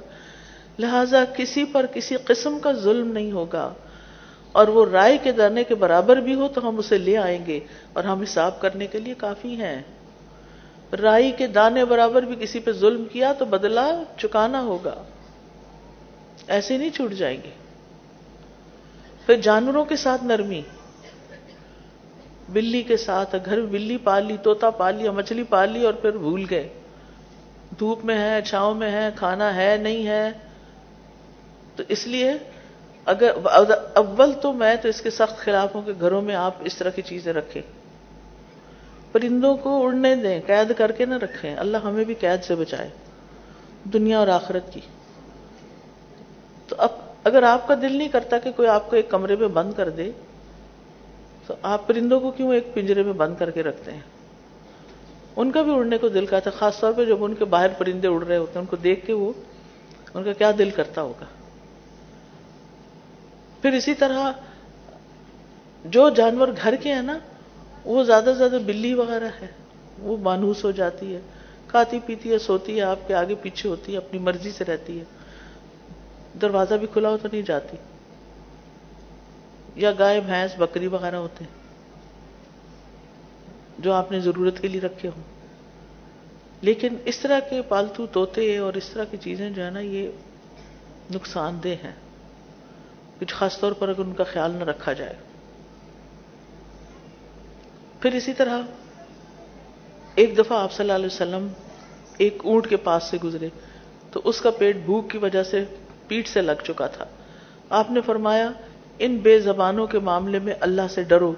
لہذا 0.79 1.25
کسی 1.25 1.65
پر 1.65 1.87
کسی 1.87 2.17
قسم 2.17 2.59
کا 2.59 2.73
ظلم 2.73 3.13
نہیں 3.13 3.33
ہوگا۔ 3.33 3.75
اور 4.53 4.69
وہ 4.69 4.87
رائے 4.93 5.19
کے 5.19 5.33
دانے 5.33 5.65
کے 5.65 5.75
برابر 5.75 6.17
بھی 6.17 6.35
ہو 6.35 6.49
تو 6.49 6.69
ہم 6.69 6.79
اسے 6.79 6.99
لے 6.99 7.17
آئیں 7.17 7.47
گے۔ 7.47 7.61
اور 7.93 8.05
ہم 8.05 8.21
حساب 8.21 8.61
کرنے 8.61 8.87
کے 8.87 8.99
لیے 8.99 9.15
کافی 9.15 9.57
ہیں۔ 9.57 9.83
رائی 10.97 11.33
کے 11.33 11.47
دانے 11.47 11.85
برابر 11.85 12.23
بھی 12.23 12.37
کسی 12.41 12.61
پہ 12.61 12.73
ظلم 12.73 13.05
کیا 13.05 13.33
تو 13.33 13.45
بدلہ 13.45 14.03
چکانا 14.19 14.61
ہوگا۔ 14.63 15.03
ایسے 16.47 16.79
نہیں 16.79 16.91
چھوٹ 16.91 17.13
جائیں 17.13 17.39
گے۔ 17.45 17.51
پھر 19.27 19.35
جانوروں 19.35 19.85
کے 19.85 19.97
ساتھ 19.97 20.25
نرمی۔ 20.25 20.63
بلی 22.49 22.83
کے 22.83 22.97
ساتھ 22.97 23.35
گھر 23.45 23.57
میں 23.57 23.67
بلی 23.67 23.97
پال 23.97 24.27
لی 24.27 24.37
توتا 24.43 24.71
پال 24.71 25.11
مچھلی 25.11 25.43
پال 25.43 25.71
لی 25.71 25.87
اور 25.87 25.95
پھر 25.95 26.11
بھول 26.11 26.47
گئے۔ 26.51 26.69
دھوپ 27.79 28.05
میں 28.05 28.19
ہے، 28.19 28.43
چھاؤں 28.43 28.75
میں 28.75 28.93
ہے، 28.93 29.11
کھانا 29.17 29.57
ہے، 29.57 29.77
نہیں 29.77 30.07
ہے۔ 30.07 30.33
تو 31.77 31.83
اس 31.89 32.07
لیے 32.07 32.33
اگر 33.05 33.31
اول 33.95 34.33
تو 34.33 34.53
میں 34.53 34.77
تو 34.77 34.89
اس 34.89 35.01
کے 35.01 35.11
سخت 35.11 35.39
خلاف 35.39 35.75
ہوں 35.75 35.83
کہ 35.83 35.93
گھروں 36.01 36.23
میں 36.23 36.35
آپ 36.35 36.55
اس 36.61 36.77
طرح 36.77 36.91
کی 36.91 37.03
چیزیں 37.03 37.33
رکھیں۔ 37.33 37.63
پرندوں 39.13 39.57
کو 39.57 39.87
اڑنے 39.87 40.15
دیں، 40.17 40.41
قید 40.47 40.73
کر 40.77 40.93
کے 40.93 41.07
نہ 41.07 41.15
رکھیں۔ 41.15 41.57
اللہ 41.57 41.77
ہمیں 41.77 42.05
بھی 42.05 42.15
قید 42.15 42.45
سے 42.45 42.55
بچائے، 42.55 42.91
دنیا 43.85 44.19
اور 44.19 44.29
آخرت 44.29 44.73
کی۔ 44.73 44.81
تو 46.69 46.77
اب 46.79 46.89
اگر 47.25 47.43
آپ 47.43 47.69
کا 47.69 47.75
دل 47.75 47.97
نہیں 47.97 48.09
کرتا 48.09 48.39
کہ 48.39 48.53
کوئی 48.53 48.69
آپ 48.69 48.91
کو 48.91 48.97
ایک 48.97 49.11
کمرے 49.11 49.37
میں 49.37 49.49
بند 49.49 49.73
کر 49.73 49.89
دے، 49.89 50.11
تو 51.47 51.55
آپ 51.63 51.87
پرندوں 51.87 52.21
کو 52.21 52.31
کیوں 52.31 52.55
ایک 52.55 52.75
پنجرے 52.75 53.03
میں 53.03 53.13
بند 53.13 53.35
کر 53.39 53.51
کے 53.51 53.63
رکھتے 53.63 53.93
ہیں؟ 53.93 54.01
ان 55.37 55.51
کا 55.51 55.63
بھی 55.63 55.75
اڑنے 55.75 55.99
کو 55.99 56.09
دل 56.09 56.27
کرتا 56.27 56.51
خاص 56.51 56.81
طور 56.81 56.93
پہ 56.93 57.05
جب 57.05 57.25
ان 57.25 57.35
کے 57.35 57.45
باہر 57.45 57.69
پرندے 57.79 58.09
اڑ 58.09 58.25
رہے 58.25 58.37
ہوتے 58.37 58.53
ہیں، 58.53 58.61
ان 58.61 58.67
کو 58.67 58.77
دیکھ 58.77 59.07
کے 59.07 59.13
وہ، 59.13 59.33
ان 60.15 60.25
کا 60.25 60.33
کیا 60.33 60.53
دل 60.59 60.71
کرتا 60.71 61.03
ہوگا؟ 61.03 61.25
پھر 63.63 63.73
اسی 63.73 63.95
طرح 63.95 64.33
جو 65.85 66.09
جانور 66.09 66.49
گھر 66.63 66.75
کے 66.77 66.95
ہیں 66.95 67.03
نا 67.03 67.19
وہ 67.85 68.05
زیادہ 68.05 68.25
سے 68.25 68.35
زیادہ 68.35 68.59
بلی 68.67 68.95
وغیرہ 68.95 69.29
ہے، 69.41 69.47
وہ 69.99 70.17
مانوس 70.17 70.65
ہو 70.65 70.71
جاتی 70.71 71.15
ہے، 71.15 71.21
کھاتی 71.69 71.99
پیتی 72.07 72.33
ہے، 72.33 72.39
سوتی 72.39 72.77
ہے، 72.77 72.83
آپ 72.83 72.99
کے 73.07 73.15
آگے 73.15 73.35
پیچھے 73.35 73.69
ہوتی 73.69 73.93
ہے، 73.93 73.97
اپنی 73.97 74.19
مرضی 74.19 74.51
سے 74.51 74.65
رہتی 74.65 74.99
ہے۔ 74.99 75.05
دروازہ 76.41 76.75
بھی 76.75 76.87
کھلا 76.93 77.09
ہو 77.09 77.17
تو 77.17 77.29
نہیں 77.33 77.43
جاتی۔ 77.43 77.77
یا 79.77 79.93
گائے، 79.99 80.21
بھینس، 80.21 80.51
بکری 80.59 80.87
وغیرہ 80.87 81.17
ہوتے 81.17 81.45
ہیں، 81.45 81.59
جو 83.79 83.93
آپ 83.93 84.13
نے 84.13 84.21
ضرورت 84.21 84.61
کے 84.61 84.69
لیے 84.69 84.81
رکھے 84.81 85.09
ہوں۔ 85.09 85.23
لیکن 86.63 86.89
اس 87.05 87.19
طرح 87.19 87.41
کے 87.41 87.63
پالتو 87.63 88.07
توتے 88.07 88.59
اور 88.59 88.75
اس 88.75 88.89
طرح 88.89 89.05
کی 89.05 89.17
چیزیں 89.17 89.51
جو 89.51 89.65
ہے 89.65 89.71
نا، 89.71 89.81
یہ 89.81 90.11
نقصان 91.15 91.59
دہ 91.65 91.69
ہیں۔ 91.69 91.93
کچھ 93.21 93.35
خاص 93.35 93.59
طور 93.61 93.73
پر 93.73 93.89
اگر 93.89 94.01
ان 94.01 94.13
کا 94.13 94.25
خیال 94.25 94.51
نہ 94.51 94.65
رکھا 94.65 94.93
جائے۔ 94.93 95.15
پھر 98.01 98.15
اسی 98.15 98.33
طرح 98.33 98.63
ایک 100.15 100.39
دفعہ 100.39 100.63
آپ 100.63 100.73
صلی 100.73 100.85
اللہ 100.85 100.93
علیہ 100.93 101.07
وسلم 101.07 101.49
ایک 102.19 102.39
اونٹ 102.45 102.69
کے 102.69 102.77
پاس 102.77 103.05
سے 103.05 103.17
گزرے 103.25 103.49
تو 104.13 104.21
اس 104.25 104.41
کا 104.41 104.51
پیٹ 104.51 104.77
بھوک 104.77 105.11
کی 105.11 105.19
وجہ 105.19 105.43
سے 105.43 105.65
پیٹ 106.09 106.29
سے 106.29 106.43
لگ 106.43 106.65
چکا 106.65 106.87
تھا۔ 106.87 107.05
آپ 107.71 107.91
نے 107.91 108.01
فرمایا، 108.01 108.51
ان 108.99 109.17
بے 109.17 109.41
زبانوں 109.41 109.87
کے 109.87 109.99
معاملے 109.99 110.39
میں 110.39 110.55
اللہ 110.61 110.83
سے 110.91 111.03
ڈرو۔ 111.03 111.33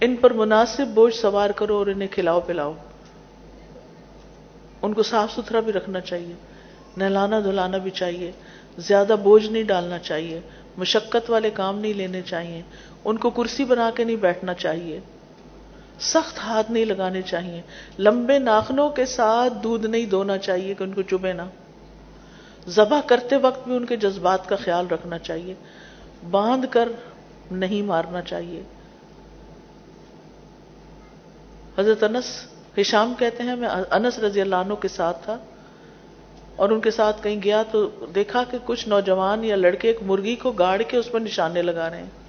ان 0.00 0.16
پر 0.16 0.32
مناسب 0.32 0.86
بوجھ 0.86 1.14
سوار 1.14 1.50
کرو 1.50 1.76
اور 1.76 1.86
انہیں 1.86 2.08
کھلاؤ 2.08 2.40
پلاؤ۔ 2.40 2.72
ان 4.82 4.94
کو 4.94 5.02
صاف 5.02 5.32
ستھرا 5.32 5.60
بھی 5.60 5.72
رکھنا 5.72 6.00
چاہیے، 6.00 6.34
نہلانا 6.96 7.40
دھلانا 7.40 7.78
بھی 7.78 7.90
چاہیے، 7.90 8.32
زیادہ 8.78 9.16
بوجھ 9.22 9.46
نہیں 9.46 9.62
ڈالنا 9.62 9.98
چاہیے، 9.98 10.40
مشقت 10.76 11.30
والے 11.30 11.50
کام 11.50 11.78
نہیں 11.78 11.94
لینے 11.94 12.22
چاہیے، 12.22 12.62
ان 13.04 13.16
کو 13.16 13.30
کرسی 13.30 13.64
بنا 13.64 13.90
کے 13.94 14.04
نہیں 14.04 14.16
بیٹھنا 14.16 14.54
چاہیے۔ 14.54 15.00
سخت 16.00 16.38
ہاتھ 16.38 16.70
نہیں 16.70 16.84
لگانے 16.84 17.22
چاہیے۔ 17.22 17.62
لمبے 17.98 18.38
ناخنوں 18.38 18.90
کے 18.90 19.06
ساتھ 19.06 19.52
دودھ 19.62 19.86
نہیں 19.86 20.06
دھونا 20.06 20.38
چاہیے 20.38 20.74
کہ 20.74 20.82
ان 20.82 20.92
کو 20.92 21.02
چبے 21.02 21.32
نہ۔ 21.32 21.42
ذبح 22.68 23.00
کرتے 23.06 23.36
وقت 23.36 23.68
بھی 23.68 23.76
ان 23.76 23.86
کے 23.86 23.96
جذبات 23.96 24.48
کا 24.48 24.56
خیال 24.56 24.86
رکھنا 24.86 25.18
چاہیے۔ 25.18 25.54
باندھ 26.30 26.66
کر 26.70 26.88
نہیں 27.50 27.82
مارنا 27.82 28.22
چاہیے۔ 28.22 28.62
حضرت 31.78 32.02
انس 32.02 32.46
ہشام 32.80 33.14
کہتے 33.18 33.42
ہیں، 33.42 33.56
میں 33.56 33.68
انس 33.90 34.18
رضی 34.18 34.40
اللہ 34.40 34.56
عنہ 34.56 34.74
کے 34.74 34.88
ساتھ 34.88 35.24
تھا 35.24 35.38
اور 36.56 36.70
ان 36.70 36.80
کے 36.80 36.90
ساتھ 36.90 37.22
کہیں 37.22 37.42
گیا 37.42 37.62
تو 37.70 37.90
دیکھا 38.14 38.42
کہ 38.50 38.58
کچھ 38.64 38.88
نوجوان 38.88 39.44
یا 39.44 39.56
لڑکے 39.56 39.88
ایک 39.88 39.98
مرغی 40.02 40.34
کو 40.36 40.52
گاڑ 40.52 40.82
کے 40.82 40.96
اس 40.96 41.12
پر 41.12 41.20
نشانے 41.20 41.62
لگا 41.62 41.90
رہے 41.90 41.98
ہیں۔ 41.98 42.23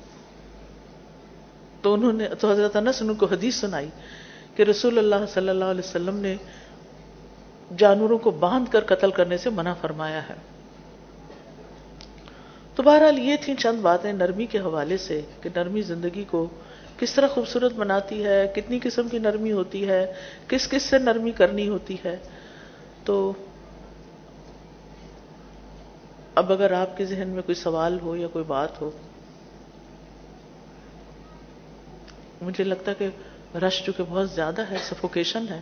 تو 1.86 1.94
انہوں 1.94 2.14
نے 2.14 2.28
تو 2.40 2.52
حضرت 2.52 2.76
انس 2.76 3.02
ان 3.02 3.16
کو 3.16 3.26
حدیث 3.26 3.56
سنائی 3.56 3.90
کہ 4.56 4.64
رسول 4.64 4.98
اللہ 4.98 5.26
صلی 5.34 5.50
اللہ 5.50 5.66
علیہ 5.66 5.88
وسلم 5.88 6.18
نے 6.18 6.36
جانوروں 7.78 8.18
کو 8.18 8.32
باندھ 8.32 8.72
کر 8.72 8.84
قتل 8.86 9.12
کرنے 9.12 9.38
سے 9.38 9.50
منع 9.50 9.74
فرمایا 9.74 10.30
ہے۔ 10.30 10.34
تو 12.76 12.84
بہرحال 12.84 13.20
یہ 13.20 13.36
تھیں 13.42 13.56
چند 13.56 13.80
باتیں 13.82 14.14
نرمی 14.14 14.46
کے 14.46 14.60
حوالے 14.60 14.98
سے 14.98 15.22
کہ 15.42 15.50
نرمی 15.56 15.82
زندگی 15.82 16.24
کو 16.24 16.48
کس 17.00 17.14
طرح 17.14 17.28
خوبصورت 17.28 17.74
بناتی 17.74 18.26
ہے، 18.26 18.52
کتنی 18.56 18.80
قسم 18.84 19.10
کی 19.10 19.20
نرمی 19.20 19.52
ہوتی 19.52 19.90
ہے، 19.90 20.14
کس 20.48 20.68
کس 20.68 20.84
سے 20.84 20.98
نرمی 20.98 21.32
کرنی 21.32 21.70
ہوتی 21.70 21.98
ہے۔ 22.06 22.18
تو 23.04 23.34
اب 26.36 26.52
اگر 26.52 26.72
آپ 26.72 26.98
کے 26.98 27.06
ذہن 27.06 27.28
میں 27.28 27.42
کوئی 27.42 27.56
سوال 27.56 28.00
ہو 28.00 28.16
یا 28.16 28.28
کوئی 28.28 28.46
بات 28.48 28.82
ہو 28.82 28.92
مجھے 32.42 32.64
لگتا 32.64 32.94
کہ 32.94 33.10
رش 33.62 33.82
چونکہ 33.86 34.04
بہت 34.10 34.30
زیادہ 34.30 34.62
ہے 34.72 34.78
سفوکیشن 34.84 35.46
ہے، 35.50 35.60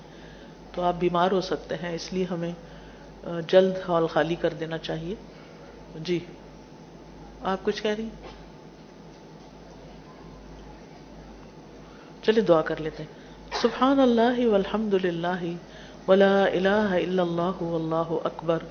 تو 0.73 0.81
آپ 0.81 0.95
بیمار 0.99 1.31
ہو 1.31 1.41
سکتے 1.41 1.75
ہیں، 1.83 1.93
اس 1.95 2.11
لیے 2.13 2.25
ہمیں 2.31 2.51
جلد 3.47 3.77
ہال 3.87 4.07
خالی 4.13 4.35
کر 4.41 4.53
دینا 4.59 4.77
چاہیے۔ 4.77 5.15
جی 6.05 6.19
آپ 7.51 7.63
کچھ 7.63 7.81
کہہ 7.83 7.95
رہی 7.97 8.09
چلیے 12.23 12.43
دعا 12.43 12.61
کر 12.61 12.81
لیتے 12.81 13.03
ہیں۔ 13.03 13.61
سبحان 13.61 13.99
اللہ 13.99 14.45
والحمد 14.47 14.93
للہ 15.03 15.43
ولا 16.07 16.43
الہ 16.43 16.89
الا 16.99 17.23
اللہ 17.23 17.61
واللہ 17.61 18.09
اکبر 18.23 18.63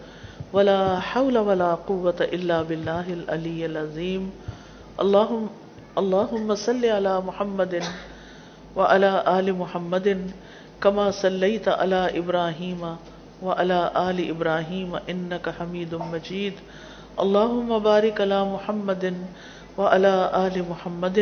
ولا 0.53 0.99
حول 1.11 1.37
ولا 1.37 1.75
قوة 1.87 2.25
الا 2.33 2.63
باللہ 2.63 3.07
العلی 3.13 3.65
العظیم۔ 3.65 4.29
اللہم 4.97 5.47
اللہم 6.01 6.55
صلی 6.55 6.91
علی 6.91 7.09
محمد 7.25 7.75
وعلى 8.77 9.11
آل 9.39 9.53
محمد 9.53 10.07
كما 10.81 11.11
صليت 11.11 11.69
على 11.69 12.19
إبراهيم 12.19 12.83
وعلى 13.43 13.81
آل 13.97 14.19
إبراهيم 14.31 14.91
إنك 15.11 15.49
حميد 15.59 15.95
مجيد 15.95 16.55
اللهم 17.21 17.79
بارك 17.79 18.21
على 18.21 18.41
محمد 18.45 19.05
وعلى 19.79 20.15
آل 20.47 20.57
محمد 20.71 21.19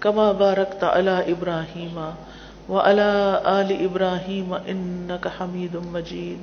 كما 0.00 0.32
باركت 0.32 0.84
على 0.84 1.32
إبراهيم 1.32 1.96
وعلى 2.68 3.10
آل 3.60 3.68
إبراهيم 3.88 4.48
إنك 4.68 5.24
حميد 5.28 5.74
مجيد 5.76 6.42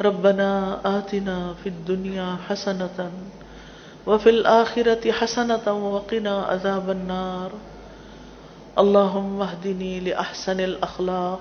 ربنا 0.00 0.50
آتنا 0.98 1.54
في 1.64 1.68
الدنيا 1.68 2.36
حسنة 2.48 2.98
وفي 4.06 4.30
الآخرة 4.30 5.10
حسنة 5.20 5.70
وقنا 5.72 6.44
عذاب 6.48 6.88
النار. 6.88 7.56
اللهم 8.76 9.42
اهدني 9.42 10.00
لأحسن 10.00 10.60
الأخلاق. 10.60 11.40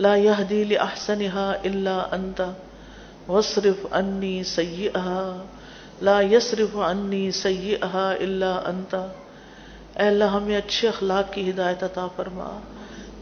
لا 0.00 0.16
يهدي 0.16 0.64
لأحسنها 0.64 1.52
إلا 1.62 2.02
أنت. 2.12 2.40
واصرف 3.28 3.92
عني 3.92 4.42
سيئها. 4.42 5.46
لا 6.02 6.20
يصرف 6.20 6.76
عني 6.76 7.30
سيئها 7.30 8.12
إلا 8.20 8.60
أنت. 8.66 8.94
اے 9.96 10.06
اللہ، 10.06 10.24
ہمیں 10.24 10.56
اچھے 10.56 10.88
اخلاق 10.88 11.32
کی 11.32 11.50
ہدایت 11.50 11.82
عطا 11.82 12.06
فرما۔ 12.16 12.60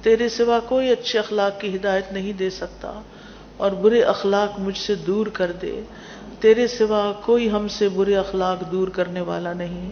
تیرے 0.02 0.28
سوا 0.28 0.58
کوئی 0.68 0.90
اچھے 0.90 1.18
اخلاق 1.18 1.60
کی 1.60 1.76
ہدایت 1.76 2.12
نہیں 2.12 2.32
دے 2.32 2.50
سکتا۔ 2.50 3.00
اور 3.58 3.70
برے 3.70 4.02
اخلاق 4.02 4.60
مجھ 4.60 4.78
سے 4.78 4.94
دور 4.94 5.26
کر 5.26 5.52
دے۔ 5.62 5.80
تیرے 6.40 6.66
سوا 6.66 7.12
کوئی 7.24 7.50
ہم 7.50 7.68
سے 7.68 7.88
برے 7.88 8.16
اخلاق 8.16 8.72
دور 8.72 8.88
کرنے 8.88 9.20
والا 9.20 9.52
نہیں۔ 9.52 9.90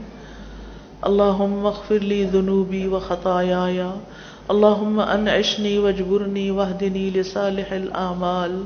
اللہم 1.02 1.66
اغفر 1.66 1.98
لی 2.00 2.26
ذنوبی 2.32 2.86
و 2.86 2.98
خطایایا۔ 2.98 3.94
اللہم 4.48 5.00
انعشنی 5.08 5.78
وجبرنی 5.78 6.50
وحدنی 6.50 7.10
لصالح 7.14 7.70
الاعمال 7.70 8.64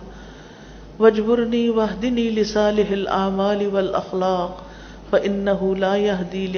وجبرنی 1.00 1.68
وحدنی 1.68 2.30
لصالح 2.30 2.92
الاعمال 2.92 3.66
والاخلاق۔ 3.72 4.70
فانہو 5.10 5.74
لا 5.74 5.94
یهدی 5.94 6.52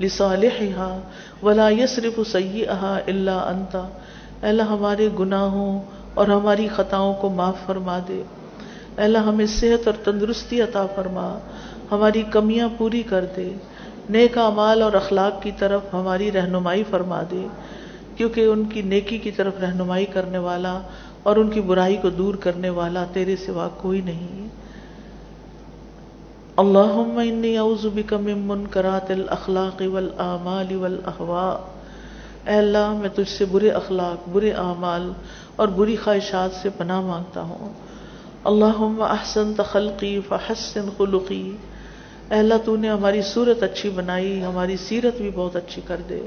لصالحها 0.00 0.98
ولا 1.42 1.68
یصرف 1.68 2.20
سیئها 2.32 2.98
الا 3.06 3.38
انتا 3.38 3.88
اللہ، 4.42 4.62
ہمارے 4.62 5.08
گناہوں 5.18 5.82
اور 6.14 6.28
ہماری 6.28 6.68
خطاؤں 6.68 7.14
کو 7.14 7.30
معاف 7.30 7.56
فرما 7.66 7.98
دے۔ 8.08 8.22
اللہ، 8.96 9.18
ہمیں 9.18 9.46
صحت 9.46 9.88
اور 9.88 10.04
تندرستی 10.04 10.60
عطا 10.60 10.86
فرما۔ 10.86 11.38
ہماری 11.90 12.22
کمیاں 12.22 12.68
پوری 12.78 13.02
کر 13.02 13.24
دے۔ 13.36 13.52
نیک 14.10 14.38
اعمال 14.38 14.82
اور 14.82 14.92
اخلاق 14.92 15.42
کی 15.42 15.50
طرف 15.58 15.80
ہماری 15.92 16.32
رہنمائی 16.32 16.84
فرما 16.90 17.22
دے۔ 17.30 17.46
کیونکہ 18.16 18.40
ان 18.40 18.64
کی 18.64 18.82
نیکی 18.82 19.18
کی 19.18 19.30
طرف 19.30 19.52
رہنمائی 19.60 20.06
کرنے 20.06 20.38
والا 20.38 20.80
اور 21.22 21.36
ان 21.36 21.50
کی 21.50 21.60
برائی 21.60 21.96
کو 21.96 22.10
دور 22.10 22.34
کرنے 22.34 22.70
والا 22.70 23.04
تیرے 23.12 23.36
سوا 23.36 23.68
کوئی 23.76 24.00
نہیں۔ 24.00 24.48
اللہم 26.56 27.20
انی 27.24 27.58
اعوذ 27.58 27.86
بک 27.94 28.12
من 28.12 28.38
منکرات 28.38 29.10
الاخلاق 29.10 29.82
والاعمال 29.92 30.76
والاہواء 30.76 31.80
اے 32.50 32.54
اللہ، 32.54 32.92
میں 32.92 33.08
تجھ 33.08 33.38
سے 33.38 33.44
برے 33.44 33.70
اخلاق، 33.70 34.28
برے 34.28 34.50
اعمال 34.50 35.12
اور 35.60 35.68
بری 35.68 35.96
خواہشات 35.96 36.50
سے 36.62 36.68
پناہ 36.78 37.00
مانگتا 37.00 37.40
ہوں۔ 37.40 37.72
اللہم 38.44 39.02
احسن 39.02 39.54
تخلقی 39.54 40.20
فحسن 40.28 40.88
خلقی۔ 40.96 41.56
اے 42.30 42.38
اللہ، 42.38 42.54
تو 42.64 42.76
نے 42.76 42.90
ہماری 42.90 43.22
صورت 43.22 43.62
اچھی 43.62 43.90
بنائی، 43.90 44.44
ہماری 44.44 44.76
سیرت 44.76 45.16
بھی 45.16 45.30
بہت 45.34 45.56
اچھی 45.56 45.82
کر 45.86 45.96
دے۔ 46.08 46.26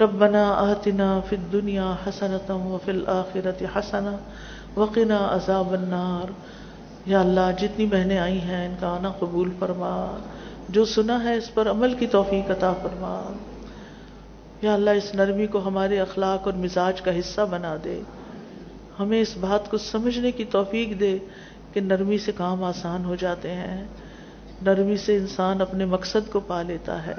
ربنا 0.00 0.52
آتنا 0.52 1.20
فی 1.28 1.36
الدنیا 1.36 1.94
حسنتا 2.08 2.54
وفی 2.54 2.90
الاخرت 2.90 3.62
حسنا 3.76 4.16
وقنا 4.76 5.28
عذاب 5.30 5.72
النار۔ 5.72 6.30
یا 7.06 7.20
اللہ، 7.20 7.50
جتنی 7.58 7.86
بہنیں 7.86 8.18
آئی 8.18 8.40
ہیں، 8.40 8.68
ان 8.68 8.74
کا 8.80 8.88
آنا 8.88 9.12
قبول 9.18 9.50
فرما۔ 9.58 10.18
جو 10.68 10.84
سنا 10.84 11.24
ہے، 11.24 11.36
اس 11.36 11.54
پر 11.54 11.70
عمل 11.70 11.94
کی 11.94 12.06
توفیق 12.06 12.50
عطا 12.50 12.72
فرما۔ 12.72 13.32
یا 14.66 14.74
اللہ 14.74 14.90
اس 14.90 15.14
نرمی 15.14 15.46
کو 15.46 15.66
ہمارے 15.66 16.00
اخلاق 16.00 16.42
اور 16.44 16.52
مزاج 16.52 17.00
کا 17.00 17.18
حصہ 17.18 17.40
بنا 17.50 17.76
دے۔ 17.84 18.00
ہمیں 19.00 19.20
اس 19.20 19.36
بات 19.36 19.70
کو 19.70 19.78
سمجھنے 19.78 20.32
کی 20.32 20.44
توفیق 20.44 21.00
دے 21.00 21.18
کہ 21.72 21.80
نرمی 21.80 22.18
سے 22.18 22.32
کام 22.36 22.64
آسان 22.64 23.04
ہو 23.04 23.14
جاتے 23.14 23.50
ہیں۔ 23.50 23.84
نرمی 24.62 24.96
سے 24.96 25.16
انسان 25.16 25.60
اپنے 25.60 25.84
مقصد 25.84 26.32
کو 26.32 26.40
پا 26.40 26.62
لیتا 26.62 27.06
ہے 27.06 27.14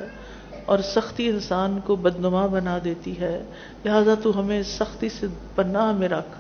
اور 0.65 0.79
سختی 0.79 1.29
انسان 1.29 1.79
کو 1.85 1.95
بدنما 1.95 2.45
بنا 2.45 2.77
دیتی 2.83 3.19
ہے۔ 3.19 3.43
لہذا 3.85 4.13
تو 4.23 4.39
ہمیں 4.39 4.63
سختی 4.63 5.09
سے 5.09 5.27
پناہ 5.55 5.91
میں 5.91 6.09
رکھ۔ 6.09 6.39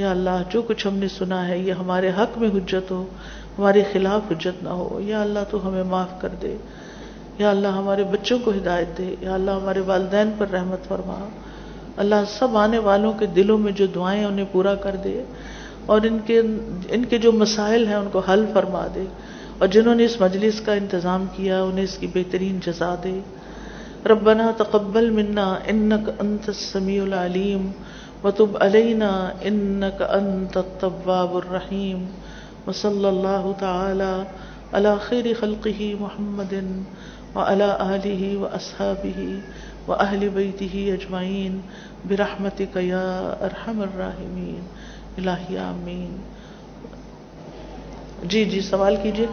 یا 0.00 0.10
اللہ، 0.10 0.42
جو 0.50 0.62
کچھ 0.62 0.86
ہم 0.86 0.94
نے 0.94 1.08
سنا 1.08 1.48
ہے، 1.48 1.58
یہ 1.58 1.72
ہمارے 1.72 2.10
حق 2.10 2.38
میں 2.38 2.48
حجت 2.48 2.90
ہو، 2.90 3.06
ہمارے 3.58 3.82
خلاف 3.92 4.32
حجت 4.32 4.62
نہ 4.62 4.68
ہو۔ 4.68 5.00
یا 5.00 5.22
اللہ، 5.22 5.40
تو 5.50 5.68
ہمیں 5.68 5.84
معاف 5.84 6.20
کر 6.20 6.28
دے۔ 6.28 6.56
یا 7.38 7.50
اللہ 7.50 7.68
ہمارے 7.68 8.04
بچوں 8.04 8.38
کو 8.44 8.50
ہدایت 8.50 8.98
دے، 8.98 9.14
یا 9.20 9.34
اللہ 9.34 9.50
ہمارے 9.50 9.80
والدین 9.80 10.30
پر 10.38 10.46
رحمت 10.48 10.88
فرما۔ 10.88 11.28
اللہ 11.96 12.14
سب 12.38 12.56
آنے 12.56 12.78
والوں 12.78 13.12
کے 13.12 13.26
دلوں 13.26 13.58
میں 13.58 13.72
جو 13.72 13.86
دعائیں 13.86 14.24
انہیں 14.24 14.46
پورا 14.52 14.74
کر 14.74 14.96
دے 15.04 15.22
اور 15.86 16.00
ان 16.02 16.18
کے 16.26 16.42
ان 16.88 17.04
کے 17.04 17.18
جو 17.18 17.32
مسائل 17.32 17.86
ہیں 17.86 17.94
ان 17.94 18.08
کو 18.12 18.18
حل 18.18 18.44
فرما 18.52 18.86
دے 18.94 19.04
اور 19.58 19.68
جنہوں 19.68 19.94
نے 19.94 20.04
اس 20.04 20.20
مجلس 20.20 20.60
کا 20.60 20.72
انتظام 20.72 21.26
کیا 21.36 21.62
انہیں 21.62 21.84
اس 21.84 21.98
کی 21.98 22.06
بہترین 22.06 22.58
جزا 22.66 22.94
دے۔ 23.04 23.20
ربنا 24.10 24.50
تقبل 24.56 25.10
منا 25.10 25.54
انك 25.66 26.10
انت 26.20 26.48
السميع 26.48 27.02
العليم 27.02 27.70
وتب 28.24 28.56
علينا 28.56 29.28
انك 29.42 30.02
انت 30.02 30.56
التواب 30.56 31.36
الرحيم 31.36 32.04
وصلى 32.66 33.08
الله 33.08 33.52
تعالى 33.58 34.14
على 34.72 34.92
خير 35.08 35.26
خلقه 35.40 35.88
محمد 36.00 36.52
وعلى 37.36 37.68
اله 37.84 38.22
واصحابه 38.42 39.20
واهل 39.88 40.22
بيته 40.36 40.74
اجمعين 40.96 41.54
برحمتك 42.10 42.74
يا 42.76 43.08
ارحم 43.46 43.80
الراحمين 43.88 44.62
الہی 45.18 45.58
آمین۔ 45.64 46.12
جی 48.32 48.44
جی 48.52 48.60
سوال 48.70 48.96
کیجیے 49.02 49.26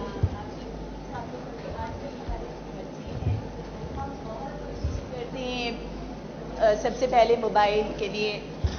سب 6.82 6.94
سے 7.00 7.06
پہلے 7.12 7.36
موبائل 7.42 7.88
کے 7.98 8.08
لیے 8.12 8.32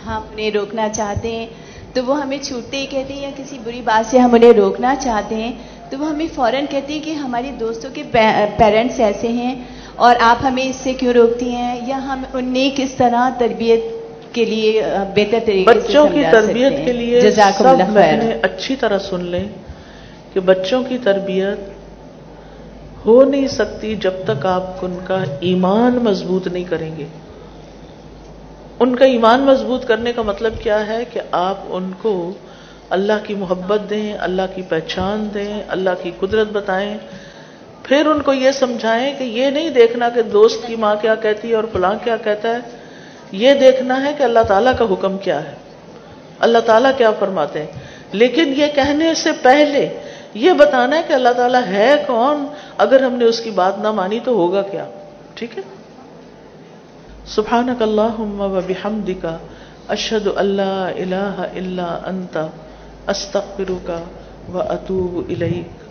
ہم 0.06 0.22
انہیں 0.30 0.50
روکنا 0.50 0.88
چاہتے 0.96 1.30
ہیں، 1.36 1.46
تو 1.94 2.04
وہ 2.04 2.20
ہمیں 2.20 2.38
چھوٹتے 2.38 2.76
ہی 2.76 2.86
کہتے 2.86 3.14
ہیں 3.14 3.20
یا 3.22 3.30
کسی 3.36 3.58
بری 3.64 3.80
بات 3.84 4.10
سے 4.10 4.18
ہم 4.18 4.34
انہیں 4.34 4.52
روکنا 4.56 4.94
چاہتے 5.00 5.34
ہیں؟ 5.34 5.52
تو 5.92 5.98
وہ 5.98 6.08
ہمیں 6.08 6.26
فوراً 6.34 6.64
کہتے 6.70 6.92
ہیں 6.92 7.00
کہ 7.00 7.10
ہماری 7.12 7.50
دوستوں 7.60 7.90
کے 7.94 8.02
پیرنٹس 8.58 9.00
ایسے 9.00 9.28
ہیں 9.28 9.54
اور 9.94 10.16
آپ 10.20 10.44
ہمیں 10.44 10.62
اس 10.64 10.76
سے 10.76 10.92
کیوں 10.92 11.12
روکتی 11.12 11.48
ہیں 11.48 11.74
یا 11.86 11.96
ہم 11.96 12.22
انہیں 12.32 12.70
کس 12.76 12.94
طرح 12.94 13.28
تربیت 13.38 13.82
کے 14.34 14.44
لیے 14.44 14.82
بہتر 15.14 15.38
طریقے 15.46 15.64
بچوں 15.64 16.06
کی 16.08 16.22
تربیت؟ 16.32 16.72
کے 16.84 16.92
لیے 16.92 17.30
سب 17.30 17.60
بہنیں 17.94 18.32
اچھی 18.42 18.76
طرح 18.76 18.98
سن 18.98 19.24
لیں 19.24 19.44
کہ 20.32 20.40
بچوں 20.40 20.82
کی 20.82 20.98
تربیت 20.98 21.68
ہو 23.06 23.22
نہیں 23.24 23.46
سکتی 23.48 23.94
جب 23.96 24.24
تک 24.24 24.46
آپ 24.46 24.84
ان 24.84 24.98
کا 25.06 25.22
ایمان 25.40 25.98
مضبوط 26.02 26.46
نہیں 26.46 26.64
کریں 26.64 26.90
گے 26.96 27.06
ان 28.80 28.96
کا 28.96 29.04
ایمان 29.04 29.40
مضبوط 29.40 29.84
کرنے 29.86 30.12
کا 30.12 30.22
مطلب 30.22 30.52
کیا 30.62 30.86
ہے 30.86 31.04
کہ 31.12 31.20
آپ 31.30 31.58
ان 31.68 31.92
کو 32.02 32.14
اللہ 32.92 33.12
کی 33.22 33.34
محبت 33.34 33.90
دیں، 33.90 34.14
اللہ 34.20 34.42
کی 34.54 34.62
پہچان 34.62 35.28
دیں، 35.34 35.62
اللہ 35.68 35.90
کی 36.02 36.10
قدرت 36.20 36.46
بتائیں۔ 36.52 36.98
پھر 37.82 38.06
ان 38.06 38.22
کو 38.22 38.32
یہ 38.32 38.50
سمجھائیں 38.50 39.14
کہ 39.18 39.24
یہ 39.24 39.46
نہیں 39.50 39.70
دیکھنا 39.70 40.08
کہ 40.08 40.22
دوست 40.22 40.66
کی 40.66 40.76
ماں 40.76 40.96
کیا 41.00 41.14
کہتی 41.14 41.50
ہے 41.50 41.54
اور 41.54 41.64
فلاں 41.72 41.94
کیا 42.04 42.16
کہتا 42.16 42.48
ہے۔ 42.48 42.58
یہ 43.32 43.54
دیکھنا 43.54 44.04
ہے 44.04 44.14
کہ 44.18 44.22
اللہ 44.22 44.38
تعالیٰ 44.48 44.72
کا 44.78 44.84
حکم 44.84 45.18
کیا 45.18 45.44
ہے۔ 45.44 45.54
اللہ 46.38 46.58
تعالیٰ 46.58 46.90
کیا 46.96 47.10
فرماتے 47.10 47.62
ہیں۔ 47.62 47.72
لیکن 48.12 48.54
یہ 48.56 48.66
کہنے 48.74 49.14
سے 49.14 49.30
پہلے 49.42 49.88
یہ 50.34 50.52
بتانا 50.52 50.96
ہے 50.96 51.02
کہ 51.08 51.12
اللہ 51.12 51.32
تعالیٰ 51.36 51.62
ہے 51.66 52.04
کون؟ 52.06 52.46
اگر 52.78 53.02
ہم 53.02 53.12
نے 53.12 53.24
اس 53.24 53.40
کی 53.40 53.50
بات 53.50 53.78
نہ 53.78 53.90
مانی 53.90 54.20
تو 54.24 54.32
ہوگا 54.32 54.62
کیا؟ 54.62 54.84
ٹھیک 55.34 55.58
ہے؟ 55.58 55.62
سبحانک 57.26 57.82
اللہم 57.82 58.40
و 58.40 58.60
بحمدک، 58.66 59.26
اشہد 59.88 60.28
اللہ 60.36 60.90
الہ 60.96 61.34
الا 61.38 61.98
انت۔ 62.04 62.38
استغفرک 63.08 63.90
و 64.48 64.56
اتوب 64.56 65.16
الیک 65.30 65.81